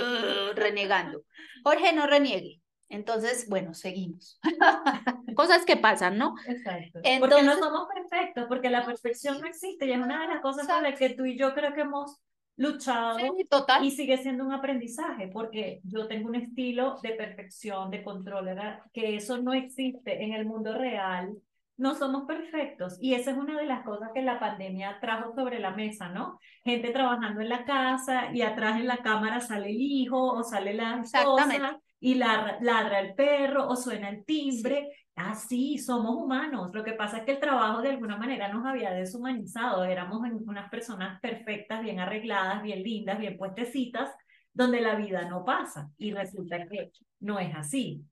renegando. 0.53 1.23
Jorge, 1.63 1.93
no 1.93 2.07
reniegue. 2.07 2.60
Entonces, 2.91 3.47
bueno, 3.47 3.73
seguimos. 3.73 4.39
cosas 5.35 5.65
que 5.65 5.77
pasan, 5.77 6.17
¿no? 6.17 6.35
Exacto. 6.45 6.99
porque 7.19 7.41
no 7.41 7.57
somos 7.57 7.87
perfectos, 7.87 8.45
porque 8.47 8.69
la 8.69 8.85
perfección 8.85 9.39
no 9.39 9.47
existe 9.47 9.85
y 9.85 9.93
es 9.93 9.97
una 9.97 10.21
de 10.21 10.27
las 10.27 10.41
cosas 10.41 10.67
con 10.67 10.83
las 10.83 10.99
que 10.99 11.09
tú 11.11 11.25
y 11.25 11.37
yo 11.37 11.53
creo 11.53 11.73
que 11.73 11.81
hemos 11.81 12.21
luchado 12.57 13.17
total. 13.49 13.83
y 13.83 13.91
sigue 13.91 14.17
siendo 14.17 14.45
un 14.45 14.51
aprendizaje, 14.51 15.29
porque 15.29 15.79
yo 15.83 16.07
tengo 16.07 16.27
un 16.27 16.35
estilo 16.35 16.99
de 17.01 17.11
perfección, 17.11 17.89
de 17.89 18.03
control, 18.03 18.49
que 18.93 19.15
eso 19.15 19.41
no 19.41 19.53
existe 19.53 20.23
en 20.23 20.33
el 20.33 20.45
mundo 20.45 20.77
real. 20.77 21.33
No 21.77 21.95
somos 21.95 22.25
perfectos 22.27 22.97
y 22.99 23.15
esa 23.15 23.31
es 23.31 23.37
una 23.37 23.57
de 23.57 23.65
las 23.65 23.83
cosas 23.83 24.09
que 24.13 24.21
la 24.21 24.39
pandemia 24.39 24.99
trajo 24.99 25.33
sobre 25.33 25.59
la 25.59 25.71
mesa, 25.71 26.09
¿no? 26.09 26.37
Gente 26.63 26.91
trabajando 26.91 27.41
en 27.41 27.49
la 27.49 27.65
casa 27.65 28.31
y 28.31 28.43
atrás 28.43 28.79
en 28.79 28.85
la 28.85 28.97
cámara 28.97 29.39
sale 29.39 29.69
el 29.71 29.81
hijo 29.81 30.33
o 30.33 30.43
sale 30.43 30.73
la 30.75 31.01
esposa 31.01 31.79
y 32.01 32.15
la, 32.15 32.57
ladra 32.61 32.99
el 32.99 33.13
perro 33.13 33.69
o 33.69 33.75
suena 33.77 34.09
el 34.09 34.25
timbre. 34.25 34.89
Así, 35.15 35.77
ah, 35.77 35.83
somos 35.85 36.15
humanos. 36.15 36.71
Lo 36.73 36.83
que 36.83 36.93
pasa 36.93 37.19
es 37.19 37.23
que 37.23 37.33
el 37.33 37.39
trabajo 37.39 37.81
de 37.81 37.89
alguna 37.89 38.17
manera 38.17 38.51
nos 38.51 38.65
había 38.65 38.91
deshumanizado. 38.91 39.83
Éramos 39.83 40.19
unas 40.45 40.69
personas 40.69 41.21
perfectas, 41.21 41.83
bien 41.83 41.99
arregladas, 41.99 42.63
bien 42.63 42.81
lindas, 42.81 43.19
bien 43.19 43.37
puestecitas, 43.37 44.09
donde 44.51 44.81
la 44.81 44.95
vida 44.95 45.29
no 45.29 45.45
pasa. 45.45 45.91
Y 45.97 46.11
resulta 46.11 46.65
que 46.65 46.91
no 47.19 47.39
es 47.39 47.55
así. 47.55 48.03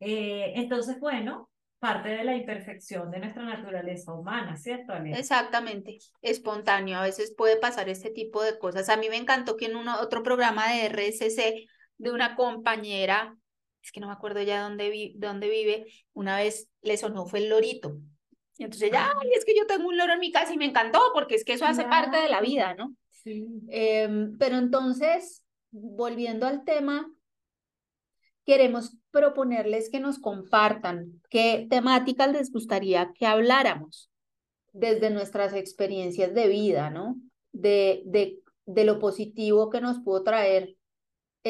Eh, 0.00 0.54
entonces, 0.56 0.98
bueno, 0.98 1.50
parte 1.78 2.08
de 2.08 2.24
la 2.24 2.34
imperfección 2.34 3.10
de 3.10 3.18
nuestra 3.18 3.42
naturaleza 3.42 4.14
humana, 4.14 4.56
¿cierto, 4.56 4.94
Exactamente, 4.94 5.98
espontáneo. 6.22 6.96
A 6.96 7.02
veces 7.02 7.34
puede 7.36 7.58
pasar 7.58 7.90
este 7.90 8.08
tipo 8.08 8.42
de 8.42 8.58
cosas. 8.58 8.88
A 8.88 8.96
mí 8.96 9.10
me 9.10 9.16
encantó 9.16 9.58
que 9.58 9.66
en 9.66 9.76
uno, 9.76 10.00
otro 10.00 10.22
programa 10.22 10.72
de 10.72 10.86
RSC 10.86 11.66
de 11.98 12.10
una 12.10 12.36
compañera, 12.36 13.36
es 13.82 13.92
que 13.92 14.00
no 14.00 14.08
me 14.08 14.12
acuerdo 14.12 14.42
ya 14.42 14.62
dónde, 14.62 14.90
vi, 14.90 15.14
dónde 15.16 15.48
vive, 15.48 15.86
una 16.12 16.36
vez 16.36 16.68
le 16.82 16.96
sonó 16.96 17.26
fue 17.26 17.40
el 17.40 17.48
lorito. 17.48 17.98
Y 18.58 18.64
entonces 18.64 18.90
ya, 18.90 19.12
ay, 19.20 19.30
es 19.36 19.44
que 19.44 19.56
yo 19.56 19.66
tengo 19.66 19.88
un 19.88 19.96
loro 19.96 20.14
en 20.14 20.20
mi 20.20 20.32
casa 20.32 20.52
y 20.52 20.56
me 20.56 20.64
encantó, 20.64 21.00
porque 21.12 21.34
es 21.34 21.44
que 21.44 21.52
eso 21.52 21.66
hace 21.66 21.84
parte 21.84 22.16
de 22.16 22.28
la 22.28 22.40
vida, 22.40 22.74
¿no? 22.74 22.94
Sí. 23.10 23.46
Em, 23.68 24.36
pero 24.38 24.56
entonces, 24.56 25.44
volviendo 25.70 26.46
al 26.46 26.64
tema, 26.64 27.10
queremos 28.44 28.96
proponerles 29.10 29.90
que 29.90 30.00
nos 30.00 30.18
compartan 30.18 31.20
qué 31.28 31.66
temáticas 31.68 32.32
les 32.32 32.50
gustaría 32.50 33.12
que 33.14 33.26
habláramos 33.26 34.10
desde 34.72 35.10
nuestras 35.10 35.52
experiencias 35.52 36.32
de 36.32 36.48
vida, 36.48 36.90
¿no? 36.90 37.16
De, 37.52 38.02
de, 38.06 38.38
de 38.64 38.84
lo 38.84 38.98
positivo 38.98 39.68
que 39.68 39.80
nos 39.80 39.98
pudo 40.00 40.22
traer 40.22 40.76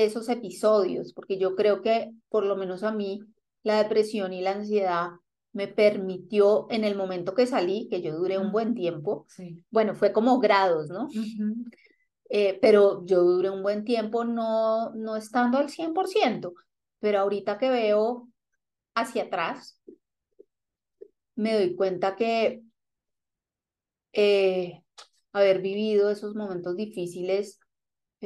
esos 0.04 0.28
episodios, 0.28 1.12
porque 1.12 1.38
yo 1.38 1.54
creo 1.54 1.80
que 1.80 2.12
por 2.28 2.44
lo 2.44 2.56
menos 2.56 2.82
a 2.82 2.92
mí 2.92 3.20
la 3.62 3.82
depresión 3.82 4.32
y 4.32 4.42
la 4.42 4.52
ansiedad 4.52 5.10
me 5.52 5.68
permitió 5.68 6.66
en 6.70 6.84
el 6.84 6.96
momento 6.96 7.34
que 7.34 7.46
salí, 7.46 7.88
que 7.88 8.02
yo 8.02 8.16
duré 8.16 8.38
un 8.38 8.52
buen 8.52 8.74
tiempo, 8.74 9.26
bueno, 9.70 9.94
fue 9.94 10.12
como 10.12 10.38
grados, 10.38 10.90
¿no? 10.90 11.08
Eh, 12.28 12.58
pero 12.60 13.06
yo 13.06 13.22
duré 13.22 13.50
un 13.50 13.62
buen 13.62 13.84
tiempo 13.84 14.24
no, 14.24 14.90
no 14.94 15.16
estando 15.16 15.58
al 15.58 15.70
100%, 15.70 16.52
pero 16.98 17.20
ahorita 17.20 17.56
que 17.56 17.70
veo 17.70 18.28
hacia 18.94 19.24
atrás, 19.24 19.80
me 21.36 21.54
doy 21.54 21.76
cuenta 21.76 22.16
que 22.16 22.62
eh, 24.12 24.82
haber 25.32 25.60
vivido 25.60 26.10
esos 26.10 26.34
momentos 26.34 26.76
difíciles 26.76 27.60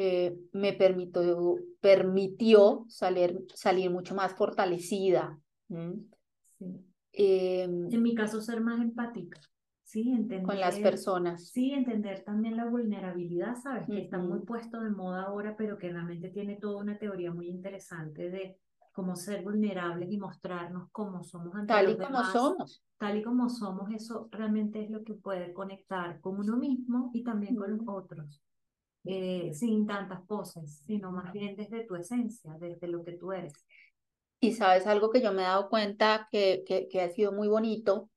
eh, 0.02 0.34
me 0.54 0.72
permitió, 0.72 1.56
permitió 1.78 2.86
salir, 2.88 3.44
salir 3.54 3.90
mucho 3.90 4.14
más 4.14 4.32
fortalecida. 4.32 5.38
Em, 7.12 7.92
en 7.92 8.02
mi 8.02 8.14
caso, 8.14 8.40
ser 8.40 8.62
más 8.62 8.80
empática. 8.80 9.38
Sí, 9.82 10.10
entender, 10.10 10.42
con 10.42 10.58
las 10.58 10.78
personas. 10.78 11.48
Sí, 11.50 11.72
entender 11.72 12.22
también 12.24 12.56
la 12.56 12.64
vulnerabilidad, 12.64 13.56
¿sabes? 13.56 13.86
Que 13.88 14.04
está 14.04 14.16
muy 14.16 14.38
puesto 14.40 14.80
de 14.80 14.88
moda 14.88 15.24
ahora, 15.24 15.54
pero 15.54 15.76
que 15.76 15.92
realmente 15.92 16.30
tiene 16.30 16.56
toda 16.56 16.80
una 16.80 16.96
teoría 16.96 17.30
muy 17.30 17.48
interesante 17.48 18.30
de 18.30 18.58
cómo 18.92 19.16
ser 19.16 19.42
vulnerables 19.44 20.10
y 20.10 20.16
mostrarnos 20.16 20.88
cómo 20.92 21.22
somos 21.22 21.54
ante 21.54 21.74
Tal 21.74 21.90
y 21.90 21.98
como 21.98 22.24
somos. 22.24 22.82
Tal 22.96 23.18
y 23.18 23.22
como 23.22 23.50
somos, 23.50 23.90
eso 23.92 24.28
realmente 24.30 24.82
es 24.82 24.90
lo 24.90 25.04
que 25.04 25.12
puede 25.12 25.52
conectar 25.52 26.22
con 26.22 26.38
uno 26.38 26.56
mismo 26.56 27.10
y 27.12 27.22
también 27.22 27.54
con 27.54 27.76
los 27.76 27.86
otros. 27.86 28.40
Eh, 29.04 29.52
sin 29.54 29.86
tantas 29.86 30.20
poses, 30.26 30.82
sino 30.86 31.10
más 31.10 31.32
bien 31.32 31.56
desde 31.56 31.84
tu 31.86 31.96
esencia, 31.96 32.56
desde 32.60 32.86
lo 32.88 33.02
que 33.04 33.12
tú 33.12 33.32
eres. 33.32 33.54
Y 34.40 34.52
sabes 34.52 34.86
algo 34.86 35.10
que 35.10 35.22
yo 35.22 35.32
me 35.32 35.42
he 35.42 35.44
dado 35.46 35.68
cuenta 35.70 36.28
que, 36.30 36.64
que, 36.66 36.88
que 36.88 37.00
ha 37.02 37.10
sido 37.10 37.32
muy 37.32 37.48
bonito, 37.48 38.10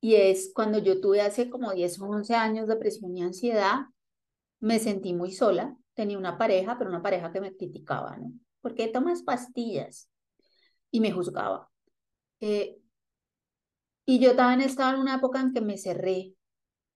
y 0.00 0.16
es 0.16 0.52
cuando 0.54 0.78
yo 0.78 1.00
tuve 1.00 1.22
hace 1.22 1.48
como 1.48 1.72
10 1.72 1.98
o 1.98 2.04
11 2.04 2.34
años 2.34 2.68
depresión 2.68 3.16
y 3.16 3.22
ansiedad, 3.22 3.86
me 4.60 4.78
sentí 4.78 5.14
muy 5.14 5.32
sola, 5.32 5.76
tenía 5.94 6.18
una 6.18 6.36
pareja, 6.38 6.76
pero 6.78 6.90
una 6.90 7.02
pareja 7.02 7.32
que 7.32 7.40
me 7.40 7.56
criticaba, 7.56 8.16
¿no? 8.18 8.32
¿Por 8.60 8.74
qué 8.74 8.88
tomas 8.88 9.22
pastillas? 9.22 10.10
Y 10.90 11.00
me 11.00 11.12
juzgaba. 11.12 11.70
Eh, 12.40 12.78
y 14.06 14.18
yo 14.18 14.36
también 14.36 14.68
estaba 14.68 14.94
en 14.94 15.00
una 15.00 15.16
época 15.16 15.40
en 15.40 15.52
que 15.52 15.60
me 15.60 15.78
cerré 15.78 16.34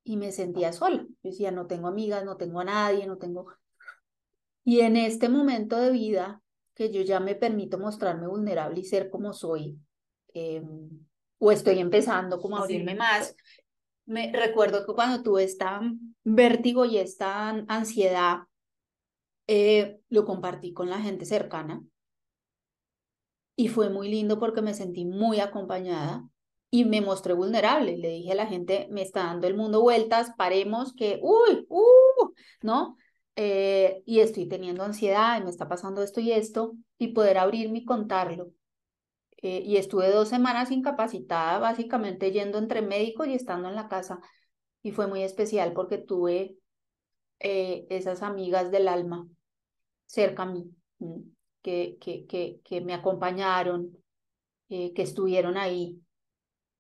y 0.08 0.16
me 0.16 0.32
sentía 0.32 0.72
sola. 0.72 1.02
Yo 1.02 1.30
decía, 1.30 1.50
no 1.50 1.66
tengo 1.66 1.86
amigas, 1.86 2.24
no 2.24 2.38
tengo 2.38 2.60
a 2.60 2.64
nadie, 2.64 3.06
no 3.06 3.18
tengo... 3.18 3.46
Y 4.64 4.80
en 4.80 4.96
este 4.96 5.28
momento 5.28 5.76
de 5.76 5.90
vida, 5.90 6.42
que 6.74 6.90
yo 6.90 7.02
ya 7.02 7.20
me 7.20 7.34
permito 7.34 7.78
mostrarme 7.78 8.26
vulnerable 8.26 8.80
y 8.80 8.84
ser 8.84 9.10
como 9.10 9.34
soy, 9.34 9.78
em, 10.32 10.88
o 11.38 11.52
estoy 11.52 11.78
empezando 11.78 12.40
como 12.40 12.56
a 12.56 12.60
abrirme 12.60 12.94
más, 12.94 13.36
me 14.06 14.32
recuerdo 14.32 14.86
que 14.86 14.94
cuando 14.94 15.22
tuve 15.22 15.44
esta 15.44 15.82
vértigo 16.24 16.86
y 16.86 16.96
esta 16.96 17.50
ansiedad, 17.68 18.44
eh, 19.46 20.00
lo 20.08 20.24
compartí 20.24 20.72
con 20.72 20.88
la 20.88 21.00
gente 21.00 21.26
cercana. 21.26 21.82
Y 23.56 23.68
fue 23.68 23.90
muy 23.90 24.08
lindo 24.08 24.38
porque 24.38 24.62
me 24.62 24.72
sentí 24.72 25.04
muy 25.04 25.40
acompañada 25.40 26.26
y 26.70 26.84
me 26.84 27.00
mostré 27.00 27.32
vulnerable. 27.34 27.96
Le 27.96 28.08
dije 28.10 28.32
a 28.32 28.36
la 28.36 28.46
gente, 28.46 28.88
me 28.90 29.02
está 29.02 29.24
dando 29.24 29.46
el 29.46 29.56
mundo 29.56 29.80
vueltas, 29.82 30.32
paremos 30.36 30.94
que, 30.94 31.18
uy, 31.22 31.66
uh, 31.68 32.32
¿no? 32.62 32.96
Eh, 33.36 34.02
y 34.04 34.20
estoy 34.20 34.46
teniendo 34.48 34.82
ansiedad 34.82 35.40
y 35.40 35.44
me 35.44 35.50
está 35.50 35.68
pasando 35.68 36.02
esto 36.02 36.20
y 36.20 36.32
esto, 36.32 36.74
y 36.98 37.08
poder 37.08 37.38
abrirme 37.38 37.78
y 37.78 37.84
contarlo. 37.84 38.52
Eh, 39.40 39.62
y 39.64 39.76
estuve 39.76 40.10
dos 40.10 40.28
semanas 40.28 40.72
incapacitada, 40.72 41.58
básicamente 41.60 42.32
yendo 42.32 42.58
entre 42.58 42.82
médicos 42.82 43.28
y 43.28 43.34
estando 43.34 43.68
en 43.68 43.76
la 43.76 43.88
casa. 43.88 44.20
Y 44.82 44.90
fue 44.92 45.06
muy 45.06 45.22
especial 45.22 45.72
porque 45.72 45.98
tuve 45.98 46.56
eh, 47.38 47.86
esas 47.90 48.22
amigas 48.22 48.70
del 48.70 48.88
alma 48.88 49.28
cerca 50.06 50.42
a 50.42 50.46
mí, 50.46 50.70
que, 51.62 51.96
que, 52.00 52.26
que, 52.26 52.60
que 52.64 52.80
me 52.80 52.94
acompañaron, 52.94 53.96
que 54.68 54.92
estuvieron 54.96 55.56
ahí 55.56 55.98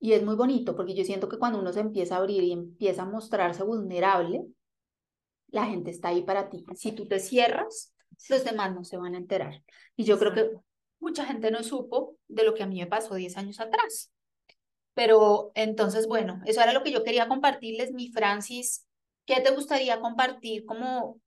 y 0.00 0.12
es 0.12 0.22
muy 0.22 0.36
bonito 0.36 0.76
porque 0.76 0.94
yo 0.94 1.04
siento 1.04 1.28
que 1.28 1.38
cuando 1.38 1.58
uno 1.58 1.72
se 1.72 1.80
empieza 1.80 2.14
a 2.14 2.18
abrir 2.18 2.42
y 2.42 2.52
empieza 2.52 3.02
a 3.02 3.06
mostrarse 3.06 3.64
vulnerable, 3.64 4.46
la 5.48 5.66
gente 5.66 5.90
está 5.90 6.08
ahí 6.08 6.22
para 6.22 6.48
ti. 6.50 6.64
Si 6.74 6.92
tú 6.92 7.06
te 7.08 7.18
cierras, 7.18 7.94
los 8.28 8.44
demás 8.44 8.74
no 8.74 8.84
se 8.84 8.96
van 8.96 9.14
a 9.14 9.18
enterar. 9.18 9.62
Y 9.96 10.04
yo 10.04 10.18
creo 10.18 10.34
que 10.34 10.50
mucha 11.00 11.24
gente 11.24 11.50
no 11.50 11.62
supo 11.62 12.16
de 12.28 12.44
lo 12.44 12.54
que 12.54 12.62
a 12.62 12.66
mí 12.66 12.78
me 12.78 12.86
pasó 12.86 13.14
10 13.14 13.36
años 13.36 13.60
atrás. 13.60 14.12
Pero 14.94 15.52
entonces, 15.54 16.06
bueno, 16.06 16.40
eso 16.44 16.60
era 16.60 16.72
lo 16.72 16.82
que 16.82 16.92
yo 16.92 17.04
quería 17.04 17.28
compartirles. 17.28 17.92
Mi 17.92 18.10
Francis, 18.10 18.86
¿qué 19.26 19.40
te 19.40 19.52
gustaría 19.52 20.00
compartir 20.00 20.64
como 20.64 21.20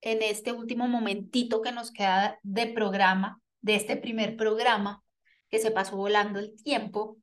en 0.00 0.22
este 0.22 0.52
último 0.52 0.88
momentito 0.88 1.60
que 1.60 1.72
nos 1.72 1.90
queda 1.90 2.38
de 2.42 2.66
programa, 2.66 3.40
de 3.60 3.76
este 3.76 3.96
primer 3.96 4.36
programa, 4.36 5.02
que 5.50 5.58
se 5.58 5.70
pasó 5.70 5.96
volando 5.96 6.38
el 6.38 6.54
tiempo? 6.62 7.18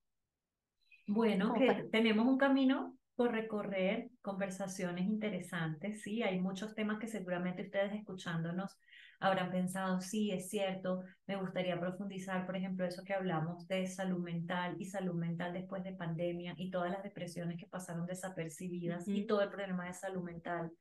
Bueno, 1.08 1.54
que 1.54 1.88
tenemos 1.92 2.28
un 2.28 2.38
camino 2.38 2.96
por 3.16 3.32
recorrer, 3.32 4.10
conversaciones 4.22 5.06
interesantes, 5.06 6.04
sí, 6.04 6.22
hay 6.22 6.40
muchos 6.40 6.76
temas 6.76 7.00
que 7.00 7.08
seguramente 7.08 7.64
ustedes 7.64 7.94
escuchándonos 7.94 8.78
habrán 9.20 9.50
pensado, 9.50 10.00
sí, 10.02 10.32
es 10.32 10.50
cierto, 10.50 11.02
me 11.26 11.36
gustaría 11.38 11.80
profundizar, 11.80 12.46
por 12.46 12.56
ejemplo, 12.56 12.86
eso 12.86 13.04
que 13.04 13.14
hablamos 13.14 13.68
de 13.68 13.88
salud 13.88 14.20
mental 14.20 14.76
y 14.80 14.86
salud 14.86 15.16
mental 15.16 15.54
después 15.54 15.84
de 15.84 15.94
pandemia 15.94 16.54
y 16.58 16.70
todas 16.70 16.92
las 16.92 17.04
depresiones 17.04 17.58
que 17.58 17.68
pasaron 17.68 18.06
desapercibidas 18.06 19.08
y 19.08 19.26
todo 19.26 19.42
el 19.42 19.50
problema 19.50 19.88
de 19.88 19.94
salud 19.94 20.24
mental 20.24 20.72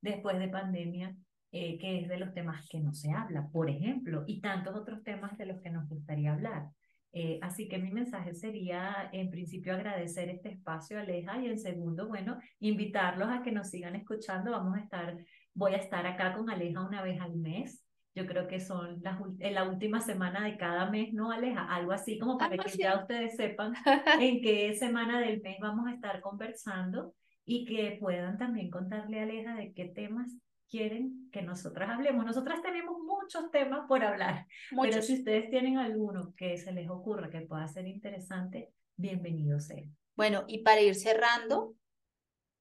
después 0.00 0.38
de 0.38 0.48
pandemia, 0.48 1.16
eh, 1.52 1.78
que 1.78 2.00
es 2.00 2.08
de 2.08 2.18
los 2.18 2.34
temas 2.34 2.68
que 2.68 2.80
no 2.80 2.92
se 2.92 3.12
habla, 3.12 3.48
por 3.50 3.70
ejemplo, 3.70 4.24
y 4.26 4.40
tantos 4.40 4.76
otros 4.76 5.02
temas 5.02 5.36
de 5.38 5.46
los 5.46 5.62
que 5.62 5.70
nos 5.70 5.88
gustaría 5.88 6.34
hablar. 6.34 6.68
Eh, 7.12 7.38
así 7.40 7.68
que 7.68 7.78
mi 7.78 7.90
mensaje 7.90 8.34
sería, 8.34 9.08
en 9.12 9.30
principio, 9.30 9.72
agradecer 9.72 10.28
este 10.28 10.50
espacio, 10.50 10.98
Aleja, 10.98 11.40
y 11.40 11.46
en 11.46 11.58
segundo, 11.58 12.08
bueno, 12.08 12.38
invitarlos 12.60 13.28
a 13.28 13.42
que 13.42 13.52
nos 13.52 13.70
sigan 13.70 13.96
escuchando. 13.96 14.50
Vamos 14.50 14.76
a 14.76 14.80
estar, 14.80 15.16
voy 15.54 15.74
a 15.74 15.78
estar 15.78 16.06
acá 16.06 16.34
con 16.34 16.50
Aleja 16.50 16.86
una 16.86 17.02
vez 17.02 17.20
al 17.20 17.36
mes. 17.36 17.82
Yo 18.14 18.26
creo 18.26 18.46
que 18.46 18.60
son 18.60 19.00
las, 19.02 19.18
en 19.40 19.54
la 19.54 19.68
última 19.68 20.00
semana 20.00 20.44
de 20.44 20.56
cada 20.56 20.90
mes, 20.90 21.12
¿no, 21.12 21.30
Aleja? 21.30 21.64
Algo 21.64 21.92
así 21.92 22.18
como 22.18 22.38
para 22.38 22.56
que 22.56 22.70
ya 22.76 22.98
ustedes 23.00 23.36
sepan 23.36 23.74
en 24.20 24.40
qué 24.40 24.74
semana 24.74 25.20
del 25.20 25.40
mes 25.42 25.58
vamos 25.60 25.86
a 25.86 25.94
estar 25.94 26.20
conversando 26.20 27.14
y 27.44 27.64
que 27.64 27.96
puedan 28.00 28.38
también 28.38 28.70
contarle 28.70 29.20
a 29.20 29.22
Aleja 29.22 29.54
de 29.54 29.72
qué 29.72 29.86
temas 29.86 30.34
quieren 30.68 31.28
que 31.32 31.42
nosotras 31.42 31.90
hablemos. 31.90 32.24
Nosotras 32.24 32.60
tenemos 32.62 32.98
muchos 33.00 33.50
temas 33.50 33.86
por 33.88 34.04
hablar, 34.04 34.46
pero 34.80 35.02
si 35.02 35.14
ustedes 35.14 35.50
tienen 35.50 35.78
alguno 35.78 36.34
que 36.36 36.56
se 36.56 36.72
les 36.72 36.88
ocurra 36.88 37.30
que 37.30 37.42
pueda 37.42 37.66
ser 37.68 37.86
interesante, 37.86 38.72
bienvenido 38.96 39.60
sea. 39.60 39.84
Bueno, 40.14 40.44
y 40.46 40.62
para 40.62 40.80
ir 40.80 40.94
cerrando, 40.94 41.74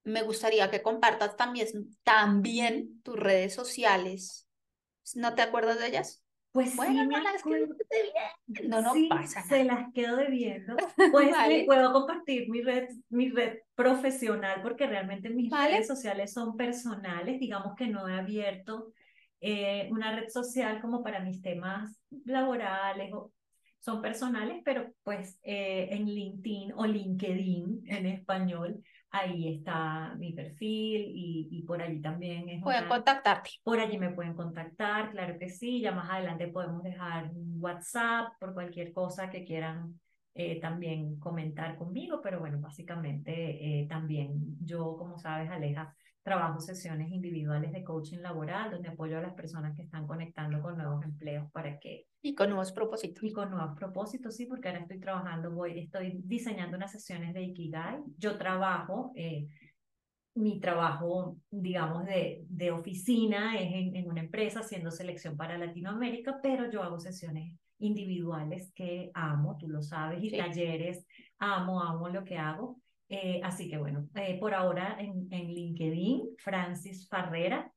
me 0.04 0.22
gustaría 0.24 0.70
que 0.70 0.82
compartas 0.82 1.36
también, 1.36 1.68
también 2.04 3.02
tus 3.02 3.16
redes 3.16 3.54
sociales. 3.54 4.48
¿No 5.14 5.36
te 5.36 5.42
acuerdas 5.42 5.80
de 5.80 5.88
ellas? 5.88 6.25
Pues 6.56 6.74
bueno, 6.78 7.02
sí, 7.02 7.08
no 7.10 7.20
las 7.22 7.44
quedo 7.44 7.68
debiendo. 8.48 8.70
No, 8.70 8.82
no 8.82 8.94
sí, 8.94 9.10
pasa 9.10 9.42
nada. 9.42 9.50
Se 9.50 9.64
las 9.66 9.94
quedo 9.94 10.16
debiendo. 10.16 10.78
Pues 11.12 11.32
Vale. 11.32 11.66
puedo 11.66 11.92
compartir 11.92 12.50
mi 12.50 12.62
red, 12.62 12.88
mi 13.10 13.30
red 13.30 13.58
profesional 13.76 14.62
porque 14.62 14.88
realmente 14.88 15.30
mis 15.30 15.50
Vale. 15.50 15.74
redes 15.74 15.88
sociales 15.88 16.32
son 16.32 16.56
personales. 16.56 17.42
Digamos 17.42 17.76
que 17.76 17.88
no 17.88 18.08
he 18.08 18.18
abierto 18.18 18.94
eh, 19.42 19.90
una 19.92 20.16
red 20.16 20.30
social 20.30 20.80
como 20.80 21.04
para 21.04 21.20
mis 21.20 21.42
temas 21.42 22.00
laborales 22.24 23.12
o 23.12 23.34
son 23.80 24.02
personales, 24.02 24.62
pero 24.64 24.94
pues 25.04 25.38
eh, 25.44 25.90
en 25.92 26.06
LinkedIn 26.06 26.72
o 26.78 26.86
LinkedIn 26.86 27.84
en 27.86 28.06
español, 28.06 28.82
ahí 29.12 29.56
está 29.56 30.16
mi 30.16 30.34
perfil 30.34 31.04
y, 31.14 31.48
y 31.52 31.64
por 31.64 31.82
allí 31.82 32.02
también 32.02 32.50
es 32.50 32.62
Pueden 32.64 32.82
una- 32.86 32.90
contactarte. 32.90 33.50
por 33.64 33.80
allí 33.80 33.98
me 33.98 34.12
pueden 34.12 34.34
contactar, 34.34 35.12
claro 35.12 35.38
que 35.40 35.50
sí. 35.50 35.82
Ya 35.82 35.92
más 35.92 36.10
adelante 36.10 36.48
podemos 36.48 36.84
dejar 36.84 37.32
un 37.32 37.58
WhatsApp 37.60 38.34
por 38.40 38.54
cualquier 38.54 38.92
cosa 38.94 39.30
que 39.30 39.46
quieran 39.46 40.00
eh, 40.34 40.60
también 40.60 41.18
comentar 41.20 41.78
conmigo, 41.78 42.20
pero 42.22 42.40
bueno, 42.40 42.60
básicamente 42.60 43.82
eh, 43.82 43.88
también 43.88 44.58
yo, 44.62 44.98
como 44.98 45.18
sabes, 45.18 45.50
Aleja, 45.50 45.96
trabajo 46.26 46.60
sesiones 46.60 47.12
individuales 47.12 47.72
de 47.72 47.84
coaching 47.84 48.18
laboral 48.18 48.72
donde 48.72 48.90
apoyo 48.90 49.20
a 49.20 49.22
las 49.22 49.36
personas 49.36 49.76
que 49.76 49.84
están 49.84 50.08
conectando 50.08 50.60
con 50.60 50.76
nuevos 50.76 51.04
empleos 51.06 51.52
para 51.52 51.78
que 51.78 52.08
Y 52.24 52.34
con 52.34 52.50
nuevos 52.50 52.72
propósitos. 52.72 53.24
y 53.24 53.32
con 53.32 53.52
nuevos 53.52 53.78
propósitos, 53.78 54.36
sí, 54.36 54.48
porque 54.48 54.68
ahora 54.68 54.82
estoy 54.82 55.00
trabajando, 55.00 55.52
voy, 55.52 55.78
estoy 55.80 56.20
diseñando 56.24 56.78
unas 56.78 56.92
sesiones 56.92 57.32
de 57.36 57.44
Ikigai. 57.44 58.00
Yo 58.18 58.38
trabajo, 58.40 59.12
eh, 59.16 59.48
mi 60.34 60.60
trabajo, 60.60 61.38
digamos, 61.52 62.06
de, 62.06 62.44
de 62.50 62.72
oficina 62.72 63.58
es 63.60 63.72
en, 63.72 63.96
en 63.96 64.10
una 64.10 64.22
empresa 64.22 64.62
haciendo 64.62 64.90
selección 64.90 65.38
para 65.38 65.60
Latinoamérica, 65.60 66.40
pero 66.42 66.70
yo 66.72 66.82
hago 66.82 67.00
sesiones 67.00 67.54
individuales 67.78 68.72
que 68.74 69.12
amo, 69.14 69.58
tú 69.60 69.68
lo 69.70 69.84
sabes, 69.84 70.24
y 70.24 70.32
Sí. 70.32 70.38
talleres, 70.38 71.06
amo, 71.38 71.82
amo 71.82 72.10
lo 72.10 72.24
que 72.24 72.38
hago. 72.38 72.82
Eh, 73.10 73.40
así 73.44 73.70
que 73.70 73.78
bueno, 73.78 74.08
eh, 74.16 74.38
por 74.40 74.54
ahora 74.54 74.98
en, 75.00 75.28
en 75.32 75.48
LinkedIn, 75.48 76.36
Francis 76.38 77.08
Farrera, 77.08 77.72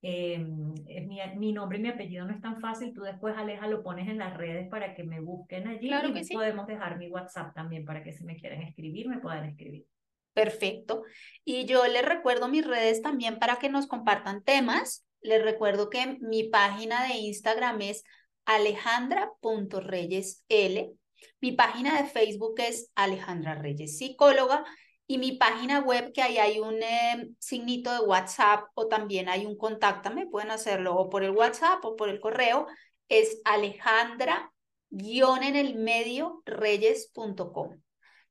eh, 0.00 0.38
mi, 0.38 1.18
mi 1.36 1.52
nombre 1.52 1.78
y 1.78 1.82
mi 1.82 1.88
apellido 1.88 2.24
no 2.24 2.32
es 2.32 2.40
tan 2.40 2.60
fácil. 2.60 2.94
Tú 2.94 3.02
después, 3.02 3.36
Aleja, 3.36 3.66
lo 3.66 3.82
pones 3.82 4.08
en 4.08 4.18
las 4.18 4.36
redes 4.36 4.68
para 4.68 4.94
que 4.94 5.02
me 5.02 5.20
busquen 5.20 5.66
allí. 5.66 5.88
Claro 5.88 6.10
y 6.10 6.12
que 6.12 6.24
sí. 6.24 6.34
podemos 6.34 6.66
dejar 6.66 6.98
mi 6.98 7.08
WhatsApp 7.08 7.54
también 7.54 7.84
para 7.84 8.04
que 8.04 8.12
si 8.12 8.24
me 8.24 8.36
quieren 8.36 8.62
escribir, 8.62 9.08
me 9.08 9.18
puedan 9.18 9.46
escribir. 9.46 9.86
Perfecto. 10.34 11.02
Y 11.44 11.64
yo 11.64 11.84
les 11.86 12.04
recuerdo 12.04 12.46
mis 12.48 12.64
redes 12.64 13.02
también 13.02 13.40
para 13.40 13.56
que 13.56 13.68
nos 13.68 13.88
compartan 13.88 14.44
temas. 14.44 15.04
Les 15.20 15.42
recuerdo 15.42 15.90
que 15.90 16.16
mi 16.20 16.44
página 16.44 17.08
de 17.08 17.14
Instagram 17.14 17.82
es 17.82 18.04
alejandra.reyesl. 18.44 20.92
Mi 21.40 21.52
página 21.52 22.00
de 22.00 22.08
Facebook 22.08 22.54
es 22.58 22.90
Alejandra 22.94 23.54
Reyes 23.54 23.98
Psicóloga. 23.98 24.64
Y 25.06 25.18
mi 25.18 25.32
página 25.32 25.80
web, 25.80 26.12
que 26.12 26.20
ahí 26.20 26.36
hay 26.36 26.58
un 26.60 26.82
eh, 26.82 27.30
signito 27.38 27.90
de 27.92 28.00
WhatsApp 28.00 28.64
o 28.74 28.88
también 28.88 29.30
hay 29.30 29.46
un 29.46 29.56
contáctame, 29.56 30.26
pueden 30.26 30.50
hacerlo 30.50 30.94
o 30.96 31.08
por 31.08 31.24
el 31.24 31.30
WhatsApp 31.30 31.82
o 31.84 31.96
por 31.96 32.10
el 32.10 32.20
correo, 32.20 32.66
es 33.08 33.40
alejandra 33.44 34.52
guion 34.90 35.42
en 35.42 35.56
el 35.56 35.76
medio. 35.76 36.42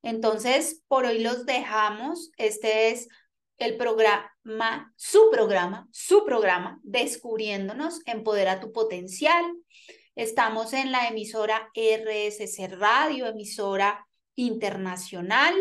Entonces, 0.03 0.83
por 0.87 1.05
hoy 1.05 1.19
los 1.19 1.45
dejamos. 1.45 2.31
Este 2.37 2.91
es 2.91 3.07
el 3.57 3.75
programa, 3.75 4.93
su 4.95 5.29
programa, 5.31 5.87
su 5.91 6.25
programa, 6.25 6.79
Descubriéndonos, 6.83 8.01
Empodera 8.05 8.59
tu 8.59 8.71
Potencial. 8.71 9.45
Estamos 10.17 10.73
en 10.73 10.91
la 10.91 11.07
emisora 11.09 11.69
RSC 11.75 12.75
Radio, 12.75 13.27
emisora 13.27 14.07
internacional. 14.33 15.53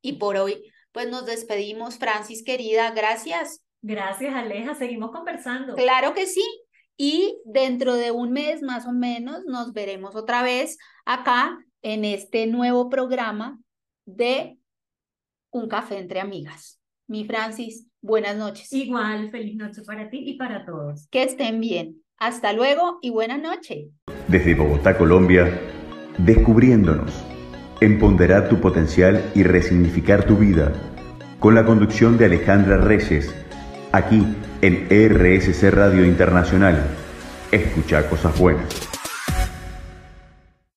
Y 0.00 0.14
por 0.14 0.36
hoy, 0.36 0.64
pues 0.90 1.08
nos 1.08 1.26
despedimos, 1.26 1.96
Francis, 1.96 2.42
querida, 2.42 2.90
gracias. 2.90 3.64
Gracias, 3.80 4.34
Aleja. 4.34 4.74
Seguimos 4.74 5.12
conversando. 5.12 5.76
Claro 5.76 6.12
que 6.12 6.26
sí. 6.26 6.42
Y 6.96 7.38
dentro 7.44 7.94
de 7.94 8.10
un 8.10 8.32
mes 8.32 8.62
más 8.62 8.84
o 8.84 8.92
menos 8.92 9.44
nos 9.44 9.72
veremos 9.72 10.16
otra 10.16 10.42
vez 10.42 10.76
acá 11.04 11.56
en 11.82 12.04
este 12.04 12.48
nuevo 12.48 12.90
programa 12.90 13.60
de 14.06 14.58
Un 15.50 15.68
Café 15.68 15.98
entre 15.98 16.18
Amigas. 16.18 16.80
Mi 17.06 17.24
Francis, 17.24 17.86
buenas 18.00 18.36
noches. 18.36 18.72
Igual, 18.72 19.30
feliz 19.30 19.54
noche 19.54 19.82
para 19.82 20.10
ti 20.10 20.18
y 20.26 20.34
para 20.36 20.66
todos. 20.66 21.06
Que 21.10 21.22
estén 21.22 21.60
bien. 21.60 22.01
Hasta 22.22 22.52
luego 22.52 23.00
y 23.02 23.10
buena 23.10 23.36
noche. 23.36 23.88
Desde 24.28 24.54
Bogotá, 24.54 24.96
Colombia, 24.96 25.60
descubriéndonos, 26.18 27.12
empoderar 27.80 28.48
tu 28.48 28.60
potencial 28.60 29.32
y 29.34 29.42
resignificar 29.42 30.22
tu 30.22 30.36
vida, 30.36 30.72
con 31.40 31.56
la 31.56 31.64
conducción 31.64 32.18
de 32.18 32.26
Alejandra 32.26 32.76
Reyes, 32.76 33.34
aquí 33.90 34.24
en 34.60 34.86
RSC 34.88 35.68
Radio 35.72 36.04
Internacional. 36.04 36.80
Escucha 37.50 38.08
cosas 38.08 38.38
buenas. 38.38 38.91